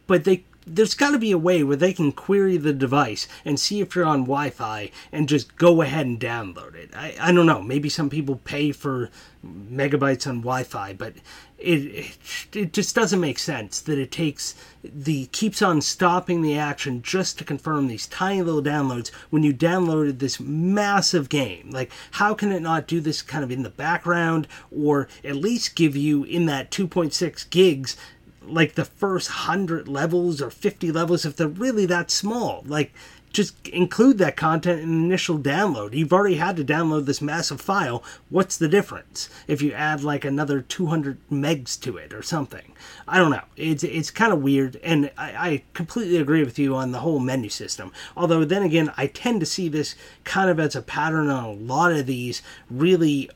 But 0.05 0.25
they 0.25 0.43
there's 0.65 0.95
got 0.95 1.11
to 1.11 1.19
be 1.19 1.31
a 1.31 1.37
way 1.37 1.63
where 1.63 1.75
they 1.75 1.93
can 1.93 2.11
query 2.11 2.57
the 2.57 2.73
device 2.73 3.27
and 3.43 3.59
see 3.59 3.81
if 3.81 3.95
you're 3.95 4.05
on 4.05 4.21
Wi-Fi 4.21 4.91
and 5.11 5.29
just 5.29 5.55
go 5.55 5.81
ahead 5.81 6.05
and 6.05 6.19
download 6.19 6.75
it. 6.75 6.89
I, 6.95 7.15
I 7.19 7.31
don't 7.31 7.45
know. 7.45 7.61
Maybe 7.61 7.89
some 7.89 8.09
people 8.09 8.37
pay 8.43 8.71
for 8.71 9.09
megabytes 9.45 10.27
on 10.27 10.37
Wi-Fi, 10.37 10.93
but 10.93 11.13
it, 11.57 11.79
it, 11.85 12.17
it 12.53 12.73
just 12.73 12.95
doesn't 12.95 13.19
make 13.19 13.39
sense 13.39 13.79
that 13.81 13.97
it 13.97 14.11
takes 14.11 14.55
the 14.83 15.27
keeps 15.27 15.61
on 15.61 15.81
stopping 15.81 16.41
the 16.41 16.57
action 16.57 17.01
just 17.01 17.37
to 17.37 17.43
confirm 17.43 17.87
these 17.87 18.07
tiny 18.07 18.41
little 18.41 18.61
downloads 18.61 19.09
when 19.29 19.43
you 19.43 19.53
downloaded 19.53 20.19
this 20.19 20.39
massive 20.39 21.29
game. 21.29 21.69
Like, 21.71 21.91
how 22.11 22.33
can 22.33 22.51
it 22.51 22.61
not 22.61 22.87
do 22.87 22.99
this 22.99 23.21
kind 23.21 23.43
of 23.43 23.51
in 23.51 23.63
the 23.63 23.69
background 23.69 24.47
or 24.71 25.07
at 25.23 25.35
least 25.35 25.75
give 25.75 25.95
you 25.95 26.23
in 26.23 26.45
that 26.47 26.71
2.6 26.71 27.49
gigs 27.49 27.95
like 28.47 28.75
the 28.75 28.85
first 28.85 29.29
100 29.29 29.87
levels 29.87 30.41
or 30.41 30.49
50 30.49 30.91
levels 30.91 31.25
if 31.25 31.35
they're 31.35 31.47
really 31.47 31.85
that 31.85 32.11
small 32.11 32.63
like 32.65 32.93
just 33.35 33.67
include 33.67 34.17
that 34.17 34.37
content 34.37 34.79
in 34.79 35.03
initial 35.03 35.37
download. 35.37 35.93
You've 35.93 36.13
already 36.13 36.37
had 36.37 36.55
to 36.55 36.63
download 36.63 37.05
this 37.05 37.21
massive 37.21 37.59
file. 37.59 38.01
What's 38.29 38.55
the 38.55 38.69
difference 38.69 39.29
if 39.45 39.61
you 39.61 39.73
add 39.73 40.03
like 40.03 40.23
another 40.23 40.61
200 40.61 41.17
megs 41.29 41.77
to 41.81 41.97
it 41.97 42.13
or 42.13 42.23
something? 42.23 42.71
I 43.09 43.17
don't 43.17 43.31
know. 43.31 43.43
It's 43.57 43.83
it's 43.83 44.09
kind 44.09 44.31
of 44.31 44.41
weird 44.41 44.77
and 44.77 45.11
I, 45.17 45.49
I 45.49 45.63
completely 45.73 46.15
agree 46.15 46.45
with 46.45 46.57
you 46.57 46.75
on 46.75 46.93
the 46.93 46.99
whole 46.99 47.19
menu 47.19 47.49
system. 47.49 47.91
Although 48.15 48.45
then 48.45 48.63
again 48.63 48.93
i 48.95 49.07
tend 49.07 49.41
to 49.41 49.45
see 49.45 49.67
this 49.67 49.95
kind 50.23 50.49
of 50.49 50.57
as 50.57 50.75
a 50.75 50.81
pattern 50.81 51.29
on 51.29 51.43
a 51.43 51.51
lot 51.51 51.91
of 51.91 52.05
these 52.05 52.41
really 52.69 53.29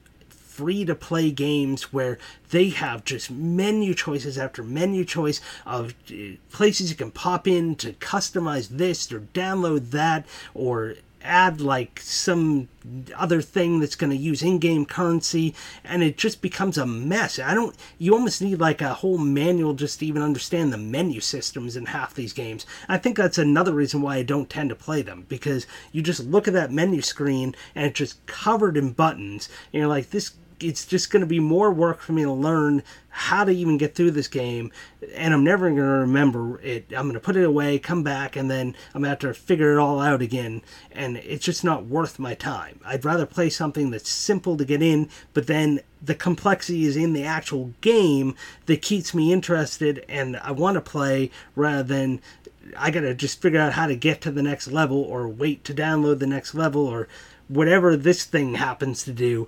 free 0.60 0.84
to 0.84 0.94
play 0.94 1.32
games 1.32 1.94
where 1.94 2.18
they 2.50 2.68
have 2.68 3.06
just 3.06 3.32
menu 3.32 3.94
choices 3.94 4.38
after 4.38 4.62
menu 4.62 5.06
choice 5.06 5.40
of 5.66 5.94
uh, 6.12 6.36
places 6.52 6.90
you 6.90 6.98
can 6.98 7.12
pop 7.12 7.48
in 7.48 7.76
to 7.78 7.94
customize 7.94 8.68
this 8.68 9.10
or 9.10 9.22
download 9.34 9.92
that 9.92 10.26
or 10.54 10.96
add 11.22 11.60
like 11.62 12.00
some 12.00 12.68
other 13.16 13.42
thing 13.42 13.80
that's 13.80 13.96
going 13.96 14.10
to 14.10 14.16
use 14.16 14.42
in-game 14.42 14.86
currency 14.86 15.54
and 15.84 16.02
it 16.04 16.18
just 16.18 16.42
becomes 16.42 16.78
a 16.78 16.86
mess. 16.86 17.40
I 17.40 17.54
don't 17.54 17.76
you 17.98 18.14
almost 18.14 18.42
need 18.42 18.60
like 18.60 18.82
a 18.82 18.94
whole 18.96 19.18
manual 19.18 19.74
just 19.74 20.00
to 20.00 20.06
even 20.06 20.22
understand 20.22 20.72
the 20.72 20.78
menu 20.78 21.20
systems 21.20 21.76
in 21.76 21.88
half 21.88 22.14
these 22.14 22.34
games. 22.34 22.66
I 22.88 22.98
think 22.98 23.18
that's 23.18 23.38
another 23.38 23.74
reason 23.74 24.02
why 24.02 24.18
i 24.18 24.24
don't 24.24 24.50
tend 24.50 24.70
to 24.70 24.76
play 24.76 25.02
them 25.02 25.26
because 25.28 25.68
you 25.92 26.02
just 26.02 26.26
look 26.26 26.48
at 26.48 26.54
that 26.54 26.72
menu 26.72 27.02
screen 27.02 27.56
and 27.76 27.86
it's 27.86 27.98
just 27.98 28.26
covered 28.26 28.78
in 28.78 28.92
buttons 28.92 29.50
and 29.74 29.80
you're 29.80 29.88
like 29.88 30.10
this 30.12 30.32
it's 30.60 30.86
just 30.86 31.12
going 31.12 31.22
to 31.22 31.28
be 31.28 31.40
more 31.40 31.72
work 31.72 32.00
for 32.00 32.14
me 32.14 32.24
to 32.24 32.32
learn 32.32 32.84
how 33.10 33.44
to 33.44 33.52
even 33.52 33.78
get 33.78 33.96
through 33.96 34.12
this 34.12 34.28
game 34.28 34.72
and 35.16 35.34
i'm 35.34 35.44
never 35.44 35.68
going 35.68 35.78
to 35.78 35.84
remember 35.84 36.60
it. 36.62 36.86
I'm 36.96 37.04
going 37.04 37.14
to 37.14 37.20
put 37.20 37.36
it 37.36 37.44
away 37.44 37.80
come 37.80 38.04
back 38.04 38.36
and 38.36 38.50
then 38.50 38.76
i'm 38.94 39.02
going 39.02 39.04
to 39.04 39.10
have 39.10 39.20
to 39.20 39.34
figure 39.34 39.74
it 39.74 39.80
all 39.80 40.00
out 40.00 40.22
again 40.22 40.62
and 40.92 41.18
it's 41.18 41.46
just 41.46 41.64
not 41.64 41.86
worth 41.86 42.20
my 42.20 42.34
time. 42.34 42.80
I'd 42.86 43.06
rather 43.06 43.26
play 43.26 43.50
something 43.50 43.92
that's 43.92 44.10
simple 44.10 44.58
to 44.58 44.66
get 44.66 44.82
in 44.82 45.10
but 45.34 45.48
then 45.48 45.82
the 46.02 46.16
complexity 46.16 46.86
is 46.86 46.96
in 46.96 47.14
the 47.14 47.24
actual 47.24 47.74
game 47.82 48.36
that 48.68 48.82
keeps 48.82 49.14
me 49.14 49.34
interested 49.34 50.06
and 50.08 50.38
i 50.38 50.52
want 50.52 50.76
to 50.76 50.82
play 50.82 51.32
rather 51.56 51.84
than 51.84 52.22
i 52.78 52.92
gotta 52.92 53.14
just 53.14 53.42
figure 53.42 53.60
out 53.60 53.74
how 53.74 53.88
to 53.88 53.96
get 53.96 54.22
to 54.22 54.32
the 54.32 54.44
next 54.44 54.68
level 54.68 55.02
or 55.02 55.28
wait 55.28 55.64
to 55.64 55.74
download 55.74 56.20
the 56.20 56.28
next 56.28 56.54
level 56.54 56.86
or 56.88 57.08
whatever 57.48 57.98
this 57.98 58.24
thing 58.24 58.56
happens 58.56 59.04
to 59.04 59.12
do 59.12 59.48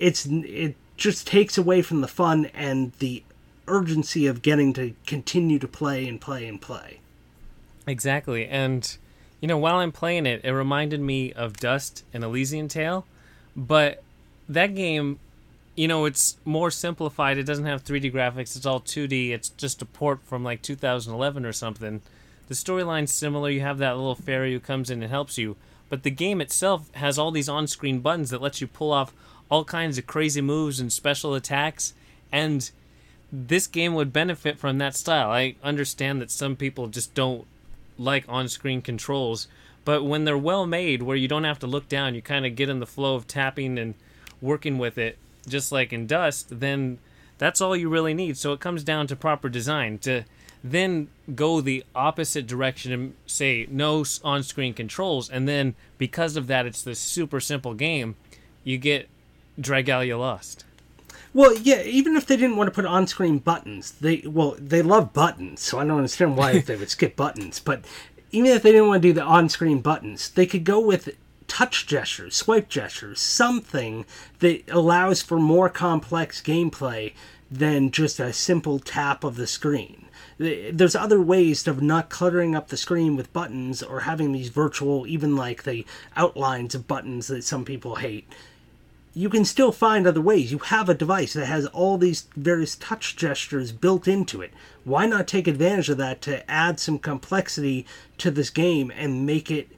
it's 0.00 0.26
it 0.26 0.74
just 0.96 1.26
takes 1.26 1.56
away 1.56 1.82
from 1.82 2.00
the 2.00 2.08
fun 2.08 2.46
and 2.46 2.92
the 2.98 3.22
urgency 3.68 4.26
of 4.26 4.42
getting 4.42 4.72
to 4.72 4.94
continue 5.06 5.58
to 5.58 5.68
play 5.68 6.08
and 6.08 6.20
play 6.20 6.46
and 6.46 6.60
play. 6.60 7.00
Exactly. 7.86 8.46
And 8.46 8.96
you 9.40 9.48
know, 9.48 9.58
while 9.58 9.76
I'm 9.76 9.92
playing 9.92 10.26
it, 10.26 10.44
it 10.44 10.50
reminded 10.50 11.00
me 11.00 11.32
of 11.32 11.56
Dust: 11.58 12.04
An 12.12 12.24
Elysian 12.24 12.68
Tail, 12.68 13.06
but 13.54 14.02
that 14.48 14.74
game, 14.74 15.18
you 15.76 15.86
know, 15.86 16.04
it's 16.04 16.36
more 16.44 16.70
simplified. 16.70 17.38
It 17.38 17.44
doesn't 17.44 17.66
have 17.66 17.84
3D 17.84 18.12
graphics. 18.12 18.56
It's 18.56 18.66
all 18.66 18.80
2D. 18.80 19.30
It's 19.30 19.50
just 19.50 19.80
a 19.80 19.86
port 19.86 20.20
from 20.24 20.42
like 20.42 20.62
2011 20.62 21.46
or 21.46 21.52
something. 21.52 22.02
The 22.48 22.54
storyline's 22.54 23.12
similar. 23.12 23.48
You 23.48 23.60
have 23.60 23.78
that 23.78 23.96
little 23.96 24.16
fairy 24.16 24.52
who 24.52 24.60
comes 24.60 24.90
in 24.90 25.02
and 25.02 25.10
helps 25.10 25.38
you, 25.38 25.56
but 25.88 26.02
the 26.02 26.10
game 26.10 26.40
itself 26.40 26.92
has 26.94 27.18
all 27.18 27.30
these 27.30 27.48
on-screen 27.48 28.00
buttons 28.00 28.30
that 28.30 28.42
lets 28.42 28.60
you 28.60 28.66
pull 28.66 28.92
off 28.92 29.14
all 29.50 29.64
kinds 29.64 29.98
of 29.98 30.06
crazy 30.06 30.40
moves 30.40 30.80
and 30.80 30.92
special 30.92 31.34
attacks 31.34 31.92
and 32.32 32.70
this 33.32 33.66
game 33.66 33.94
would 33.94 34.12
benefit 34.12 34.58
from 34.58 34.78
that 34.78 34.96
style. 34.96 35.30
I 35.30 35.54
understand 35.62 36.20
that 36.20 36.30
some 36.30 36.56
people 36.56 36.88
just 36.88 37.14
don't 37.14 37.46
like 37.96 38.24
on-screen 38.28 38.82
controls, 38.82 39.46
but 39.84 40.04
when 40.04 40.24
they're 40.24 40.38
well 40.38 40.66
made 40.66 41.02
where 41.02 41.16
you 41.16 41.28
don't 41.28 41.44
have 41.44 41.58
to 41.60 41.66
look 41.66 41.88
down, 41.88 42.14
you 42.14 42.22
kind 42.22 42.44
of 42.44 42.56
get 42.56 42.68
in 42.68 42.80
the 42.80 42.86
flow 42.86 43.14
of 43.14 43.26
tapping 43.26 43.78
and 43.78 43.94
working 44.40 44.78
with 44.78 44.98
it 44.98 45.18
just 45.48 45.70
like 45.70 45.92
in 45.92 46.06
Dust, 46.06 46.48
then 46.60 46.98
that's 47.38 47.60
all 47.60 47.76
you 47.76 47.88
really 47.88 48.14
need. 48.14 48.36
So 48.36 48.52
it 48.52 48.60
comes 48.60 48.84
down 48.84 49.06
to 49.08 49.16
proper 49.16 49.48
design 49.48 49.98
to 49.98 50.24
then 50.62 51.08
go 51.34 51.60
the 51.60 51.84
opposite 51.94 52.46
direction 52.46 52.92
and 52.92 53.14
say 53.26 53.66
no 53.70 54.04
on-screen 54.22 54.74
controls 54.74 55.30
and 55.30 55.48
then 55.48 55.74
because 55.96 56.36
of 56.36 56.48
that 56.48 56.66
it's 56.66 56.82
this 56.82 56.98
super 56.98 57.40
simple 57.40 57.74
game. 57.74 58.16
You 58.62 58.76
get 58.76 59.08
Dragalia 59.60 60.18
Lost. 60.18 60.64
Well, 61.32 61.56
yeah, 61.56 61.82
even 61.82 62.16
if 62.16 62.26
they 62.26 62.36
didn't 62.36 62.56
want 62.56 62.68
to 62.68 62.74
put 62.74 62.84
on-screen 62.84 63.38
buttons, 63.38 63.92
they 63.92 64.22
well, 64.26 64.56
they 64.58 64.82
love 64.82 65.12
buttons, 65.12 65.60
so 65.60 65.78
I 65.78 65.84
don't 65.84 65.96
understand 65.96 66.36
why 66.36 66.58
they 66.58 66.74
would 66.74 66.90
skip 66.90 67.14
buttons. 67.14 67.60
But 67.60 67.84
even 68.32 68.50
if 68.50 68.62
they 68.62 68.72
didn't 68.72 68.88
want 68.88 69.02
to 69.02 69.08
do 69.08 69.12
the 69.12 69.22
on-screen 69.22 69.80
buttons, 69.80 70.30
they 70.30 70.46
could 70.46 70.64
go 70.64 70.80
with 70.80 71.10
touch 71.46 71.86
gestures, 71.86 72.34
swipe 72.34 72.68
gestures, 72.68 73.20
something 73.20 74.06
that 74.40 74.68
allows 74.70 75.22
for 75.22 75.38
more 75.38 75.68
complex 75.68 76.40
gameplay 76.42 77.12
than 77.50 77.90
just 77.90 78.20
a 78.20 78.32
simple 78.32 78.78
tap 78.78 79.24
of 79.24 79.36
the 79.36 79.46
screen. 79.46 80.06
There's 80.38 80.96
other 80.96 81.20
ways 81.20 81.66
of 81.66 81.82
not 81.82 82.08
cluttering 82.08 82.54
up 82.54 82.68
the 82.68 82.76
screen 82.76 83.14
with 83.14 83.32
buttons 83.32 83.82
or 83.82 84.00
having 84.00 84.32
these 84.32 84.48
virtual, 84.48 85.06
even 85.06 85.36
like 85.36 85.64
the 85.64 85.84
outlines 86.16 86.74
of 86.74 86.88
buttons 86.88 87.26
that 87.26 87.44
some 87.44 87.64
people 87.64 87.96
hate 87.96 88.26
you 89.12 89.28
can 89.28 89.44
still 89.44 89.72
find 89.72 90.06
other 90.06 90.20
ways. 90.20 90.52
You 90.52 90.58
have 90.58 90.88
a 90.88 90.94
device 90.94 91.32
that 91.32 91.46
has 91.46 91.66
all 91.66 91.98
these 91.98 92.26
various 92.36 92.76
touch 92.76 93.16
gestures 93.16 93.72
built 93.72 94.06
into 94.06 94.40
it. 94.40 94.52
Why 94.84 95.06
not 95.06 95.26
take 95.26 95.48
advantage 95.48 95.88
of 95.88 95.98
that 95.98 96.20
to 96.22 96.48
add 96.50 96.78
some 96.78 96.98
complexity 96.98 97.86
to 98.18 98.30
this 98.30 98.50
game 98.50 98.92
and 98.94 99.26
make 99.26 99.50
it 99.50 99.68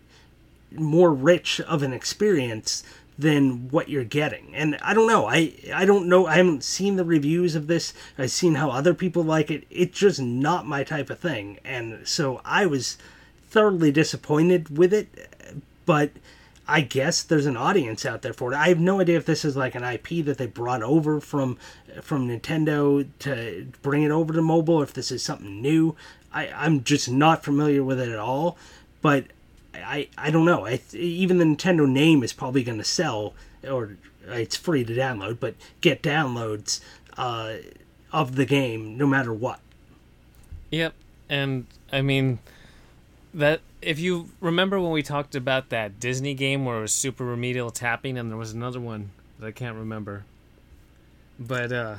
more 0.70 1.12
rich 1.12 1.61
of 1.61 1.83
an 1.83 1.93
experience 1.93 2.83
than 3.18 3.68
what 3.68 3.89
you're 3.89 4.05
getting. 4.05 4.55
And 4.55 4.78
I 4.83 4.95
don't 4.95 5.07
know. 5.07 5.26
I 5.26 5.53
I 5.74 5.85
don't 5.85 6.09
know. 6.09 6.26
I 6.26 6.37
haven't 6.37 6.64
seen 6.64 6.97
the 6.97 7.05
reviews 7.05 7.55
of 7.55 7.66
this. 7.66 7.93
I've 8.18 8.30
seen 8.30 8.55
how 8.55 8.70
other 8.70 8.95
people 8.95 9.22
like 9.22 9.51
it. 9.51 9.64
It's 9.70 9.99
just 9.99 10.20
not 10.20 10.66
my 10.66 10.83
type 10.83 11.11
of 11.11 11.18
thing. 11.18 11.59
And 11.64 12.07
so 12.07 12.41
I 12.45 12.66
was 12.66 12.97
thoroughly 13.51 13.93
disappointed 13.93 14.76
with 14.76 14.95
it, 14.95 15.62
but 15.85 16.11
I 16.73 16.81
guess 16.81 17.23
there's 17.23 17.45
an 17.45 17.59
audience 17.59 18.07
out 18.07 18.23
there 18.23 18.33
for 18.33 18.51
it. 18.51 18.57
I 18.57 18.68
have 18.68 18.81
no 18.81 18.99
idea 18.99 19.18
if 19.18 19.27
this 19.27 19.45
is 19.45 19.59
like 19.59 19.75
an 19.75 19.85
IP 19.85 20.25
that 20.25 20.39
they 20.39 20.47
brought 20.47 20.83
over 20.83 21.20
from 21.20 21.59
from 22.01 22.29
Nintendo 22.29 23.07
to 23.18 23.66
bring 23.83 24.05
it 24.05 24.11
over 24.11 24.33
to 24.33 24.41
mobile, 24.41 24.83
if 24.83 24.95
this 24.95 25.12
is 25.12 25.23
something 25.23 25.61
new. 25.61 25.95
I, 26.33 26.49
I'm 26.49 26.83
just 26.83 27.11
not 27.11 27.45
familiar 27.45 27.85
with 27.85 28.01
it 28.01 28.09
at 28.09 28.18
all. 28.18 28.57
But 29.03 29.27
I, 29.75 30.09
I 30.16 30.31
don't 30.31 30.47
know. 30.47 30.64
I, 30.64 30.81
even 30.95 31.37
the 31.37 31.45
Nintendo 31.45 31.87
name 31.87 32.23
is 32.23 32.33
probably 32.33 32.62
going 32.62 32.79
to 32.79 32.85
sell, 32.85 33.35
or 33.68 33.99
it's 34.27 34.57
free 34.57 34.83
to 34.83 34.95
download, 34.95 35.41
but 35.41 35.55
get 35.83 36.03
downloads 36.03 36.81
uh, 37.18 37.57
of 38.12 38.37
the 38.37 38.47
game 38.47 38.97
no 38.97 39.07
matter 39.07 39.35
what. 39.35 39.61
Yep, 40.70 40.95
and 41.29 41.66
I 41.93 42.01
mean 42.01 42.39
that 43.35 43.61
if 43.83 43.99
you 43.99 44.28
remember 44.41 44.80
when 44.80 44.93
we 44.93 45.03
talked 45.03 45.35
about 45.35 45.68
that 45.70 46.01
Disney 46.01 46.35
game 46.35 46.64
where 46.64 46.78
it 46.78 46.83
was 46.83 46.93
super 46.93 47.24
remedial 47.24 47.70
tapping, 47.70 48.16
and 48.16 48.30
there 48.30 48.39
was 48.39 48.53
another 48.53 48.80
one 48.80 49.11
that 49.39 49.47
I 49.47 49.51
can't 49.53 49.76
remember, 49.76 50.24
but 51.39 51.72
uh, 51.72 51.97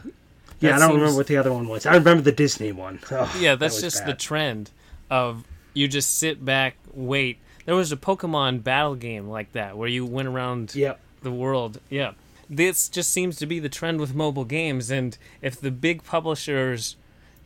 yeah, 0.60 0.76
I 0.76 0.80
don't 0.80 0.90
seems... 0.90 1.00
remember 1.00 1.18
what 1.18 1.28
the 1.28 1.38
other 1.38 1.54
one 1.54 1.68
was. 1.68 1.86
I 1.86 1.96
remember 1.96 2.24
the 2.24 2.32
Disney 2.32 2.72
one. 2.72 3.00
Oh, 3.12 3.36
yeah, 3.40 3.56
that's 3.56 3.76
that 3.76 3.82
just 3.82 4.00
bad. 4.00 4.08
the 4.08 4.14
trend 4.14 4.72
of 5.10 5.44
you 5.74 5.88
just 5.88 6.18
sit 6.18 6.44
back, 6.44 6.76
wait, 6.94 7.38
there 7.66 7.76
was 7.76 7.92
a 7.92 7.98
Pokemon 7.98 8.64
battle 8.64 8.96
game 8.96 9.28
like 9.28 9.52
that 9.54 9.78
where 9.78 9.88
you 9.88 10.06
went 10.06 10.28
around 10.28 10.76
yep. 10.76 11.00
the 11.22 11.32
world. 11.32 11.80
Yeah. 11.90 12.14
This 12.50 12.90
just 12.90 13.12
seems 13.12 13.38
to 13.38 13.46
be 13.46 13.60
the 13.60 13.70
trend 13.70 14.00
with 14.00 14.14
mobile 14.14 14.46
games 14.46 14.92
and 14.92 15.18
if 15.42 15.60
the 15.60 15.72
big 15.72 16.04
publishers 16.04 16.96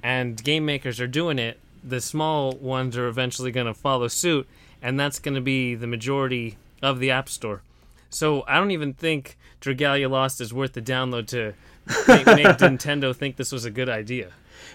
and 0.03 0.43
game 0.43 0.65
makers 0.65 0.99
are 0.99 1.07
doing 1.07 1.39
it, 1.39 1.59
the 1.83 2.01
small 2.01 2.51
ones 2.53 2.97
are 2.97 3.07
eventually 3.07 3.51
going 3.51 3.67
to 3.67 3.73
follow 3.73 4.07
suit 4.07 4.47
and 4.81 4.99
that's 4.99 5.19
going 5.19 5.35
to 5.35 5.41
be 5.41 5.75
the 5.75 5.87
majority 5.87 6.57
of 6.81 6.99
the 6.99 7.11
App 7.11 7.29
Store. 7.29 7.61
So 8.09 8.43
I 8.47 8.57
don't 8.57 8.71
even 8.71 8.93
think 8.93 9.37
Dragalia 9.61 10.09
Lost 10.09 10.39
is 10.39 10.53
worth 10.53 10.73
the 10.73 10.81
download 10.81 11.27
to 11.27 11.53
make, 12.07 12.25
make 12.25 12.45
Nintendo 12.57 13.15
think 13.15 13.35
this 13.35 13.51
was 13.51 13.65
a 13.65 13.71
good 13.71 13.89
idea. 13.89 14.31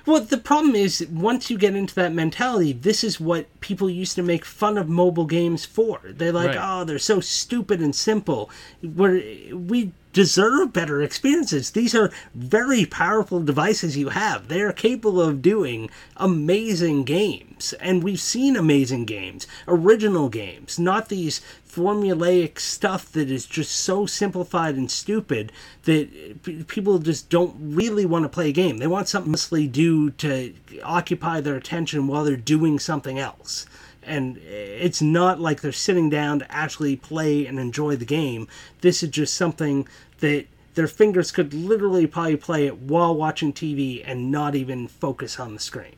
Well, 0.07 0.21
the 0.21 0.39
problem 0.39 0.75
is 0.75 1.07
once 1.11 1.51
you 1.51 1.59
get 1.59 1.77
into 1.77 1.95
that 1.97 2.13
mentality, 2.13 2.73
this 2.73 3.05
is 3.05 3.21
what 3.21 3.61
people 3.61 3.89
used 3.89 4.17
to 4.17 4.23
make 4.23 4.45
fun 4.45 4.77
of 4.79 4.89
mobile 4.89 5.27
games 5.27 5.65
for. 5.65 6.01
They're 6.05 6.33
like, 6.33 6.57
right. 6.57 6.81
"Oh, 6.81 6.85
they're 6.85 6.99
so 6.99 7.21
stupid 7.21 7.81
and 7.81 7.95
simple." 7.95 8.51
Where 8.81 9.23
we 9.53 9.93
deserve 10.13 10.73
better 10.73 11.03
experiences. 11.03 11.71
These 11.71 11.95
are 11.95 12.13
very 12.35 12.85
powerful 12.85 13.43
devices 13.43 13.97
you 13.97 14.11
have. 14.11 14.49
They 14.49 14.61
are 14.61 14.73
capable 14.73 15.21
of 15.21 15.43
doing 15.43 15.91
amazing 16.17 17.05
games. 17.05 17.73
And 17.75 18.03
we've 18.03 18.21
seen 18.21 18.57
amazing 18.57 19.05
games, 19.05 19.47
original 19.67 20.29
games, 20.29 20.79
not 20.79 21.09
these 21.09 21.41
formulaic 21.69 22.59
stuff 22.59 23.11
that 23.13 23.31
is 23.31 23.47
just 23.47 23.73
so 23.75 24.05
simplified 24.05 24.75
and 24.75 24.91
stupid 24.91 25.51
that 25.85 26.43
p- 26.43 26.65
people 26.65 26.99
just 26.99 27.31
don't 27.31 27.57
really 27.59 28.05
want 28.05 28.25
to 28.25 28.29
play 28.29 28.51
a 28.51 28.53
game. 28.53 28.79
They 28.79 28.87
want 28.87 29.09
something 29.09 29.33
to 29.33 29.67
do 29.69 30.11
to 30.11 30.53
occupy 30.83 31.41
their 31.41 31.57
attention 31.57 32.07
while 32.07 32.25
they're 32.25 32.37
doing 32.37 32.79
something 32.79 33.19
else 33.19 33.67
and 34.05 34.37
it's 34.39 35.01
not 35.01 35.41
like 35.41 35.61
they're 35.61 35.73
sitting 35.73 36.11
down 36.11 36.41
to 36.41 36.53
actually 36.53 36.97
play 36.97 37.47
and 37.47 37.59
enjoy 37.59 37.97
the 37.97 38.05
game. 38.05 38.49
This 38.81 39.03
is 39.03 39.11
just 39.11 39.35
something 39.35 39.87
that 40.21 40.47
their 40.75 40.87
fingers 40.87 41.31
could 41.31 41.53
literally 41.53 42.07
probably 42.07 42.37
play 42.37 42.67
it 42.67 42.79
while 42.79 43.15
watching 43.15 43.53
TV 43.53 44.03
and 44.05 44.31
not 44.31 44.55
even 44.55 44.89
focus 44.89 45.39
on 45.39 45.55
the 45.55 45.61
screen. 45.61 45.97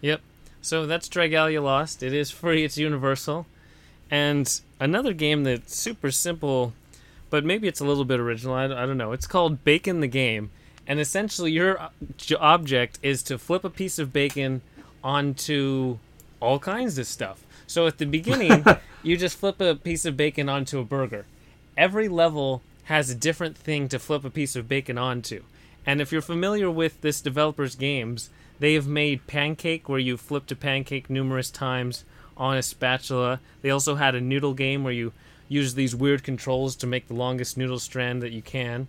Yep. 0.00 0.20
So 0.60 0.86
that's 0.86 1.08
Dragalia 1.08 1.62
Lost. 1.62 2.02
It 2.02 2.12
is 2.12 2.30
free, 2.30 2.64
it's 2.64 2.78
universal. 2.78 3.46
And 4.10 4.60
another 4.78 5.12
game 5.12 5.44
that's 5.44 5.76
super 5.76 6.10
simple, 6.10 6.74
but 7.30 7.44
maybe 7.44 7.66
it's 7.68 7.80
a 7.80 7.84
little 7.84 8.04
bit 8.04 8.20
original. 8.20 8.54
I, 8.54 8.64
I 8.64 8.86
don't 8.86 8.98
know. 8.98 9.12
It's 9.12 9.26
called 9.26 9.64
Bacon 9.64 10.00
the 10.00 10.06
Game. 10.06 10.50
And 10.86 11.00
essentially, 11.00 11.50
your 11.50 11.88
object 12.38 12.98
is 13.02 13.22
to 13.24 13.38
flip 13.38 13.64
a 13.64 13.70
piece 13.70 13.98
of 13.98 14.12
bacon 14.12 14.60
onto 15.02 15.98
all 16.40 16.58
kinds 16.58 16.98
of 16.98 17.06
stuff. 17.06 17.44
So 17.66 17.86
at 17.86 17.98
the 17.98 18.06
beginning, 18.06 18.64
you 19.02 19.16
just 19.16 19.38
flip 19.38 19.60
a 19.60 19.74
piece 19.74 20.04
of 20.04 20.16
bacon 20.16 20.48
onto 20.48 20.78
a 20.78 20.84
burger. 20.84 21.26
Every 21.76 22.08
level 22.08 22.62
has 22.84 23.10
a 23.10 23.14
different 23.14 23.56
thing 23.56 23.88
to 23.88 23.98
flip 23.98 24.24
a 24.24 24.30
piece 24.30 24.56
of 24.56 24.68
bacon 24.68 24.98
onto. 24.98 25.42
And 25.86 26.00
if 26.00 26.12
you're 26.12 26.22
familiar 26.22 26.70
with 26.70 27.00
this 27.00 27.20
developer's 27.20 27.74
games, 27.74 28.30
they 28.58 28.74
have 28.74 28.86
made 28.86 29.26
Pancake, 29.26 29.88
where 29.88 29.98
you 29.98 30.16
flipped 30.16 30.52
a 30.52 30.56
pancake 30.56 31.10
numerous 31.10 31.50
times 31.50 32.04
on 32.36 32.56
a 32.56 32.62
spatula. 32.62 33.40
They 33.62 33.70
also 33.70 33.96
had 33.96 34.14
a 34.14 34.20
noodle 34.20 34.54
game 34.54 34.84
where 34.84 34.92
you 34.92 35.12
use 35.48 35.74
these 35.74 35.94
weird 35.94 36.22
controls 36.22 36.76
to 36.76 36.86
make 36.86 37.08
the 37.08 37.14
longest 37.14 37.56
noodle 37.56 37.78
strand 37.78 38.22
that 38.22 38.32
you 38.32 38.42
can. 38.42 38.86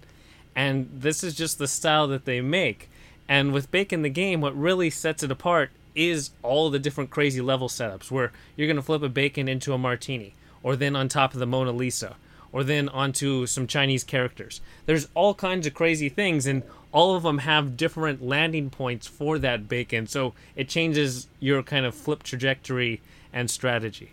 And 0.55 0.89
this 0.93 1.23
is 1.23 1.35
just 1.35 1.57
the 1.57 1.67
style 1.67 2.07
that 2.07 2.25
they 2.25 2.41
make. 2.41 2.89
And 3.27 3.51
with 3.51 3.71
Bacon 3.71 4.03
the 4.03 4.09
game, 4.09 4.39
what 4.39 4.57
really 4.57 4.89
sets 4.89 5.23
it 5.23 5.31
apart 5.31 5.71
is 5.95 6.31
all 6.43 6.69
the 6.69 6.79
different 6.79 7.09
crazy 7.09 7.41
level 7.41 7.69
setups 7.69 8.11
where 8.11 8.31
you're 8.55 8.67
going 8.67 8.75
to 8.75 8.81
flip 8.81 9.01
a 9.01 9.09
bacon 9.09 9.47
into 9.47 9.73
a 9.73 9.77
martini, 9.77 10.33
or 10.61 10.75
then 10.75 10.95
on 10.95 11.07
top 11.07 11.33
of 11.33 11.39
the 11.39 11.45
Mona 11.45 11.71
Lisa, 11.71 12.15
or 12.51 12.63
then 12.63 12.89
onto 12.89 13.45
some 13.45 13.67
Chinese 13.67 14.03
characters. 14.03 14.61
There's 14.85 15.07
all 15.13 15.33
kinds 15.33 15.65
of 15.67 15.73
crazy 15.73 16.09
things, 16.09 16.45
and 16.45 16.63
all 16.91 17.15
of 17.15 17.23
them 17.23 17.39
have 17.39 17.77
different 17.77 18.23
landing 18.23 18.69
points 18.69 19.07
for 19.07 19.37
that 19.39 19.67
bacon, 19.67 20.07
so 20.07 20.33
it 20.55 20.69
changes 20.69 21.27
your 21.39 21.63
kind 21.63 21.85
of 21.85 21.95
flip 21.95 22.23
trajectory 22.23 23.01
and 23.33 23.49
strategy. 23.49 24.11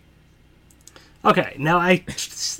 Okay, 1.25 1.55
now 1.57 1.77
I 1.77 2.03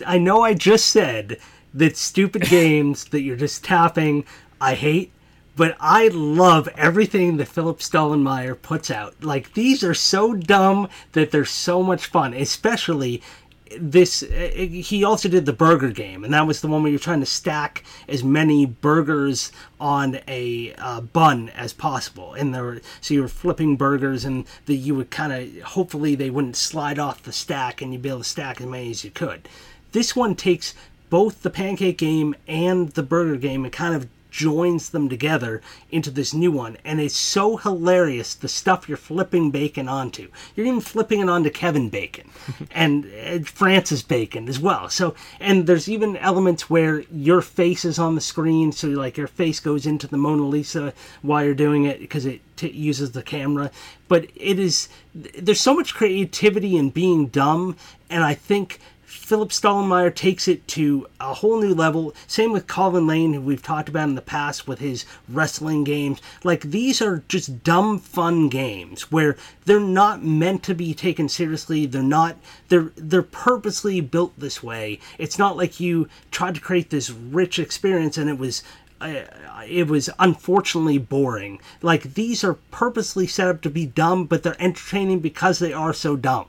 I 0.05 0.17
know 0.17 0.41
I 0.41 0.53
just 0.53 0.87
said 0.87 1.37
that 1.73 1.97
stupid 1.97 2.43
games 2.49 3.05
that 3.05 3.21
you're 3.21 3.35
just 3.35 3.63
tapping 3.63 4.25
I 4.61 4.75
hate 4.75 5.11
but 5.55 5.75
I 5.79 6.07
love 6.07 6.67
everything 6.75 7.37
that 7.37 7.47
Philipp 7.47 7.79
Stollenmayer 7.79 8.59
puts 8.59 8.89
out. 8.89 9.23
Like 9.23 9.53
these 9.53 9.83
are 9.83 9.93
so 9.93 10.33
dumb 10.33 10.89
that 11.11 11.31
they're 11.31 11.45
so 11.45 11.83
much 11.83 12.05
fun, 12.07 12.33
especially 12.33 13.21
this 13.79 14.19
he 14.19 15.03
also 15.03 15.29
did 15.29 15.45
the 15.45 15.53
burger 15.53 15.89
game 15.89 16.23
and 16.23 16.33
that 16.33 16.45
was 16.45 16.61
the 16.61 16.67
one 16.67 16.83
where 16.83 16.91
you're 16.91 16.99
trying 16.99 17.19
to 17.19 17.25
stack 17.25 17.83
as 18.07 18.23
many 18.23 18.65
burgers 18.65 19.51
on 19.79 20.19
a 20.27 20.73
uh, 20.77 21.01
bun 21.01 21.49
as 21.49 21.73
possible 21.73 22.33
and 22.33 22.53
there 22.53 22.63
were, 22.63 22.81
so 23.01 23.13
you 23.13 23.21
were 23.21 23.27
flipping 23.27 23.75
burgers 23.75 24.25
and 24.25 24.45
that 24.65 24.75
you 24.75 24.93
would 24.95 25.09
kind 25.09 25.33
of 25.33 25.63
hopefully 25.69 26.15
they 26.15 26.29
wouldn't 26.29 26.55
slide 26.55 26.99
off 26.99 27.23
the 27.23 27.31
stack 27.31 27.81
and 27.81 27.93
you'd 27.93 28.01
be 28.01 28.09
able 28.09 28.19
to 28.19 28.23
stack 28.23 28.59
as 28.61 28.67
many 28.67 28.91
as 28.91 29.03
you 29.03 29.11
could 29.11 29.47
this 29.91 30.15
one 30.15 30.35
takes 30.35 30.73
both 31.09 31.41
the 31.41 31.49
pancake 31.49 31.97
game 31.97 32.35
and 32.47 32.89
the 32.89 33.03
burger 33.03 33.37
game 33.37 33.63
and 33.63 33.73
kind 33.73 33.95
of 33.95 34.07
joins 34.33 34.89
them 34.89 35.07
together 35.07 35.61
into 35.91 36.09
this 36.09 36.33
new 36.33 36.51
one. 36.51 36.75
And 36.83 36.99
it's 36.99 37.15
so 37.15 37.55
hilarious 37.55 38.33
the 38.33 38.47
stuff 38.47 38.89
you're 38.89 38.97
flipping 38.97 39.51
Bacon 39.51 39.87
onto. 39.87 40.29
You're 40.55 40.65
even 40.65 40.81
flipping 40.81 41.19
it 41.19 41.29
onto 41.29 41.51
Kevin 41.51 41.89
Bacon 41.89 42.31
and 42.71 43.05
uh, 43.05 43.39
Francis 43.45 44.01
Bacon 44.01 44.49
as 44.49 44.59
well. 44.59 44.89
So, 44.89 45.13
and 45.39 45.67
there's 45.67 45.87
even 45.87 46.17
elements 46.17 46.67
where 46.67 47.01
your 47.11 47.41
face 47.41 47.85
is 47.85 47.99
on 47.99 48.15
the 48.15 48.21
screen. 48.21 48.71
So, 48.71 48.87
like, 48.87 49.17
your 49.17 49.27
face 49.27 49.59
goes 49.59 49.85
into 49.85 50.07
the 50.07 50.17
Mona 50.17 50.43
Lisa 50.43 50.93
while 51.21 51.45
you're 51.45 51.53
doing 51.53 51.85
it 51.85 51.99
because 51.99 52.25
it 52.25 52.41
t- 52.57 52.71
uses 52.71 53.11
the 53.11 53.21
camera. 53.21 53.69
But 54.07 54.25
it 54.35 54.57
is, 54.57 54.89
there's 55.13 55.61
so 55.61 55.75
much 55.75 55.93
creativity 55.93 56.75
in 56.75 56.89
being 56.89 57.27
dumb. 57.27 57.77
And 58.09 58.23
I 58.23 58.33
think 58.33 58.79
Philipp 59.13 59.49
Stollenmayer 59.49 60.13
takes 60.13 60.47
it 60.47 60.67
to 60.69 61.07
a 61.19 61.33
whole 61.33 61.61
new 61.61 61.73
level. 61.73 62.13
Same 62.27 62.51
with 62.51 62.67
Colin 62.67 63.07
Lane, 63.07 63.33
who 63.33 63.41
we've 63.41 63.61
talked 63.61 63.87
about 63.87 64.09
in 64.09 64.15
the 64.15 64.21
past 64.21 64.67
with 64.67 64.79
his 64.79 65.05
wrestling 65.29 65.83
games. 65.83 66.21
Like, 66.43 66.61
these 66.61 67.01
are 67.01 67.23
just 67.27 67.63
dumb, 67.63 67.99
fun 67.99 68.49
games 68.49 69.11
where 69.11 69.37
they're 69.65 69.79
not 69.79 70.23
meant 70.23 70.63
to 70.63 70.73
be 70.73 70.93
taken 70.93 71.29
seriously. 71.29 71.85
They're 71.85 72.03
not, 72.03 72.37
they're, 72.69 72.91
they're 72.95 73.21
purposely 73.21 74.01
built 74.01 74.33
this 74.37 74.61
way. 74.61 74.99
It's 75.17 75.39
not 75.39 75.57
like 75.57 75.79
you 75.79 76.09
tried 76.31 76.55
to 76.55 76.61
create 76.61 76.89
this 76.89 77.09
rich 77.09 77.59
experience 77.59 78.17
and 78.17 78.29
it 78.29 78.37
was 78.37 78.63
uh, 79.01 79.25
it 79.67 79.87
was 79.87 80.09
unfortunately 80.17 80.97
boring. 80.97 81.59
Like 81.81 82.13
these 82.13 82.41
are 82.43 82.53
purposely 82.71 83.27
set 83.27 83.49
up 83.49 83.61
to 83.61 83.69
be 83.69 83.85
dumb, 83.85 84.25
but 84.25 84.43
they're 84.43 84.55
entertaining 84.59 85.19
because 85.19 85.59
they 85.59 85.73
are 85.73 85.93
so 85.93 86.15
dumb 86.15 86.47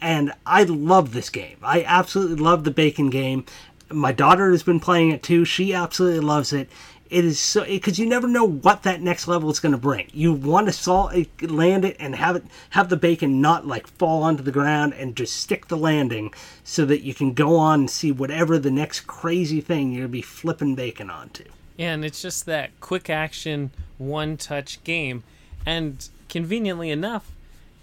and 0.00 0.32
I 0.46 0.64
love 0.64 1.12
this 1.12 1.30
game. 1.30 1.56
I 1.62 1.82
absolutely 1.82 2.36
love 2.36 2.64
the 2.64 2.70
Bacon 2.70 3.10
game. 3.10 3.44
My 3.90 4.12
daughter 4.12 4.50
has 4.50 4.62
been 4.62 4.80
playing 4.80 5.10
it 5.10 5.22
too. 5.22 5.44
She 5.44 5.74
absolutely 5.74 6.20
loves 6.20 6.52
it. 6.52 6.68
It 7.10 7.24
is 7.24 7.40
so 7.40 7.64
because 7.64 7.98
you 7.98 8.06
never 8.06 8.28
know 8.28 8.44
what 8.44 8.82
that 8.82 9.00
next 9.00 9.26
level 9.26 9.50
is 9.50 9.60
going 9.60 9.72
to 9.72 9.78
bring. 9.78 10.08
You 10.12 10.34
want 10.34 10.66
to 10.66 10.74
saw 10.74 11.06
eh, 11.06 11.24
land 11.40 11.86
it 11.86 11.96
and 11.98 12.14
have 12.14 12.36
it 12.36 12.44
have 12.70 12.90
the 12.90 12.98
bacon 12.98 13.40
not 13.40 13.66
like 13.66 13.86
fall 13.86 14.22
onto 14.22 14.42
the 14.42 14.52
ground 14.52 14.92
and 14.92 15.16
just 15.16 15.36
stick 15.36 15.68
the 15.68 15.76
landing 15.76 16.34
so 16.64 16.84
that 16.84 17.00
you 17.00 17.14
can 17.14 17.32
go 17.32 17.56
on 17.56 17.80
and 17.80 17.90
see 17.90 18.12
whatever 18.12 18.58
the 18.58 18.70
next 18.70 19.06
crazy 19.06 19.62
thing 19.62 19.90
you're 19.90 20.02
gonna 20.02 20.08
be 20.08 20.20
flipping 20.20 20.74
bacon 20.74 21.08
onto. 21.08 21.44
Yeah, 21.78 21.94
and 21.94 22.04
it's 22.04 22.20
just 22.20 22.44
that 22.44 22.78
quick 22.80 23.08
action, 23.08 23.70
one 23.96 24.36
touch 24.36 24.84
game. 24.84 25.22
And 25.64 26.06
conveniently 26.28 26.90
enough, 26.90 27.30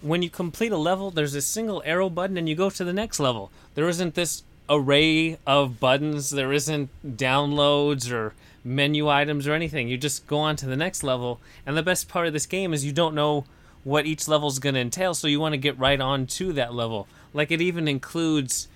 when 0.05 0.21
you 0.21 0.29
complete 0.29 0.71
a 0.71 0.77
level, 0.77 1.09
there's 1.09 1.33
a 1.33 1.41
single 1.41 1.81
arrow 1.83 2.09
button 2.09 2.37
and 2.37 2.47
you 2.47 2.55
go 2.55 2.69
to 2.69 2.83
the 2.83 2.93
next 2.93 3.19
level. 3.19 3.51
There 3.73 3.89
isn't 3.89 4.13
this 4.13 4.43
array 4.69 5.39
of 5.47 5.79
buttons, 5.79 6.29
there 6.29 6.53
isn't 6.53 6.89
downloads 7.17 8.11
or 8.11 8.35
menu 8.63 9.09
items 9.09 9.47
or 9.47 9.53
anything. 9.53 9.87
You 9.87 9.97
just 9.97 10.27
go 10.27 10.37
on 10.37 10.57
to 10.57 10.67
the 10.67 10.75
next 10.75 11.01
level. 11.01 11.39
And 11.65 11.75
the 11.75 11.81
best 11.81 12.07
part 12.07 12.27
of 12.27 12.33
this 12.33 12.45
game 12.45 12.71
is 12.71 12.85
you 12.85 12.91
don't 12.91 13.15
know 13.15 13.45
what 13.83 14.05
each 14.05 14.27
level 14.27 14.47
is 14.47 14.59
going 14.59 14.75
to 14.75 14.81
entail, 14.81 15.15
so 15.15 15.27
you 15.27 15.39
want 15.39 15.53
to 15.53 15.57
get 15.57 15.77
right 15.79 15.99
on 15.99 16.27
to 16.27 16.53
that 16.53 16.73
level. 16.73 17.07
Like 17.33 17.49
it 17.51 17.61
even 17.61 17.87
includes 17.87 18.67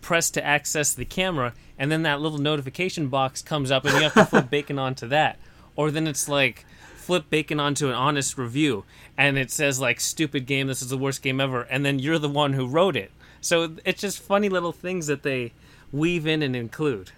press 0.00 0.30
to 0.30 0.44
access 0.44 0.94
the 0.94 1.04
camera, 1.04 1.54
and 1.78 1.92
then 1.92 2.02
that 2.02 2.20
little 2.20 2.38
notification 2.38 3.08
box 3.08 3.40
comes 3.40 3.70
up, 3.70 3.84
and 3.84 3.94
you 3.94 4.02
have 4.02 4.14
to 4.14 4.24
flip 4.24 4.50
bacon 4.50 4.80
onto 4.80 5.06
that. 5.08 5.38
Or 5.76 5.90
then 5.92 6.06
it's 6.08 6.28
like 6.28 6.64
flip 7.10 7.28
bacon 7.28 7.58
onto 7.58 7.88
an 7.88 7.94
honest 7.94 8.38
review, 8.38 8.84
and 9.18 9.36
it 9.36 9.50
says 9.50 9.80
like 9.80 9.98
"stupid 9.98 10.46
game, 10.46 10.68
this 10.68 10.80
is 10.80 10.90
the 10.90 10.96
worst 10.96 11.22
game 11.22 11.40
ever," 11.40 11.62
and 11.62 11.84
then 11.84 11.98
you're 11.98 12.20
the 12.20 12.28
one 12.28 12.52
who 12.52 12.68
wrote 12.68 12.94
it. 12.94 13.10
So 13.40 13.74
it's 13.84 14.00
just 14.00 14.22
funny 14.22 14.48
little 14.48 14.70
things 14.70 15.08
that 15.08 15.24
they 15.24 15.52
weave 15.90 16.24
in 16.24 16.40
and 16.40 16.54
include 16.54 17.10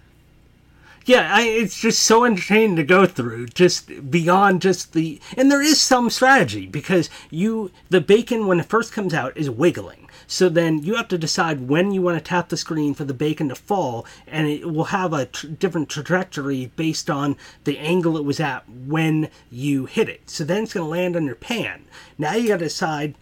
yeah, 1.05 1.33
I, 1.33 1.43
it's 1.43 1.79
just 1.79 2.03
so 2.03 2.23
entertaining 2.25 2.75
to 2.77 2.83
go 2.83 3.05
through. 3.05 3.47
Just 3.47 4.09
beyond 4.09 4.61
just 4.61 4.93
the, 4.93 5.19
and 5.35 5.51
there 5.51 5.61
is 5.61 5.81
some 5.81 6.09
strategy 6.09 6.65
because 6.65 7.09
you 7.29 7.71
the 7.89 8.01
bacon 8.01 8.47
when 8.47 8.59
it 8.59 8.65
first 8.65 8.93
comes 8.93 9.13
out 9.13 9.35
is 9.35 9.49
wiggling. 9.49 10.09
So 10.25 10.49
then 10.49 10.79
you 10.79 10.95
have 10.95 11.09
to 11.09 11.17
decide 11.17 11.67
when 11.67 11.91
you 11.91 12.01
want 12.01 12.17
to 12.17 12.23
tap 12.23 12.49
the 12.49 12.57
screen 12.57 12.93
for 12.93 13.03
the 13.03 13.13
bacon 13.13 13.49
to 13.49 13.55
fall, 13.55 14.05
and 14.25 14.47
it 14.47 14.71
will 14.71 14.85
have 14.85 15.13
a 15.13 15.25
tr- 15.25 15.47
different 15.47 15.89
trajectory 15.89 16.71
based 16.75 17.09
on 17.09 17.35
the 17.65 17.77
angle 17.77 18.17
it 18.17 18.23
was 18.23 18.39
at 18.39 18.67
when 18.69 19.29
you 19.51 19.85
hit 19.85 20.09
it. 20.09 20.29
So 20.29 20.43
then 20.43 20.63
it's 20.63 20.73
going 20.73 20.85
to 20.85 20.89
land 20.89 21.15
on 21.15 21.25
your 21.25 21.35
pan. 21.35 21.85
Now 22.17 22.33
you 22.35 22.47
got 22.47 22.59
to 22.59 22.65
decide 22.65 23.15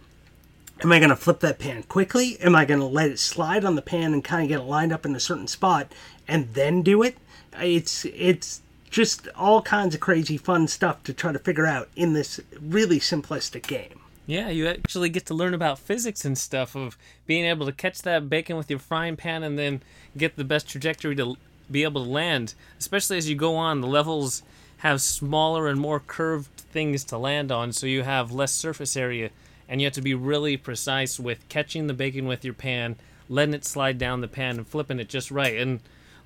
Am 0.82 0.90
I 0.90 0.98
going 0.98 1.10
to 1.10 1.16
flip 1.16 1.38
that 1.40 1.60
pan 1.60 1.84
quickly? 1.84 2.40
Am 2.40 2.56
I 2.56 2.64
going 2.64 2.80
to 2.80 2.86
let 2.86 3.10
it 3.10 3.20
slide 3.20 3.64
on 3.64 3.76
the 3.76 3.82
pan 3.82 4.12
and 4.12 4.24
kind 4.24 4.42
of 4.42 4.48
get 4.48 4.60
it 4.60 4.64
lined 4.64 4.92
up 4.92 5.06
in 5.06 5.14
a 5.14 5.20
certain 5.20 5.46
spot 5.46 5.92
and 6.26 6.52
then 6.54 6.82
do 6.82 7.04
it? 7.04 7.18
It's 7.60 8.04
it's 8.04 8.62
just 8.90 9.28
all 9.36 9.62
kinds 9.62 9.94
of 9.94 10.00
crazy 10.00 10.36
fun 10.36 10.68
stuff 10.68 11.02
to 11.04 11.12
try 11.12 11.32
to 11.32 11.38
figure 11.38 11.66
out 11.66 11.88
in 11.96 12.12
this 12.12 12.40
really 12.60 13.00
simplistic 13.00 13.66
game. 13.66 13.98
Yeah, 14.26 14.50
you 14.50 14.68
actually 14.68 15.08
get 15.08 15.26
to 15.26 15.34
learn 15.34 15.54
about 15.54 15.78
physics 15.78 16.24
and 16.24 16.38
stuff 16.38 16.76
of 16.76 16.96
being 17.26 17.44
able 17.44 17.66
to 17.66 17.72
catch 17.72 18.02
that 18.02 18.28
bacon 18.28 18.56
with 18.56 18.70
your 18.70 18.78
frying 18.78 19.16
pan 19.16 19.42
and 19.42 19.58
then 19.58 19.82
get 20.16 20.36
the 20.36 20.44
best 20.44 20.68
trajectory 20.68 21.16
to 21.16 21.36
be 21.70 21.82
able 21.82 22.04
to 22.04 22.10
land. 22.10 22.54
Especially 22.78 23.16
as 23.16 23.28
you 23.28 23.34
go 23.34 23.56
on, 23.56 23.80
the 23.80 23.86
levels 23.88 24.42
have 24.78 25.00
smaller 25.00 25.68
and 25.68 25.80
more 25.80 26.00
curved 26.00 26.50
things 26.56 27.04
to 27.04 27.18
land 27.18 27.50
on, 27.50 27.72
so 27.72 27.86
you 27.86 28.02
have 28.02 28.32
less 28.32 28.52
surface 28.52 28.96
area, 28.96 29.30
and 29.68 29.80
you 29.80 29.86
have 29.86 29.94
to 29.94 30.02
be 30.02 30.14
really 30.14 30.56
precise 30.56 31.18
with 31.18 31.48
catching 31.48 31.86
the 31.86 31.94
bacon 31.94 32.26
with 32.26 32.44
your 32.44 32.54
pan, 32.54 32.96
letting 33.28 33.54
it 33.54 33.64
slide 33.64 33.96
down 33.98 34.20
the 34.20 34.28
pan, 34.28 34.58
and 34.58 34.66
flipping 34.66 35.00
it 35.00 35.08
just 35.08 35.30
right. 35.30 35.56
And 35.56 35.80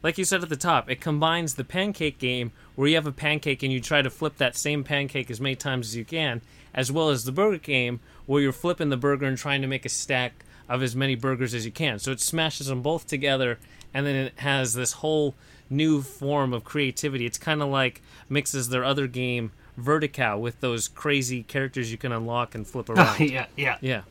like 0.07 0.19
you 0.19 0.25
said 0.25 0.41
at 0.41 0.49
the 0.49 0.55
top, 0.55 0.89
it 0.89 1.01
combines 1.01 1.55
the 1.55 1.65
pancake 1.65 2.17
game 2.17 2.53
where 2.77 2.87
you 2.87 2.95
have 2.95 3.09
a 3.09 3.13
pancake 3.13 3.65
and 3.65 3.73
you 3.73 3.81
try 3.81 4.03
to 4.03 4.09
flip 4.09 4.37
that 4.37 4.57
same 4.57 4.85
pancake 4.85 5.33
as 5.33 5.41
many 5.41 5.57
times 5.57 5.89
as 5.89 5.97
you 5.97 6.05
can, 6.05 6.41
as 6.73 6.93
well 6.93 7.11
as 7.11 7.25
the 7.25 7.33
burger 7.33 7.59
game 7.59 7.99
where 8.25 8.41
you're 8.41 8.53
flipping 8.53 8.89
the 8.89 8.97
burger 8.97 9.27
and 9.27 9.37
trying 9.37 9.63
to 9.63 9.67
make 9.67 9.85
a 9.85 9.89
stack 9.89 10.45
of 10.69 10.81
as 10.81 10.95
many 10.95 11.17
burgers 11.17 11.55
as 11.55 11.67
you 11.67 11.73
can. 11.73 11.99
So 11.99 12.13
it 12.13 12.21
smashes 12.21 12.69
them 12.69 12.83
both 12.83 13.09
together 13.09 13.59
and 13.93 14.07
then 14.07 14.15
it 14.15 14.35
has 14.37 14.75
this 14.75 14.93
whole 14.93 15.35
new 15.69 16.03
form 16.03 16.53
of 16.53 16.63
creativity. 16.63 17.27
It's 17.27 17.37
kind 17.37 17.61
of 17.61 17.69
like 17.71 18.01
mixes 18.29 18.69
their 18.69 18.85
other 18.85 19.09
game 19.09 19.51
Vertical 19.77 20.41
with 20.41 20.61
those 20.61 20.89
crazy 20.89 21.43
characters 21.43 21.91
you 21.93 21.99
can 21.99 22.13
unlock 22.13 22.55
and 22.55 22.67
flip 22.67 22.89
around. 22.91 23.19
yeah, 23.19 23.47
yeah. 23.57 23.77
Yeah. 23.81 24.03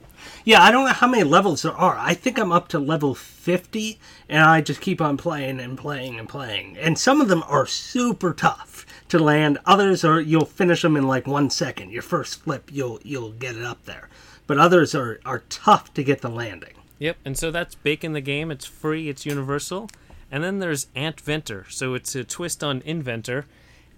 Yeah, 0.43 0.63
I 0.63 0.72
don't 0.72 0.86
know 0.86 0.93
how 0.93 1.07
many 1.07 1.24
levels 1.24 1.61
there 1.61 1.74
are. 1.74 1.97
I 1.97 2.13
think 2.13 2.38
I'm 2.38 2.51
up 2.51 2.68
to 2.70 2.80
level 2.80 3.16
50, 3.16 3.99
and 4.30 4.43
I 4.43 4.61
just 4.61 4.82
keep 4.82 5.01
on 5.01 5.18
playing 5.18 5.59
and 5.59 5.78
playing 5.78 6.20
and 6.20 6.28
playing. 6.30 6.78
And 6.78 6.97
some 6.97 7.22
of 7.22 7.28
them 7.28 7.43
are 7.47 7.66
super 7.66 8.34
tough 8.34 8.86
to 9.09 9.20
land. 9.20 9.57
Others 9.66 10.03
are 10.03 10.20
you'll 10.20 10.45
finish 10.45 10.82
them 10.82 10.97
in 10.97 11.07
like 11.07 11.28
one 11.28 11.49
second. 11.49 11.91
Your 11.91 12.01
first 12.01 12.41
flip, 12.43 12.70
you'll 12.72 12.99
you'll 13.03 13.32
get 13.32 13.55
it 13.55 13.63
up 13.63 13.86
there. 13.86 14.09
But 14.47 14.59
others 14.59 14.93
are 14.95 15.20
are 15.26 15.43
tough 15.49 15.93
to 15.95 16.03
get 16.03 16.22
the 16.22 16.30
landing. 16.30 16.76
Yep, 16.99 17.18
and 17.26 17.38
so 17.38 17.51
that's 17.51 17.76
Bacon 17.76 18.13
the 18.13 18.22
game. 18.22 18.51
It's 18.51 18.66
free. 18.66 19.09
It's 19.09 19.26
universal. 19.26 19.89
And 20.32 20.43
then 20.43 20.59
there's 20.59 20.88
AntVentor. 20.95 21.72
So 21.72 21.93
it's 21.93 22.16
a 22.16 22.24
twist 22.24 22.63
on 22.63 22.82
Inventor, 22.86 23.45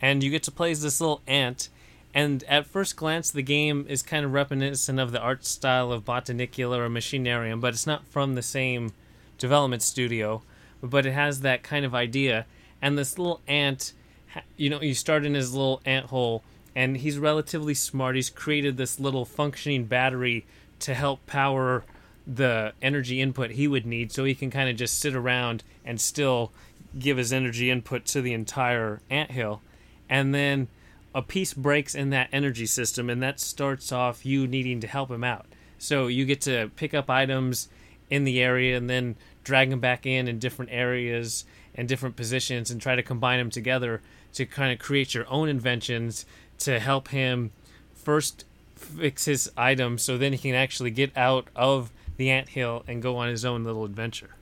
and 0.02 0.24
you 0.24 0.30
get 0.30 0.44
to 0.44 0.52
play 0.52 0.72
as 0.72 0.82
this 0.82 1.00
little 1.00 1.22
ant 1.28 1.70
and 2.18 2.44
at 2.46 2.66
first 2.66 2.96
glance, 2.96 3.30
the 3.30 3.44
game 3.44 3.86
is 3.88 4.02
kind 4.02 4.26
of 4.26 4.34
reminiscent 4.34 5.00
of 5.00 5.12
the 5.12 5.22
art 5.22 5.46
style 5.46 5.92
of 5.92 6.04
Botanicula 6.04 6.80
or 6.80 6.90
Machinarium, 6.90 7.62
but 7.62 7.76
it's 7.76 7.86
not 7.86 8.08
from 8.08 8.34
the 8.34 8.42
same 8.42 8.94
development 9.38 9.84
studio. 9.84 10.42
But 10.82 11.06
it 11.06 11.12
has 11.12 11.42
that 11.42 11.62
kind 11.62 11.86
of 11.86 11.94
idea. 11.94 12.48
And 12.82 12.98
this 12.98 13.20
little 13.20 13.42
ant, 13.48 13.94
you 14.56 14.68
know, 14.68 14.82
you 14.82 14.96
start 14.96 15.28
in 15.28 15.36
his 15.36 15.54
little 15.54 15.80
ant 15.86 16.08
hole, 16.08 16.44
and 16.76 16.98
he's 16.98 17.20
relatively 17.20 17.76
smart. 17.76 18.16
He's 18.16 18.32
created 18.32 18.78
this 18.78 19.00
little 19.00 19.24
functioning 19.24 19.86
battery 19.86 20.44
to 20.80 20.96
help 20.96 21.24
power 21.28 21.84
the 22.26 22.74
energy 22.82 23.22
input 23.22 23.52
he 23.52 23.68
would 23.68 23.86
need 23.86 24.12
so 24.12 24.24
he 24.24 24.34
can 24.34 24.50
kind 24.50 24.72
of 24.72 24.76
just 24.76 24.98
sit 24.98 25.14
around 25.14 25.64
and 25.86 26.02
still 26.02 26.52
give 26.98 27.18
his 27.18 27.32
energy 27.32 27.70
input 27.70 28.06
to 28.06 28.24
the 28.24 28.34
entire 28.34 29.02
ant 29.08 29.30
hill. 29.30 29.62
And 30.10 30.34
then 30.34 30.68
a 31.18 31.22
piece 31.24 31.52
breaks 31.52 31.96
in 31.96 32.12
that 32.12 32.30
energy 32.32 32.68
system, 32.68 33.10
and 33.10 33.24
that 33.24 33.40
starts 33.40 33.92
off 33.92 34.24
you 34.24 34.46
needing 34.46 34.80
to 34.80 34.86
help 34.86 35.10
him 35.10 35.24
out. 35.24 35.48
So 35.80 36.06
you 36.06 36.26
get 36.26 36.42
to 36.42 36.70
pick 36.76 36.94
up 36.94 37.10
items 37.10 37.70
in 38.08 38.24
the 38.24 38.40
area 38.40 38.78
and 38.78 38.88
then 38.88 39.16
drag 39.44 39.72
them 39.72 39.80
back 39.80 40.06
in 40.06 40.28
in 40.28 40.38
different 40.38 40.70
areas 40.72 41.44
and 41.74 41.88
different 41.88 42.18
positions 42.18 42.70
and 42.70 42.80
try 42.80 42.96
to 42.96 43.02
combine 43.02 43.40
them 43.40 43.50
together 43.50 44.00
to 44.34 44.46
kind 44.46 44.72
of 44.72 44.78
create 44.78 45.16
your 45.16 45.28
own 45.28 45.50
inventions 45.50 46.24
to 46.60 46.80
help 46.80 47.08
him 47.08 47.52
first 47.96 48.46
fix 48.76 49.26
his 49.26 49.52
items 49.58 50.04
so 50.04 50.20
then 50.20 50.34
he 50.34 50.38
can 50.38 50.54
actually 50.54 50.92
get 50.92 51.18
out 51.18 51.48
of 51.56 51.92
the 52.18 52.30
ant 52.30 52.50
hill 52.50 52.84
and 52.88 53.02
go 53.02 53.18
on 53.18 53.28
his 53.28 53.44
own 53.44 53.64
little 53.64 53.86
adventure. 53.86 54.36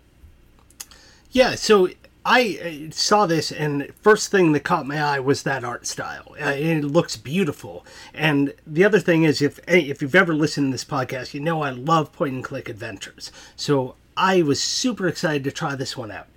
Yeah, 1.31 1.55
so 1.55 1.87
I 2.27 2.87
uh, 2.89 2.91
saw 2.91 3.27
this, 3.27 3.51
and 3.51 3.93
first 4.01 4.31
thing 4.31 4.51
that 4.53 4.61
caught 4.61 4.87
my 4.87 4.99
eye 4.99 5.19
was 5.19 5.43
that 5.43 5.63
art 5.63 5.85
style. 5.85 6.35
Uh, 6.41 6.55
it 6.57 6.83
looks 6.83 7.17
beautiful. 7.17 7.85
And 8.15 8.53
the 8.65 8.83
other 8.83 8.99
thing 8.99 9.23
is, 9.23 9.43
if 9.43 9.59
if 9.67 10.01
you've 10.01 10.15
ever 10.15 10.33
listened 10.33 10.67
to 10.67 10.71
this 10.71 10.83
podcast, 10.83 11.35
you 11.35 11.39
know 11.39 11.61
I 11.61 11.69
love 11.69 12.11
point 12.11 12.33
and 12.33 12.43
click 12.43 12.67
adventures. 12.67 13.31
So 13.55 13.95
I 14.17 14.41
was 14.41 14.61
super 14.61 15.07
excited 15.07 15.43
to 15.43 15.51
try 15.51 15.75
this 15.75 15.95
one 15.95 16.09
out. 16.11 16.27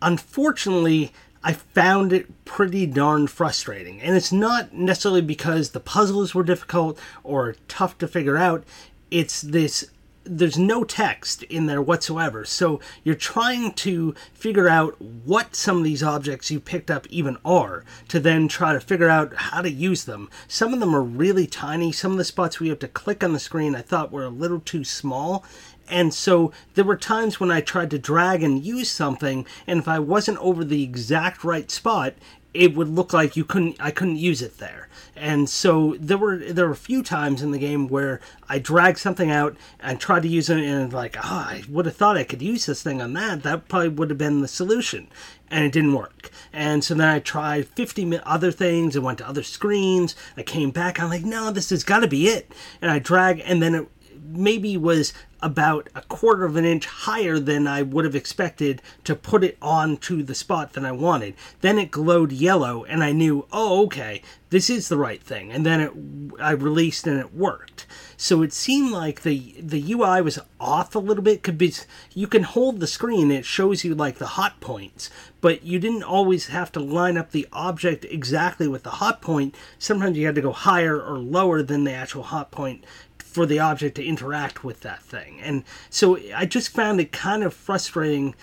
Unfortunately, 0.00 1.12
I 1.42 1.52
found 1.52 2.12
it 2.12 2.44
pretty 2.44 2.86
darn 2.86 3.26
frustrating. 3.26 4.00
And 4.00 4.16
it's 4.16 4.32
not 4.32 4.72
necessarily 4.72 5.22
because 5.22 5.70
the 5.70 5.80
puzzles 5.80 6.34
were 6.34 6.44
difficult 6.44 6.98
or 7.24 7.56
tough 7.66 7.98
to 7.98 8.08
figure 8.08 8.36
out. 8.36 8.62
It's 9.10 9.42
this 9.42 9.90
there's 10.24 10.58
no 10.58 10.84
text 10.84 11.42
in 11.44 11.66
there 11.66 11.82
whatsoever. 11.82 12.44
So 12.44 12.80
you're 13.04 13.14
trying 13.14 13.72
to 13.74 14.14
figure 14.34 14.68
out 14.68 15.00
what 15.00 15.54
some 15.56 15.78
of 15.78 15.84
these 15.84 16.02
objects 16.02 16.50
you 16.50 16.60
picked 16.60 16.90
up 16.90 17.06
even 17.08 17.38
are 17.44 17.84
to 18.08 18.20
then 18.20 18.48
try 18.48 18.72
to 18.72 18.80
figure 18.80 19.08
out 19.08 19.34
how 19.34 19.62
to 19.62 19.70
use 19.70 20.04
them. 20.04 20.30
Some 20.48 20.72
of 20.72 20.80
them 20.80 20.94
are 20.94 21.02
really 21.02 21.46
tiny. 21.46 21.92
Some 21.92 22.12
of 22.12 22.18
the 22.18 22.24
spots 22.24 22.60
we 22.60 22.68
have 22.68 22.78
to 22.80 22.88
click 22.88 23.24
on 23.24 23.32
the 23.32 23.38
screen 23.38 23.74
I 23.74 23.82
thought 23.82 24.12
were 24.12 24.24
a 24.24 24.28
little 24.30 24.60
too 24.60 24.84
small. 24.84 25.44
And 25.88 26.14
so 26.14 26.52
there 26.74 26.84
were 26.84 26.96
times 26.96 27.40
when 27.40 27.50
I 27.50 27.60
tried 27.60 27.90
to 27.90 27.98
drag 27.98 28.42
and 28.42 28.64
use 28.64 28.90
something, 28.90 29.44
and 29.66 29.78
if 29.78 29.88
I 29.88 29.98
wasn't 29.98 30.38
over 30.38 30.64
the 30.64 30.82
exact 30.82 31.44
right 31.44 31.70
spot, 31.70 32.14
it 32.54 32.74
would 32.74 32.88
look 32.88 33.12
like 33.12 33.36
you 33.36 33.44
couldn't 33.44 33.76
I 33.80 33.90
couldn't 33.90 34.16
use 34.16 34.42
it 34.42 34.58
there. 34.58 34.88
And 35.14 35.48
so 35.48 35.96
there 35.98 36.18
were 36.18 36.36
there 36.36 36.66
were 36.66 36.72
a 36.72 36.76
few 36.76 37.02
times 37.02 37.42
in 37.42 37.50
the 37.50 37.58
game 37.58 37.88
where 37.88 38.20
I 38.48 38.58
dragged 38.58 38.98
something 38.98 39.30
out 39.30 39.56
and 39.80 39.98
tried 39.98 40.22
to 40.22 40.28
use 40.28 40.50
it 40.50 40.58
and 40.58 40.92
like, 40.92 41.16
oh, 41.16 41.20
I 41.22 41.64
would 41.68 41.86
have 41.86 41.96
thought 41.96 42.16
I 42.16 42.24
could 42.24 42.42
use 42.42 42.66
this 42.66 42.82
thing 42.82 43.00
on 43.00 43.12
that. 43.14 43.42
That 43.42 43.68
probably 43.68 43.88
would 43.90 44.10
have 44.10 44.18
been 44.18 44.40
the 44.40 44.48
solution. 44.48 45.08
And 45.50 45.64
it 45.64 45.72
didn't 45.72 45.94
work. 45.94 46.30
And 46.50 46.82
so 46.82 46.94
then 46.94 47.08
I 47.08 47.18
tried 47.18 47.68
50 47.68 48.18
other 48.24 48.50
things 48.50 48.96
and 48.96 49.04
went 49.04 49.18
to 49.18 49.28
other 49.28 49.42
screens. 49.42 50.16
I 50.34 50.42
came 50.42 50.70
back. 50.70 50.98
I'm 50.98 51.10
like, 51.10 51.24
no, 51.24 51.50
this 51.50 51.68
has 51.70 51.84
got 51.84 52.00
to 52.00 52.08
be 52.08 52.28
it. 52.28 52.50
And 52.80 52.90
I 52.90 52.98
drag, 52.98 53.42
and 53.44 53.62
then 53.62 53.74
it 53.74 53.88
maybe 54.24 54.76
was 54.76 55.12
about 55.42 55.88
a 55.94 56.02
quarter 56.02 56.44
of 56.44 56.56
an 56.56 56.64
inch 56.64 56.86
higher 56.86 57.38
than 57.38 57.66
I 57.66 57.82
would 57.82 58.04
have 58.04 58.14
expected 58.14 58.80
to 59.04 59.16
put 59.16 59.42
it 59.42 59.58
onto 59.60 60.22
the 60.22 60.34
spot 60.34 60.72
that 60.74 60.84
I 60.84 60.92
wanted. 60.92 61.34
Then 61.60 61.78
it 61.78 61.90
glowed 61.90 62.30
yellow, 62.32 62.84
and 62.84 63.02
I 63.02 63.12
knew, 63.12 63.46
oh, 63.52 63.84
okay, 63.84 64.22
this 64.50 64.70
is 64.70 64.88
the 64.88 64.98
right 64.98 65.22
thing. 65.22 65.50
And 65.50 65.66
then 65.66 65.80
it, 65.80 65.92
I 66.40 66.52
released, 66.52 67.06
and 67.06 67.18
it 67.18 67.34
worked. 67.34 67.86
So 68.16 68.42
it 68.42 68.52
seemed 68.52 68.92
like 68.92 69.22
the 69.22 69.56
the 69.58 69.92
UI 69.92 70.22
was 70.22 70.38
off 70.60 70.94
a 70.94 71.00
little 71.00 71.24
bit. 71.24 71.42
Could 71.42 71.58
be 71.58 71.74
you 72.14 72.28
can 72.28 72.44
hold 72.44 72.78
the 72.78 72.86
screen; 72.86 73.32
it 73.32 73.44
shows 73.44 73.82
you 73.82 73.96
like 73.96 74.18
the 74.18 74.38
hot 74.38 74.60
points, 74.60 75.10
but 75.40 75.64
you 75.64 75.80
didn't 75.80 76.04
always 76.04 76.46
have 76.46 76.70
to 76.72 76.80
line 76.80 77.16
up 77.16 77.32
the 77.32 77.48
object 77.52 78.04
exactly 78.04 78.68
with 78.68 78.84
the 78.84 78.90
hot 78.90 79.22
point. 79.22 79.56
Sometimes 79.76 80.16
you 80.16 80.26
had 80.26 80.36
to 80.36 80.40
go 80.40 80.52
higher 80.52 81.00
or 81.02 81.18
lower 81.18 81.64
than 81.64 81.82
the 81.82 81.92
actual 81.92 82.22
hot 82.22 82.52
point 82.52 82.84
for 83.32 83.46
the 83.46 83.58
object 83.58 83.96
to 83.96 84.04
interact 84.04 84.62
with 84.62 84.80
that 84.80 85.02
thing. 85.02 85.40
And 85.40 85.64
so 85.88 86.18
I 86.34 86.44
just 86.44 86.70
found 86.70 87.00
it 87.00 87.12
kind 87.12 87.42
of 87.42 87.54
frustrating 87.54 88.34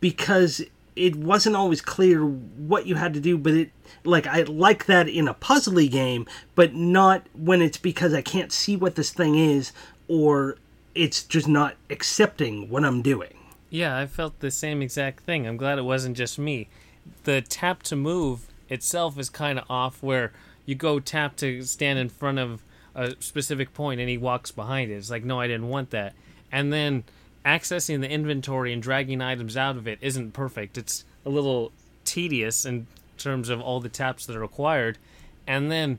because 0.00 0.62
it 0.96 1.16
wasn't 1.16 1.56
always 1.56 1.80
clear 1.80 2.24
what 2.24 2.86
you 2.86 2.94
had 2.94 3.14
to 3.14 3.20
do, 3.20 3.38
but 3.38 3.54
it 3.54 3.70
like 4.04 4.26
I 4.26 4.42
like 4.42 4.86
that 4.86 5.08
in 5.08 5.28
a 5.28 5.34
puzzly 5.34 5.90
game, 5.90 6.26
but 6.54 6.74
not 6.74 7.26
when 7.34 7.62
it's 7.62 7.78
because 7.78 8.14
I 8.14 8.22
can't 8.22 8.52
see 8.52 8.76
what 8.76 8.96
this 8.96 9.10
thing 9.10 9.36
is 9.36 9.72
or 10.08 10.56
it's 10.94 11.22
just 11.22 11.48
not 11.48 11.76
accepting 11.88 12.68
what 12.68 12.84
I'm 12.84 13.02
doing. 13.02 13.38
Yeah, 13.70 13.96
I 13.96 14.06
felt 14.06 14.40
the 14.40 14.50
same 14.50 14.82
exact 14.82 15.22
thing. 15.22 15.46
I'm 15.46 15.56
glad 15.56 15.78
it 15.78 15.82
wasn't 15.82 16.16
just 16.16 16.38
me. 16.38 16.68
The 17.24 17.40
tap 17.40 17.82
to 17.84 17.96
move 17.96 18.48
itself 18.68 19.18
is 19.18 19.30
kind 19.30 19.58
of 19.58 19.64
off 19.70 20.02
where 20.02 20.32
you 20.66 20.74
go 20.74 21.00
tap 21.00 21.36
to 21.36 21.62
stand 21.62 21.98
in 21.98 22.08
front 22.08 22.38
of 22.38 22.62
a 22.94 23.14
specific 23.20 23.74
point 23.74 24.00
and 24.00 24.08
he 24.08 24.18
walks 24.18 24.50
behind 24.50 24.90
it. 24.90 24.94
It's 24.94 25.10
like, 25.10 25.24
no, 25.24 25.40
I 25.40 25.46
didn't 25.46 25.68
want 25.68 25.90
that. 25.90 26.14
And 26.50 26.72
then 26.72 27.04
accessing 27.44 28.00
the 28.00 28.10
inventory 28.10 28.72
and 28.72 28.82
dragging 28.82 29.20
items 29.20 29.56
out 29.56 29.76
of 29.76 29.88
it 29.88 29.98
isn't 30.00 30.32
perfect. 30.32 30.78
It's 30.78 31.04
a 31.24 31.30
little 31.30 31.72
tedious 32.04 32.64
in 32.64 32.86
terms 33.18 33.48
of 33.48 33.60
all 33.60 33.80
the 33.80 33.88
taps 33.88 34.26
that 34.26 34.36
are 34.36 34.40
required. 34.40 34.98
And 35.46 35.70
then, 35.70 35.98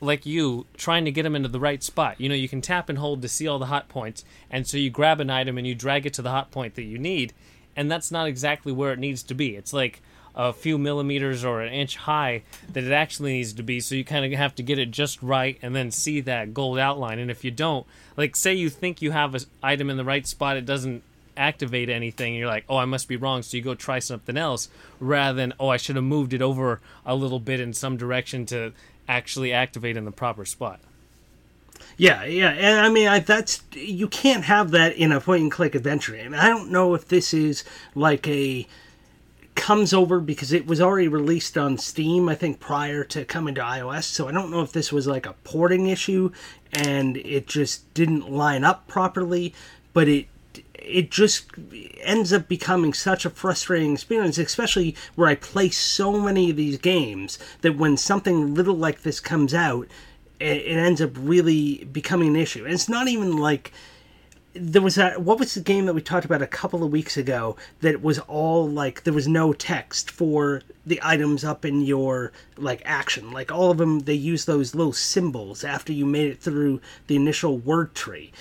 like 0.00 0.24
you, 0.24 0.66
trying 0.76 1.04
to 1.04 1.10
get 1.10 1.24
them 1.24 1.36
into 1.36 1.48
the 1.48 1.60
right 1.60 1.82
spot. 1.82 2.20
You 2.20 2.28
know, 2.28 2.34
you 2.34 2.48
can 2.48 2.60
tap 2.60 2.88
and 2.88 2.98
hold 2.98 3.22
to 3.22 3.28
see 3.28 3.46
all 3.46 3.58
the 3.58 3.66
hot 3.66 3.88
points. 3.88 4.24
And 4.50 4.66
so 4.66 4.76
you 4.76 4.90
grab 4.90 5.20
an 5.20 5.30
item 5.30 5.58
and 5.58 5.66
you 5.66 5.74
drag 5.74 6.06
it 6.06 6.14
to 6.14 6.22
the 6.22 6.30
hot 6.30 6.50
point 6.50 6.74
that 6.76 6.84
you 6.84 6.98
need. 6.98 7.32
And 7.76 7.90
that's 7.90 8.10
not 8.10 8.26
exactly 8.26 8.72
where 8.72 8.92
it 8.92 8.98
needs 8.98 9.22
to 9.24 9.34
be. 9.34 9.56
It's 9.56 9.72
like 9.72 10.00
a 10.34 10.52
few 10.52 10.78
millimeters 10.78 11.44
or 11.44 11.60
an 11.60 11.72
inch 11.72 11.96
high 11.96 12.42
that 12.72 12.84
it 12.84 12.92
actually 12.92 13.32
needs 13.32 13.52
to 13.54 13.62
be. 13.62 13.80
So 13.80 13.94
you 13.94 14.04
kind 14.04 14.24
of 14.24 14.38
have 14.38 14.54
to 14.56 14.62
get 14.62 14.78
it 14.78 14.90
just 14.90 15.22
right 15.22 15.58
and 15.62 15.74
then 15.74 15.90
see 15.90 16.20
that 16.22 16.54
gold 16.54 16.78
outline. 16.78 17.18
And 17.18 17.30
if 17.30 17.44
you 17.44 17.50
don't, 17.50 17.86
like 18.16 18.36
say 18.36 18.54
you 18.54 18.70
think 18.70 19.02
you 19.02 19.10
have 19.10 19.34
an 19.34 19.42
item 19.62 19.90
in 19.90 19.96
the 19.96 20.04
right 20.04 20.26
spot, 20.26 20.56
it 20.56 20.66
doesn't 20.66 21.02
activate 21.36 21.88
anything. 21.88 22.34
you're 22.34 22.46
like, 22.46 22.64
oh, 22.68 22.76
I 22.76 22.84
must 22.84 23.08
be 23.08 23.16
wrong. 23.16 23.42
So 23.42 23.56
you 23.56 23.62
go 23.62 23.74
try 23.74 23.98
something 23.98 24.36
else 24.36 24.68
rather 24.98 25.36
than, 25.36 25.54
oh, 25.58 25.68
I 25.68 25.78
should 25.78 25.96
have 25.96 26.04
moved 26.04 26.32
it 26.32 26.42
over 26.42 26.80
a 27.06 27.14
little 27.14 27.40
bit 27.40 27.60
in 27.60 27.72
some 27.72 27.96
direction 27.96 28.46
to 28.46 28.72
actually 29.08 29.52
activate 29.52 29.96
in 29.96 30.04
the 30.04 30.12
proper 30.12 30.44
spot. 30.44 30.80
Yeah, 31.96 32.24
yeah, 32.24 32.50
and 32.50 32.80
I 32.80 32.88
mean 32.88 33.08
I, 33.08 33.20
that's 33.20 33.62
you 33.72 34.08
can't 34.08 34.44
have 34.44 34.70
that 34.70 34.96
in 34.96 35.12
a 35.12 35.20
point 35.20 35.42
and 35.42 35.52
click 35.52 35.74
adventure 35.74 36.12
game. 36.12 36.34
I 36.34 36.48
don't 36.48 36.70
know 36.70 36.94
if 36.94 37.08
this 37.08 37.34
is 37.34 37.64
like 37.94 38.26
a 38.28 38.66
comes 39.60 39.92
over 39.92 40.20
because 40.20 40.54
it 40.54 40.66
was 40.66 40.80
already 40.80 41.06
released 41.06 41.58
on 41.58 41.76
Steam, 41.76 42.30
I 42.30 42.34
think, 42.34 42.60
prior 42.60 43.04
to 43.04 43.26
coming 43.26 43.54
to 43.56 43.60
iOS. 43.60 44.04
So 44.04 44.26
I 44.26 44.32
don't 44.32 44.50
know 44.50 44.62
if 44.62 44.72
this 44.72 44.90
was 44.90 45.06
like 45.06 45.26
a 45.26 45.34
porting 45.44 45.86
issue 45.86 46.32
and 46.72 47.18
it 47.18 47.46
just 47.46 47.92
didn't 47.92 48.32
line 48.32 48.64
up 48.64 48.88
properly, 48.88 49.54
but 49.92 50.08
it 50.08 50.28
it 50.74 51.10
just 51.10 51.50
ends 52.00 52.32
up 52.32 52.48
becoming 52.48 52.94
such 52.94 53.26
a 53.26 53.30
frustrating 53.30 53.92
experience, 53.92 54.38
especially 54.38 54.96
where 55.14 55.28
I 55.28 55.34
play 55.34 55.68
so 55.68 56.18
many 56.18 56.48
of 56.48 56.56
these 56.56 56.78
games 56.78 57.38
that 57.60 57.76
when 57.76 57.98
something 57.98 58.54
little 58.54 58.74
like 58.74 59.02
this 59.02 59.20
comes 59.20 59.52
out, 59.52 59.88
it, 60.40 60.66
ends 60.66 61.02
up 61.02 61.10
really 61.14 61.84
becoming 61.84 62.28
an 62.28 62.36
issue. 62.36 62.64
And 62.64 62.72
it's 62.72 62.88
not 62.88 63.08
even 63.08 63.36
like 63.36 63.72
there 64.52 64.82
was 64.82 64.96
that 64.96 65.22
what 65.22 65.38
was 65.38 65.54
the 65.54 65.60
game 65.60 65.86
that 65.86 65.94
we 65.94 66.02
talked 66.02 66.24
about 66.24 66.42
a 66.42 66.46
couple 66.46 66.82
of 66.82 66.90
weeks 66.90 67.16
ago 67.16 67.56
that 67.80 68.02
was 68.02 68.18
all 68.20 68.68
like 68.68 69.04
there 69.04 69.14
was 69.14 69.28
no 69.28 69.52
text 69.52 70.10
for 70.10 70.62
the 70.84 71.00
items 71.02 71.44
up 71.44 71.64
in 71.64 71.82
your 71.82 72.32
like 72.56 72.82
action? 72.84 73.30
Like 73.30 73.52
all 73.52 73.70
of 73.70 73.78
them 73.78 74.00
they 74.00 74.14
use 74.14 74.44
those 74.44 74.74
little 74.74 74.92
symbols 74.92 75.62
after 75.62 75.92
you 75.92 76.04
made 76.04 76.28
it 76.30 76.40
through 76.40 76.80
the 77.06 77.16
initial 77.16 77.58
word 77.58 77.94
tree. 77.94 78.32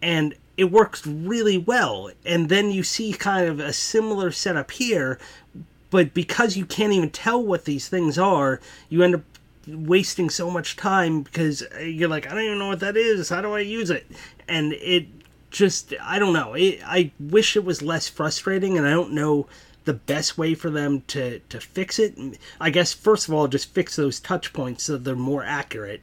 And 0.00 0.34
it 0.56 0.70
works 0.70 1.06
really 1.06 1.58
well. 1.58 2.10
And 2.24 2.48
then 2.48 2.70
you 2.70 2.82
see 2.82 3.12
kind 3.12 3.48
of 3.48 3.58
a 3.58 3.72
similar 3.72 4.30
setup 4.30 4.70
here 4.70 5.18
but 5.90 6.12
because 6.12 6.56
you 6.56 6.66
can't 6.66 6.92
even 6.92 7.10
tell 7.10 7.42
what 7.42 7.64
these 7.64 7.88
things 7.88 8.18
are 8.18 8.60
you 8.90 9.02
end 9.02 9.14
up 9.14 9.22
wasting 9.66 10.30
so 10.30 10.50
much 10.50 10.76
time 10.76 11.22
because 11.22 11.62
uh, 11.62 11.80
you're 11.80 12.08
like 12.08 12.26
i 12.26 12.30
don't 12.30 12.44
even 12.44 12.58
know 12.58 12.68
what 12.68 12.80
that 12.80 12.96
is. 12.96 13.28
How 13.28 13.40
do 13.40 13.54
i 13.54 13.60
use 13.60 13.90
it? 13.90 14.06
And 14.48 14.72
it 14.74 15.06
just 15.50 15.94
I 16.02 16.18
don't 16.18 16.32
know. 16.32 16.54
It, 16.54 16.80
I 16.84 17.12
wish 17.18 17.56
it 17.56 17.64
was 17.64 17.82
less 17.82 18.08
frustrating, 18.08 18.76
and 18.76 18.86
I 18.86 18.90
don't 18.90 19.12
know 19.12 19.46
the 19.84 19.94
best 19.94 20.36
way 20.36 20.54
for 20.54 20.70
them 20.70 21.02
to 21.08 21.40
to 21.40 21.60
fix 21.60 21.98
it. 21.98 22.16
I 22.60 22.70
guess 22.70 22.92
first 22.92 23.28
of 23.28 23.34
all, 23.34 23.48
just 23.48 23.72
fix 23.74 23.96
those 23.96 24.20
touch 24.20 24.52
points 24.52 24.84
so 24.84 24.96
they're 24.96 25.16
more 25.16 25.44
accurate, 25.44 26.02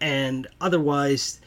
and 0.00 0.46
otherwise, 0.60 1.40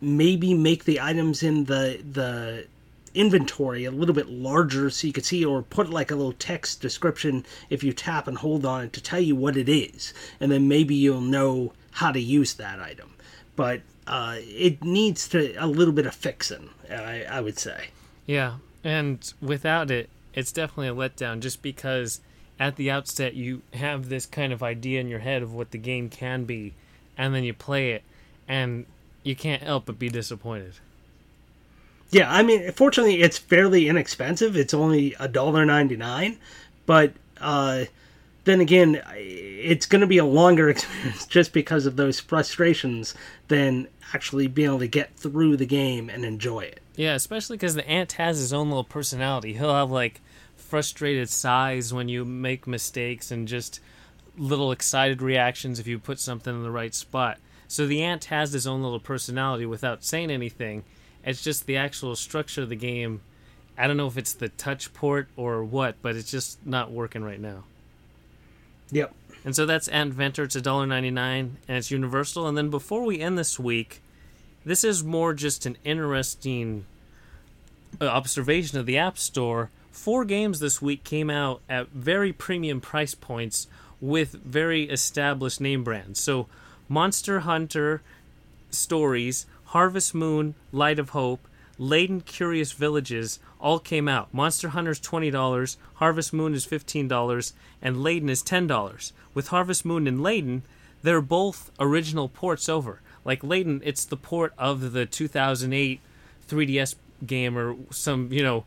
maybe 0.00 0.54
make 0.54 0.84
the 0.84 1.00
items 1.00 1.42
in 1.42 1.64
the 1.64 2.00
the 2.12 2.66
inventory 3.12 3.84
a 3.84 3.90
little 3.90 4.14
bit 4.14 4.28
larger 4.28 4.88
so 4.88 5.04
you 5.04 5.12
can 5.12 5.24
see 5.24 5.44
or 5.44 5.62
put 5.62 5.90
like 5.90 6.12
a 6.12 6.14
little 6.14 6.32
text 6.32 6.80
description 6.80 7.44
if 7.68 7.82
you 7.82 7.92
tap 7.92 8.28
and 8.28 8.38
hold 8.38 8.64
on 8.64 8.84
it 8.84 8.92
to 8.92 9.02
tell 9.02 9.18
you 9.18 9.34
what 9.34 9.56
it 9.56 9.68
is 9.68 10.14
and 10.38 10.52
then 10.52 10.68
maybe 10.68 10.94
you'll 10.94 11.20
know 11.20 11.72
how 11.90 12.12
to 12.12 12.20
use 12.20 12.54
that 12.54 12.78
item 12.78 13.12
but 13.56 13.80
uh, 14.06 14.36
it 14.38 14.82
needs 14.82 15.28
to 15.28 15.54
a 15.54 15.66
little 15.66 15.94
bit 15.94 16.06
of 16.06 16.14
fixing. 16.14 16.70
I, 16.90 17.22
I 17.22 17.40
would 17.40 17.58
say. 17.58 17.88
Yeah, 18.26 18.56
and 18.84 19.32
without 19.40 19.90
it, 19.90 20.08
it's 20.34 20.52
definitely 20.52 20.88
a 20.88 20.94
letdown. 20.94 21.40
Just 21.40 21.62
because 21.62 22.20
at 22.58 22.76
the 22.76 22.90
outset 22.90 23.34
you 23.34 23.62
have 23.74 24.08
this 24.08 24.26
kind 24.26 24.52
of 24.52 24.62
idea 24.62 25.00
in 25.00 25.08
your 25.08 25.20
head 25.20 25.42
of 25.42 25.54
what 25.54 25.70
the 25.70 25.78
game 25.78 26.08
can 26.08 26.44
be, 26.44 26.74
and 27.16 27.34
then 27.34 27.44
you 27.44 27.54
play 27.54 27.92
it, 27.92 28.02
and 28.48 28.86
you 29.22 29.34
can't 29.36 29.62
help 29.62 29.86
but 29.86 29.98
be 29.98 30.08
disappointed. 30.08 30.74
Yeah, 32.10 32.32
I 32.32 32.42
mean, 32.42 32.72
fortunately, 32.72 33.22
it's 33.22 33.38
fairly 33.38 33.88
inexpensive. 33.88 34.56
It's 34.56 34.74
only 34.74 35.14
a 35.20 35.28
dollar 35.28 35.64
ninety 35.64 35.96
nine, 35.96 36.38
but 36.86 37.12
uh, 37.40 37.84
then 38.44 38.60
again, 38.60 39.00
it's 39.14 39.86
going 39.86 40.00
to 40.00 40.06
be 40.06 40.18
a 40.18 40.24
longer 40.24 40.68
experience 40.70 41.26
just 41.26 41.52
because 41.52 41.86
of 41.86 41.96
those 41.96 42.20
frustrations 42.20 43.14
than 43.48 43.88
actually 44.12 44.46
being 44.46 44.68
able 44.68 44.78
to 44.80 44.88
get 44.88 45.16
through 45.16 45.56
the 45.56 45.66
game 45.66 46.08
and 46.08 46.24
enjoy 46.24 46.60
it. 46.60 46.80
Yeah, 46.96 47.14
especially 47.14 47.56
because 47.56 47.74
the 47.74 47.88
ant 47.88 48.12
has 48.12 48.38
his 48.38 48.52
own 48.52 48.68
little 48.68 48.84
personality. 48.84 49.54
He'll 49.54 49.74
have 49.74 49.90
like 49.90 50.20
frustrated 50.56 51.28
sighs 51.28 51.92
when 51.92 52.08
you 52.08 52.24
make 52.24 52.66
mistakes 52.66 53.30
and 53.30 53.48
just 53.48 53.80
little 54.36 54.72
excited 54.72 55.20
reactions 55.22 55.78
if 55.78 55.86
you 55.86 55.98
put 55.98 56.18
something 56.20 56.54
in 56.54 56.62
the 56.62 56.70
right 56.70 56.94
spot. 56.94 57.38
So 57.68 57.86
the 57.86 58.02
ant 58.02 58.26
has 58.26 58.52
his 58.52 58.66
own 58.66 58.82
little 58.82 59.00
personality 59.00 59.66
without 59.66 60.04
saying 60.04 60.30
anything. 60.30 60.84
It's 61.24 61.42
just 61.42 61.66
the 61.66 61.76
actual 61.76 62.16
structure 62.16 62.62
of 62.62 62.68
the 62.68 62.76
game. 62.76 63.20
I 63.76 63.86
don't 63.86 63.96
know 63.96 64.06
if 64.06 64.16
it's 64.16 64.32
the 64.32 64.48
touch 64.48 64.92
port 64.92 65.28
or 65.36 65.62
what, 65.64 65.96
but 66.02 66.16
it's 66.16 66.30
just 66.30 66.64
not 66.66 66.90
working 66.90 67.22
right 67.22 67.40
now. 67.40 67.64
Yep. 68.90 69.14
And 69.44 69.56
so 69.56 69.66
that's 69.66 69.88
AntVentor. 69.88 70.44
It's 70.44 70.56
$1.99 70.56 71.16
and 71.18 71.56
it's 71.68 71.90
universal. 71.90 72.46
And 72.46 72.56
then 72.56 72.70
before 72.70 73.04
we 73.04 73.20
end 73.20 73.38
this 73.38 73.58
week, 73.58 74.02
this 74.64 74.84
is 74.84 75.02
more 75.02 75.32
just 75.32 75.64
an 75.66 75.76
interesting 75.84 76.84
uh, 78.00 78.06
observation 78.06 78.78
of 78.78 78.86
the 78.86 78.98
App 78.98 79.18
Store. 79.18 79.70
Four 79.90 80.24
games 80.24 80.60
this 80.60 80.82
week 80.82 81.04
came 81.04 81.30
out 81.30 81.60
at 81.68 81.88
very 81.88 82.32
premium 82.32 82.80
price 82.80 83.14
points 83.14 83.66
with 84.00 84.32
very 84.32 84.84
established 84.84 85.60
name 85.60 85.84
brands. 85.84 86.20
So 86.20 86.46
Monster 86.88 87.40
Hunter 87.40 88.02
Stories, 88.70 89.46
Harvest 89.66 90.14
Moon, 90.14 90.54
Light 90.72 90.98
of 90.98 91.10
Hope, 91.10 91.46
Layton 91.78 92.20
Curious 92.20 92.72
Villages 92.72 93.38
all 93.60 93.78
came 93.78 94.08
out. 94.08 94.32
Monster 94.32 94.70
Hunter's 94.70 95.00
$20, 95.00 95.76
Harvest 95.94 96.32
Moon 96.32 96.54
is 96.54 96.66
$15, 96.66 97.52
and 97.82 98.02
Layton 98.02 98.28
is 98.28 98.42
$10. 98.42 99.12
With 99.34 99.48
Harvest 99.48 99.84
Moon 99.84 100.06
and 100.06 100.22
Layton, 100.22 100.62
they're 101.02 101.20
both 101.20 101.70
original 101.78 102.28
ports 102.28 102.68
over. 102.68 103.00
Like 103.24 103.44
Layton, 103.44 103.82
it's 103.84 104.04
the 104.04 104.16
port 104.16 104.52
of 104.58 104.92
the 104.92 105.06
2008 105.06 106.00
3DS 106.48 106.94
game 107.26 107.56
or 107.56 107.76
some, 107.90 108.32
you 108.32 108.42
know, 108.42 108.64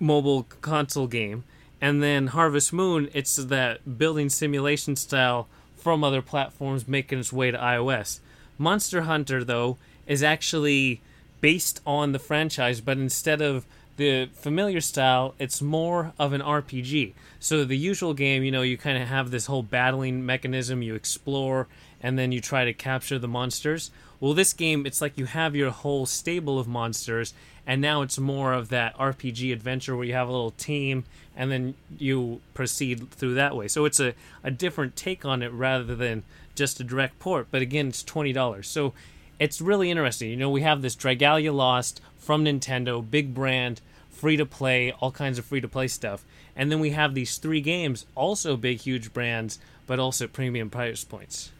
mobile 0.00 0.44
console 0.60 1.06
game. 1.06 1.44
And 1.80 2.02
then 2.02 2.28
Harvest 2.28 2.72
Moon, 2.72 3.10
it's 3.12 3.36
that 3.36 3.98
building 3.98 4.28
simulation 4.28 4.96
style 4.96 5.48
from 5.76 6.02
other 6.02 6.22
platforms 6.22 6.88
making 6.88 7.18
its 7.18 7.32
way 7.32 7.50
to 7.50 7.58
iOS. 7.58 8.20
Monster 8.56 9.02
Hunter, 9.02 9.44
though, 9.44 9.76
is 10.06 10.22
actually 10.22 11.00
based 11.40 11.80
on 11.86 12.12
the 12.12 12.18
franchise, 12.18 12.80
but 12.80 12.96
instead 12.96 13.42
of 13.42 13.66
the 13.96 14.28
familiar 14.34 14.80
style, 14.80 15.34
it's 15.38 15.62
more 15.62 16.12
of 16.18 16.32
an 16.32 16.40
RPG. 16.40 17.12
So 17.38 17.64
the 17.64 17.76
usual 17.76 18.14
game, 18.14 18.42
you 18.42 18.50
know, 18.50 18.62
you 18.62 18.76
kind 18.76 19.00
of 19.00 19.08
have 19.08 19.30
this 19.30 19.46
whole 19.46 19.62
battling 19.62 20.24
mechanism, 20.26 20.82
you 20.82 20.94
explore, 20.94 21.68
and 22.02 22.18
then 22.18 22.32
you 22.32 22.40
try 22.40 22.64
to 22.64 22.72
capture 22.72 23.18
the 23.18 23.28
monsters. 23.28 23.90
Well, 24.20 24.34
this 24.34 24.52
game, 24.52 24.86
it's 24.86 25.00
like 25.00 25.18
you 25.18 25.26
have 25.26 25.54
your 25.54 25.70
whole 25.70 26.06
stable 26.06 26.58
of 26.58 26.66
monsters, 26.66 27.34
and 27.66 27.80
now 27.80 28.02
it's 28.02 28.18
more 28.18 28.52
of 28.52 28.68
that 28.70 28.96
RPG 28.96 29.52
adventure 29.52 29.96
where 29.96 30.04
you 30.04 30.12
have 30.14 30.28
a 30.28 30.32
little 30.32 30.52
team, 30.52 31.04
and 31.36 31.50
then 31.50 31.74
you 31.98 32.40
proceed 32.52 33.10
through 33.10 33.34
that 33.34 33.56
way. 33.56 33.68
So 33.68 33.84
it's 33.84 34.00
a, 34.00 34.14
a 34.42 34.50
different 34.50 34.96
take 34.96 35.24
on 35.24 35.42
it 35.42 35.52
rather 35.52 35.94
than 35.94 36.24
just 36.54 36.80
a 36.80 36.84
direct 36.84 37.18
port. 37.18 37.48
But 37.50 37.62
again, 37.62 37.88
it's 37.88 38.02
$20. 38.02 38.64
So 38.64 38.92
it's 39.38 39.60
really 39.60 39.90
interesting. 39.90 40.30
You 40.30 40.36
know, 40.36 40.50
we 40.50 40.62
have 40.62 40.82
this 40.82 40.96
Dragalia 40.96 41.54
Lost 41.54 42.00
from 42.18 42.44
Nintendo, 42.44 43.08
big 43.08 43.34
brand, 43.34 43.80
free 44.10 44.36
to 44.36 44.46
play, 44.46 44.92
all 44.92 45.10
kinds 45.10 45.38
of 45.38 45.44
free 45.44 45.60
to 45.60 45.68
play 45.68 45.88
stuff. 45.88 46.24
And 46.56 46.70
then 46.70 46.80
we 46.80 46.90
have 46.90 47.14
these 47.14 47.36
three 47.36 47.60
games, 47.60 48.06
also 48.14 48.56
big, 48.56 48.80
huge 48.80 49.12
brands, 49.12 49.58
but 49.86 49.98
also 49.98 50.26
premium 50.26 50.70
price 50.70 51.04
points. 51.04 51.50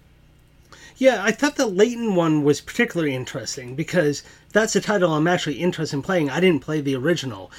Yeah, 0.97 1.23
I 1.23 1.33
thought 1.33 1.57
the 1.57 1.67
Layton 1.67 2.15
one 2.15 2.45
was 2.45 2.61
particularly 2.61 3.15
interesting 3.15 3.75
because 3.75 4.23
that's 4.53 4.77
a 4.77 4.81
title 4.81 5.13
I'm 5.13 5.27
actually 5.27 5.57
interested 5.57 5.97
in 5.97 6.03
playing. 6.03 6.31
I 6.31 6.39
didn't 6.39 6.63
play 6.63 6.81
the 6.81 6.95
original. 6.95 7.51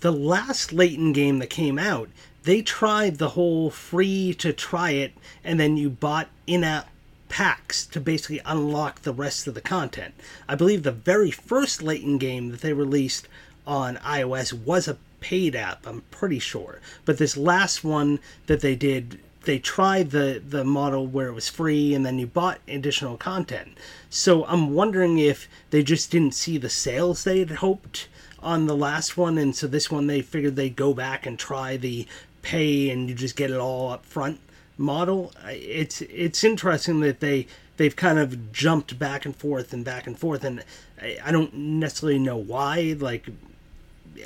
The 0.00 0.12
last 0.12 0.72
Layton 0.72 1.12
game 1.12 1.40
that 1.40 1.50
came 1.50 1.78
out, 1.78 2.08
they 2.44 2.62
tried 2.62 3.18
the 3.18 3.30
whole 3.30 3.70
free 3.70 4.32
to 4.34 4.52
try 4.52 4.92
it, 4.92 5.12
and 5.42 5.58
then 5.58 5.76
you 5.76 5.90
bought 5.90 6.28
in 6.46 6.62
app 6.62 6.88
packs 7.28 7.86
to 7.86 8.00
basically 8.00 8.40
unlock 8.44 9.02
the 9.02 9.12
rest 9.12 9.46
of 9.46 9.54
the 9.54 9.60
content. 9.60 10.14
I 10.48 10.54
believe 10.54 10.82
the 10.82 10.92
very 10.92 11.30
first 11.30 11.82
Layton 11.82 12.18
game 12.18 12.50
that 12.50 12.60
they 12.60 12.72
released 12.72 13.28
on 13.66 13.96
iOS 13.96 14.52
was 14.52 14.88
a 14.88 14.96
paid 15.20 15.54
app, 15.54 15.86
I'm 15.86 16.02
pretty 16.10 16.38
sure. 16.38 16.80
But 17.04 17.18
this 17.18 17.36
last 17.36 17.84
one 17.84 18.18
that 18.46 18.60
they 18.60 18.74
did, 18.74 19.20
they 19.44 19.58
tried 19.58 20.10
the, 20.10 20.42
the 20.46 20.64
model 20.64 21.06
where 21.06 21.28
it 21.28 21.34
was 21.34 21.48
free 21.48 21.94
and 21.94 22.04
then 22.04 22.18
you 22.18 22.26
bought 22.26 22.60
additional 22.66 23.16
content. 23.16 23.76
So 24.10 24.44
I'm 24.46 24.74
wondering 24.74 25.18
if 25.18 25.48
they 25.70 25.82
just 25.82 26.10
didn't 26.10 26.34
see 26.34 26.58
the 26.58 26.70
sales 26.70 27.24
they 27.24 27.40
had 27.40 27.50
hoped 27.50 28.08
on 28.40 28.66
the 28.66 28.76
last 28.76 29.16
one, 29.16 29.36
and 29.36 29.54
so 29.54 29.66
this 29.66 29.90
one 29.90 30.06
they 30.06 30.22
figured 30.22 30.54
they'd 30.54 30.76
go 30.76 30.94
back 30.94 31.26
and 31.26 31.36
try 31.36 31.76
the 31.76 32.06
pay 32.42 32.88
and 32.88 33.08
you 33.08 33.14
just 33.14 33.34
get 33.34 33.50
it 33.50 33.58
all 33.58 33.90
up 33.90 34.06
front 34.06 34.40
model. 34.78 35.32
It's 35.46 36.00
it's 36.02 36.44
interesting 36.44 37.00
that 37.00 37.20
they 37.20 37.46
they've 37.76 37.96
kind 37.96 38.18
of 38.18 38.52
jumped 38.52 38.98
back 38.98 39.26
and 39.26 39.34
forth 39.36 39.72
and 39.72 39.84
back 39.84 40.06
and 40.06 40.18
forth, 40.18 40.44
and 40.44 40.64
I, 41.00 41.18
I 41.24 41.32
don't 41.32 41.52
necessarily 41.52 42.18
know 42.18 42.36
why. 42.36 42.96
Like, 42.98 43.26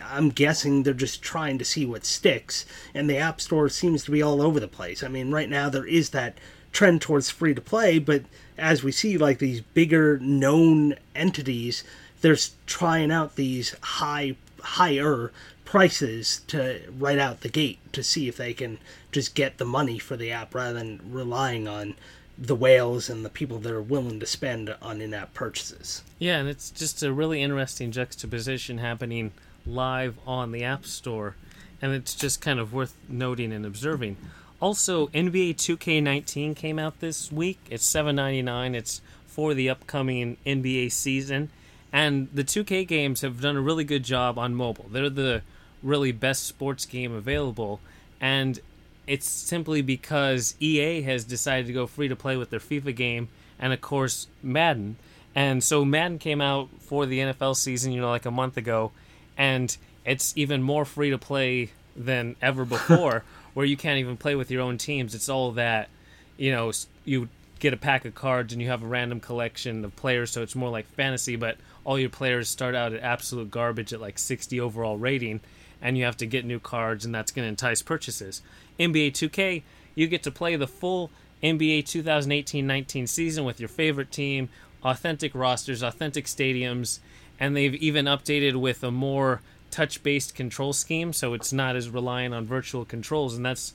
I'm 0.05 0.31
guessing 0.31 0.83
they're 0.83 0.95
just 0.95 1.23
trying 1.23 1.59
to 1.59 1.65
see 1.65 1.87
what 1.87 2.05
sticks, 2.05 2.67
and 2.95 3.09
the 3.09 3.19
App 3.19 3.41
Store 3.41 3.69
seems 3.69 4.05
to 4.05 4.11
be 4.11 4.23
all 4.23 4.43
over 4.43 4.61
the 4.61 4.69
place. 4.69 5.03
I 5.03 5.09
mean, 5.09 5.31
right 5.31 5.49
now 5.49 5.69
there 5.69 5.87
is 5.87 6.11
that 6.11 6.39
trend 6.73 7.01
towards 7.01 7.31
free 7.31 7.55
to 7.55 7.61
play, 7.61 7.99
but 7.99 8.23
as 8.57 8.83
we 8.83 8.93
see, 8.93 9.19
like 9.19 9.39
these 9.39 9.61
bigger 9.61 10.19
known 10.19 10.95
entities, 11.15 11.85
they're 12.21 12.37
trying 12.67 13.11
out 13.11 13.37
these 13.37 13.75
high 13.83 14.37
higher 14.61 15.33
prices 15.65 16.43
to 16.47 16.81
right 16.99 17.19
out 17.19 17.41
the 17.41 17.49
gate 17.49 17.79
to 17.93 18.03
see 18.03 18.29
if 18.29 18.37
they 18.37 18.53
can 18.53 18.79
just 19.13 19.35
get 19.35 19.59
the 19.59 19.65
money 19.65 19.99
for 19.99 20.17
the 20.17 20.33
app 20.33 20.55
rather 20.55 20.73
than 20.73 21.01
relying 21.11 21.69
on 21.69 21.95
the 22.39 22.55
whales 22.55 23.11
and 23.11 23.25
the 23.25 23.31
people 23.31 23.59
that 23.59 23.73
are 23.73 23.83
willing 23.83 24.19
to 24.19 24.27
spend 24.27 24.75
on 24.81 25.01
in-app 25.01 25.35
purchases. 25.35 26.03
Yeah, 26.19 26.39
and 26.39 26.49
it's 26.49 26.71
just 26.71 27.03
a 27.03 27.13
really 27.13 27.43
interesting 27.43 27.93
juxtaposition 27.93 28.79
happening 28.79 29.33
live 29.67 30.17
on 30.27 30.51
the 30.51 30.65
App 30.65 30.87
Store, 30.87 31.37
and 31.81 31.93
it's 31.93 32.15
just 32.15 32.41
kind 32.41 32.59
of 32.59 32.73
worth 32.73 32.97
noting 33.09 33.53
and 33.53 33.67
observing. 33.67 34.17
Also, 34.61 35.09
NBA 35.09 35.57
2K19 35.57 36.57
came 36.57 36.79
out 36.79 37.01
this 37.01 37.31
week. 37.31 37.59
It's 37.69 37.89
7.99. 37.89 38.75
It's 38.75 39.01
for 39.27 39.55
the 39.55 39.69
upcoming 39.69 40.37
NBA 40.47 40.91
season, 40.93 41.51
and 41.93 42.29
the 42.33 42.45
2K 42.45 42.87
games 42.87 43.21
have 43.21 43.41
done 43.41 43.57
a 43.57 43.61
really 43.61 43.85
good 43.85 44.05
job 44.05 44.39
on 44.39 44.55
mobile. 44.55 44.87
They're 44.91 45.11
the 45.11 45.43
really 45.83 46.13
best 46.13 46.47
sports 46.47 46.87
game 46.87 47.13
available, 47.13 47.81
and 48.21 48.59
it's 49.07 49.27
simply 49.27 49.83
because 49.83 50.55
EA 50.61 51.03
has 51.03 51.25
decided 51.25 51.67
to 51.67 51.73
go 51.73 51.87
free 51.87 52.09
to 52.09 52.17
play 52.17 52.37
with 52.37 52.51
their 52.51 52.61
FIFA 52.61 52.95
game, 52.95 53.29
and 53.59 53.73
of 53.73 53.81
course 53.81 54.29
Madden. 54.43 54.97
And 55.35 55.65
so 55.65 55.85
Madden 55.85 56.19
came 56.19 56.41
out 56.41 56.69
for 56.81 57.07
the 57.07 57.19
NFL 57.19 57.57
season, 57.57 57.93
you 57.93 58.01
know, 58.01 58.11
like 58.11 58.27
a 58.27 58.31
month 58.31 58.57
ago, 58.57 58.93
and 59.37 59.77
it's 60.05 60.33
even 60.37 60.63
more 60.63 60.85
free 60.85 61.11
to 61.11 61.19
play 61.19 61.71
than 61.97 62.37
ever 62.41 62.65
before, 62.67 63.25
where 63.55 63.67
you 63.67 63.77
can't 63.77 63.99
even 63.99 64.17
play 64.17 64.35
with 64.35 64.51
your 64.51 64.63
own 64.63 64.79
teams. 64.79 65.15
It's 65.15 65.29
all 65.29 65.53
that, 65.53 65.89
you 66.37 66.53
know, 66.53 66.73
you 67.05 67.29
get 67.59 67.73
a 67.73 67.77
pack 67.77 68.05
of 68.05 68.15
cards 68.15 68.53
and 68.53 68.61
you 68.61 68.69
have 68.69 68.83
a 68.83 68.87
random 68.87 69.21
collection 69.21 69.85
of 69.85 69.95
players, 69.97 70.31
so 70.31 70.43
it's 70.43 70.55
more 70.55 70.71
like 70.71 70.87
fantasy, 70.95 71.37
but 71.37 71.57
all 71.85 71.99
your 71.99 72.11
players 72.11 72.49
start 72.49 72.75
out 72.75 72.93
at 72.93 73.03
absolute 73.03 73.51
garbage 73.51 73.93
at 73.93 74.01
like 74.01 74.19
60 74.19 74.61
overall 74.61 74.97
rating 74.97 75.41
and 75.83 75.99
you 75.99 76.05
have 76.05 76.17
to 76.19 76.27
get 76.27 76.45
new 76.45 76.61
cards, 76.61 77.05
and 77.05 77.13
that's 77.15 77.33
going 77.33 77.45
to 77.45 77.49
entice 77.49 77.83
purchases. 77.83 78.41
NBA 78.83 79.13
2K, 79.13 79.63
you 79.95 80.07
get 80.07 80.23
to 80.25 80.31
play 80.31 80.57
the 80.57 80.67
full 80.67 81.11
NBA 81.43 81.87
2018 81.87 82.67
19 82.67 83.07
season 83.07 83.45
with 83.45 83.61
your 83.61 83.69
favorite 83.69 84.11
team, 84.11 84.49
authentic 84.83 85.35
rosters, 85.35 85.83
authentic 85.83 86.27
stadiums, 86.27 86.99
and 87.39 87.57
they've 87.57 87.75
even 87.75 88.07
updated 88.07 88.57
with 88.57 88.83
a 88.83 88.91
more 88.91 89.41
touch 89.71 90.03
based 90.03 90.35
control 90.35 90.73
scheme, 90.73 91.13
so 91.13 91.35
it's 91.35 91.53
not 91.53 91.77
as 91.77 91.89
reliant 91.89 92.35
on 92.35 92.47
virtual 92.47 92.85
controls, 92.85 93.37
and 93.37 93.47
that's 93.47 93.75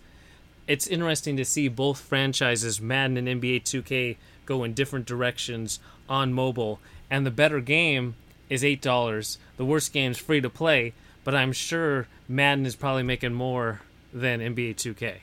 it's 0.68 0.88
interesting 0.88 1.38
to 1.38 1.46
see 1.46 1.70
both 1.70 2.00
franchises, 2.00 2.82
Madden 2.82 3.16
and 3.18 3.42
NBA 3.42 3.64
2K, 3.64 4.18
go 4.46 4.66
in 4.66 4.74
different 4.74 5.06
directions 5.06 5.80
on 6.10 6.34
mobile. 6.34 6.82
And 7.10 7.26
the 7.26 7.32
better 7.32 7.62
game 7.62 8.16
is 8.50 8.64
$8. 8.64 9.38
The 9.56 9.64
worst 9.64 9.94
game 9.94 10.12
is 10.12 10.18
free 10.18 10.42
to 10.42 10.50
play 10.50 10.92
but 11.28 11.36
I'm 11.36 11.52
sure 11.52 12.08
Madden 12.30 12.66
is 12.66 12.78
probably 12.78 13.04
making 13.04 13.34
more 13.34 13.82
than 14.14 14.40
NBA 14.40 14.76
2K. 14.76 15.18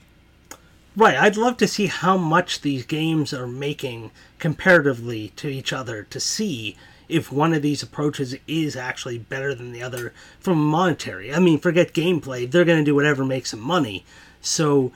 Right, 0.97 1.17
I'd 1.17 1.37
love 1.37 1.57
to 1.57 1.67
see 1.67 1.87
how 1.87 2.17
much 2.17 2.61
these 2.61 2.87
games 2.87 3.35
are 3.35 3.49
making 3.49 4.13
comparatively 4.39 5.33
to 5.37 5.49
each 5.49 5.73
other 5.73 6.05
to 6.05 6.21
see 6.21 6.77
if 7.09 7.33
one 7.33 7.53
of 7.53 7.63
these 7.63 7.83
approaches 7.83 8.37
is 8.47 8.77
actually 8.77 9.19
better 9.19 9.55
than 9.55 9.73
the 9.73 9.83
other 9.83 10.13
from 10.39 10.65
monetary. 10.65 11.35
I 11.35 11.41
mean, 11.41 11.59
forget 11.59 11.93
gameplay, 11.93 12.49
they're 12.49 12.65
going 12.65 12.79
to 12.79 12.85
do 12.85 12.95
whatever 12.95 13.25
makes 13.25 13.51
them 13.51 13.61
money. 13.61 14.05
So 14.41 14.93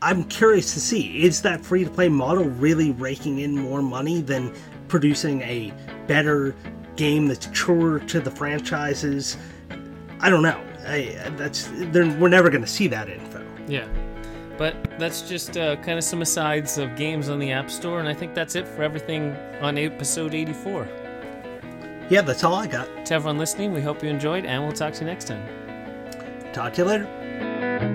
I'm 0.00 0.24
curious 0.24 0.74
to 0.74 0.80
see 0.80 1.24
is 1.24 1.42
that 1.42 1.64
free 1.64 1.84
to 1.84 1.90
play 1.90 2.08
model 2.08 2.44
really 2.44 2.92
raking 2.92 3.40
in 3.40 3.58
more 3.58 3.82
money 3.82 4.20
than 4.20 4.54
producing 4.88 5.42
a 5.42 5.72
better 6.06 6.54
game 6.94 7.26
that's 7.26 7.48
truer 7.52 7.98
to 7.98 8.20
the 8.20 8.30
franchises 8.30 9.36
I 10.18 10.30
don't 10.30 10.42
know. 10.42 10.58
I, 10.86 11.30
that's 11.36 11.68
we're 11.68 12.28
never 12.28 12.50
going 12.50 12.62
to 12.62 12.68
see 12.68 12.88
that 12.88 13.08
info. 13.08 13.44
Yeah. 13.66 13.88
But 14.56 14.98
that's 14.98 15.22
just 15.22 15.56
uh, 15.56 15.76
kind 15.76 15.98
of 15.98 16.04
some 16.04 16.22
asides 16.22 16.78
of 16.78 16.96
games 16.96 17.28
on 17.28 17.38
the 17.38 17.52
App 17.52 17.70
Store, 17.70 18.00
and 18.00 18.08
I 18.08 18.14
think 18.14 18.34
that's 18.34 18.54
it 18.54 18.66
for 18.66 18.82
everything 18.82 19.34
on 19.60 19.76
episode 19.76 20.34
84. 20.34 20.88
Yeah, 22.08 22.22
that's 22.22 22.44
all 22.44 22.54
I 22.54 22.66
got. 22.66 23.06
To 23.06 23.14
everyone 23.14 23.36
listening, 23.36 23.72
we 23.72 23.82
hope 23.82 24.02
you 24.02 24.08
enjoyed, 24.08 24.46
and 24.46 24.62
we'll 24.62 24.72
talk 24.72 24.94
to 24.94 25.00
you 25.00 25.06
next 25.06 25.26
time. 25.26 25.44
Talk 26.52 26.72
to 26.74 26.82
you 26.82 26.88
later. 26.88 27.92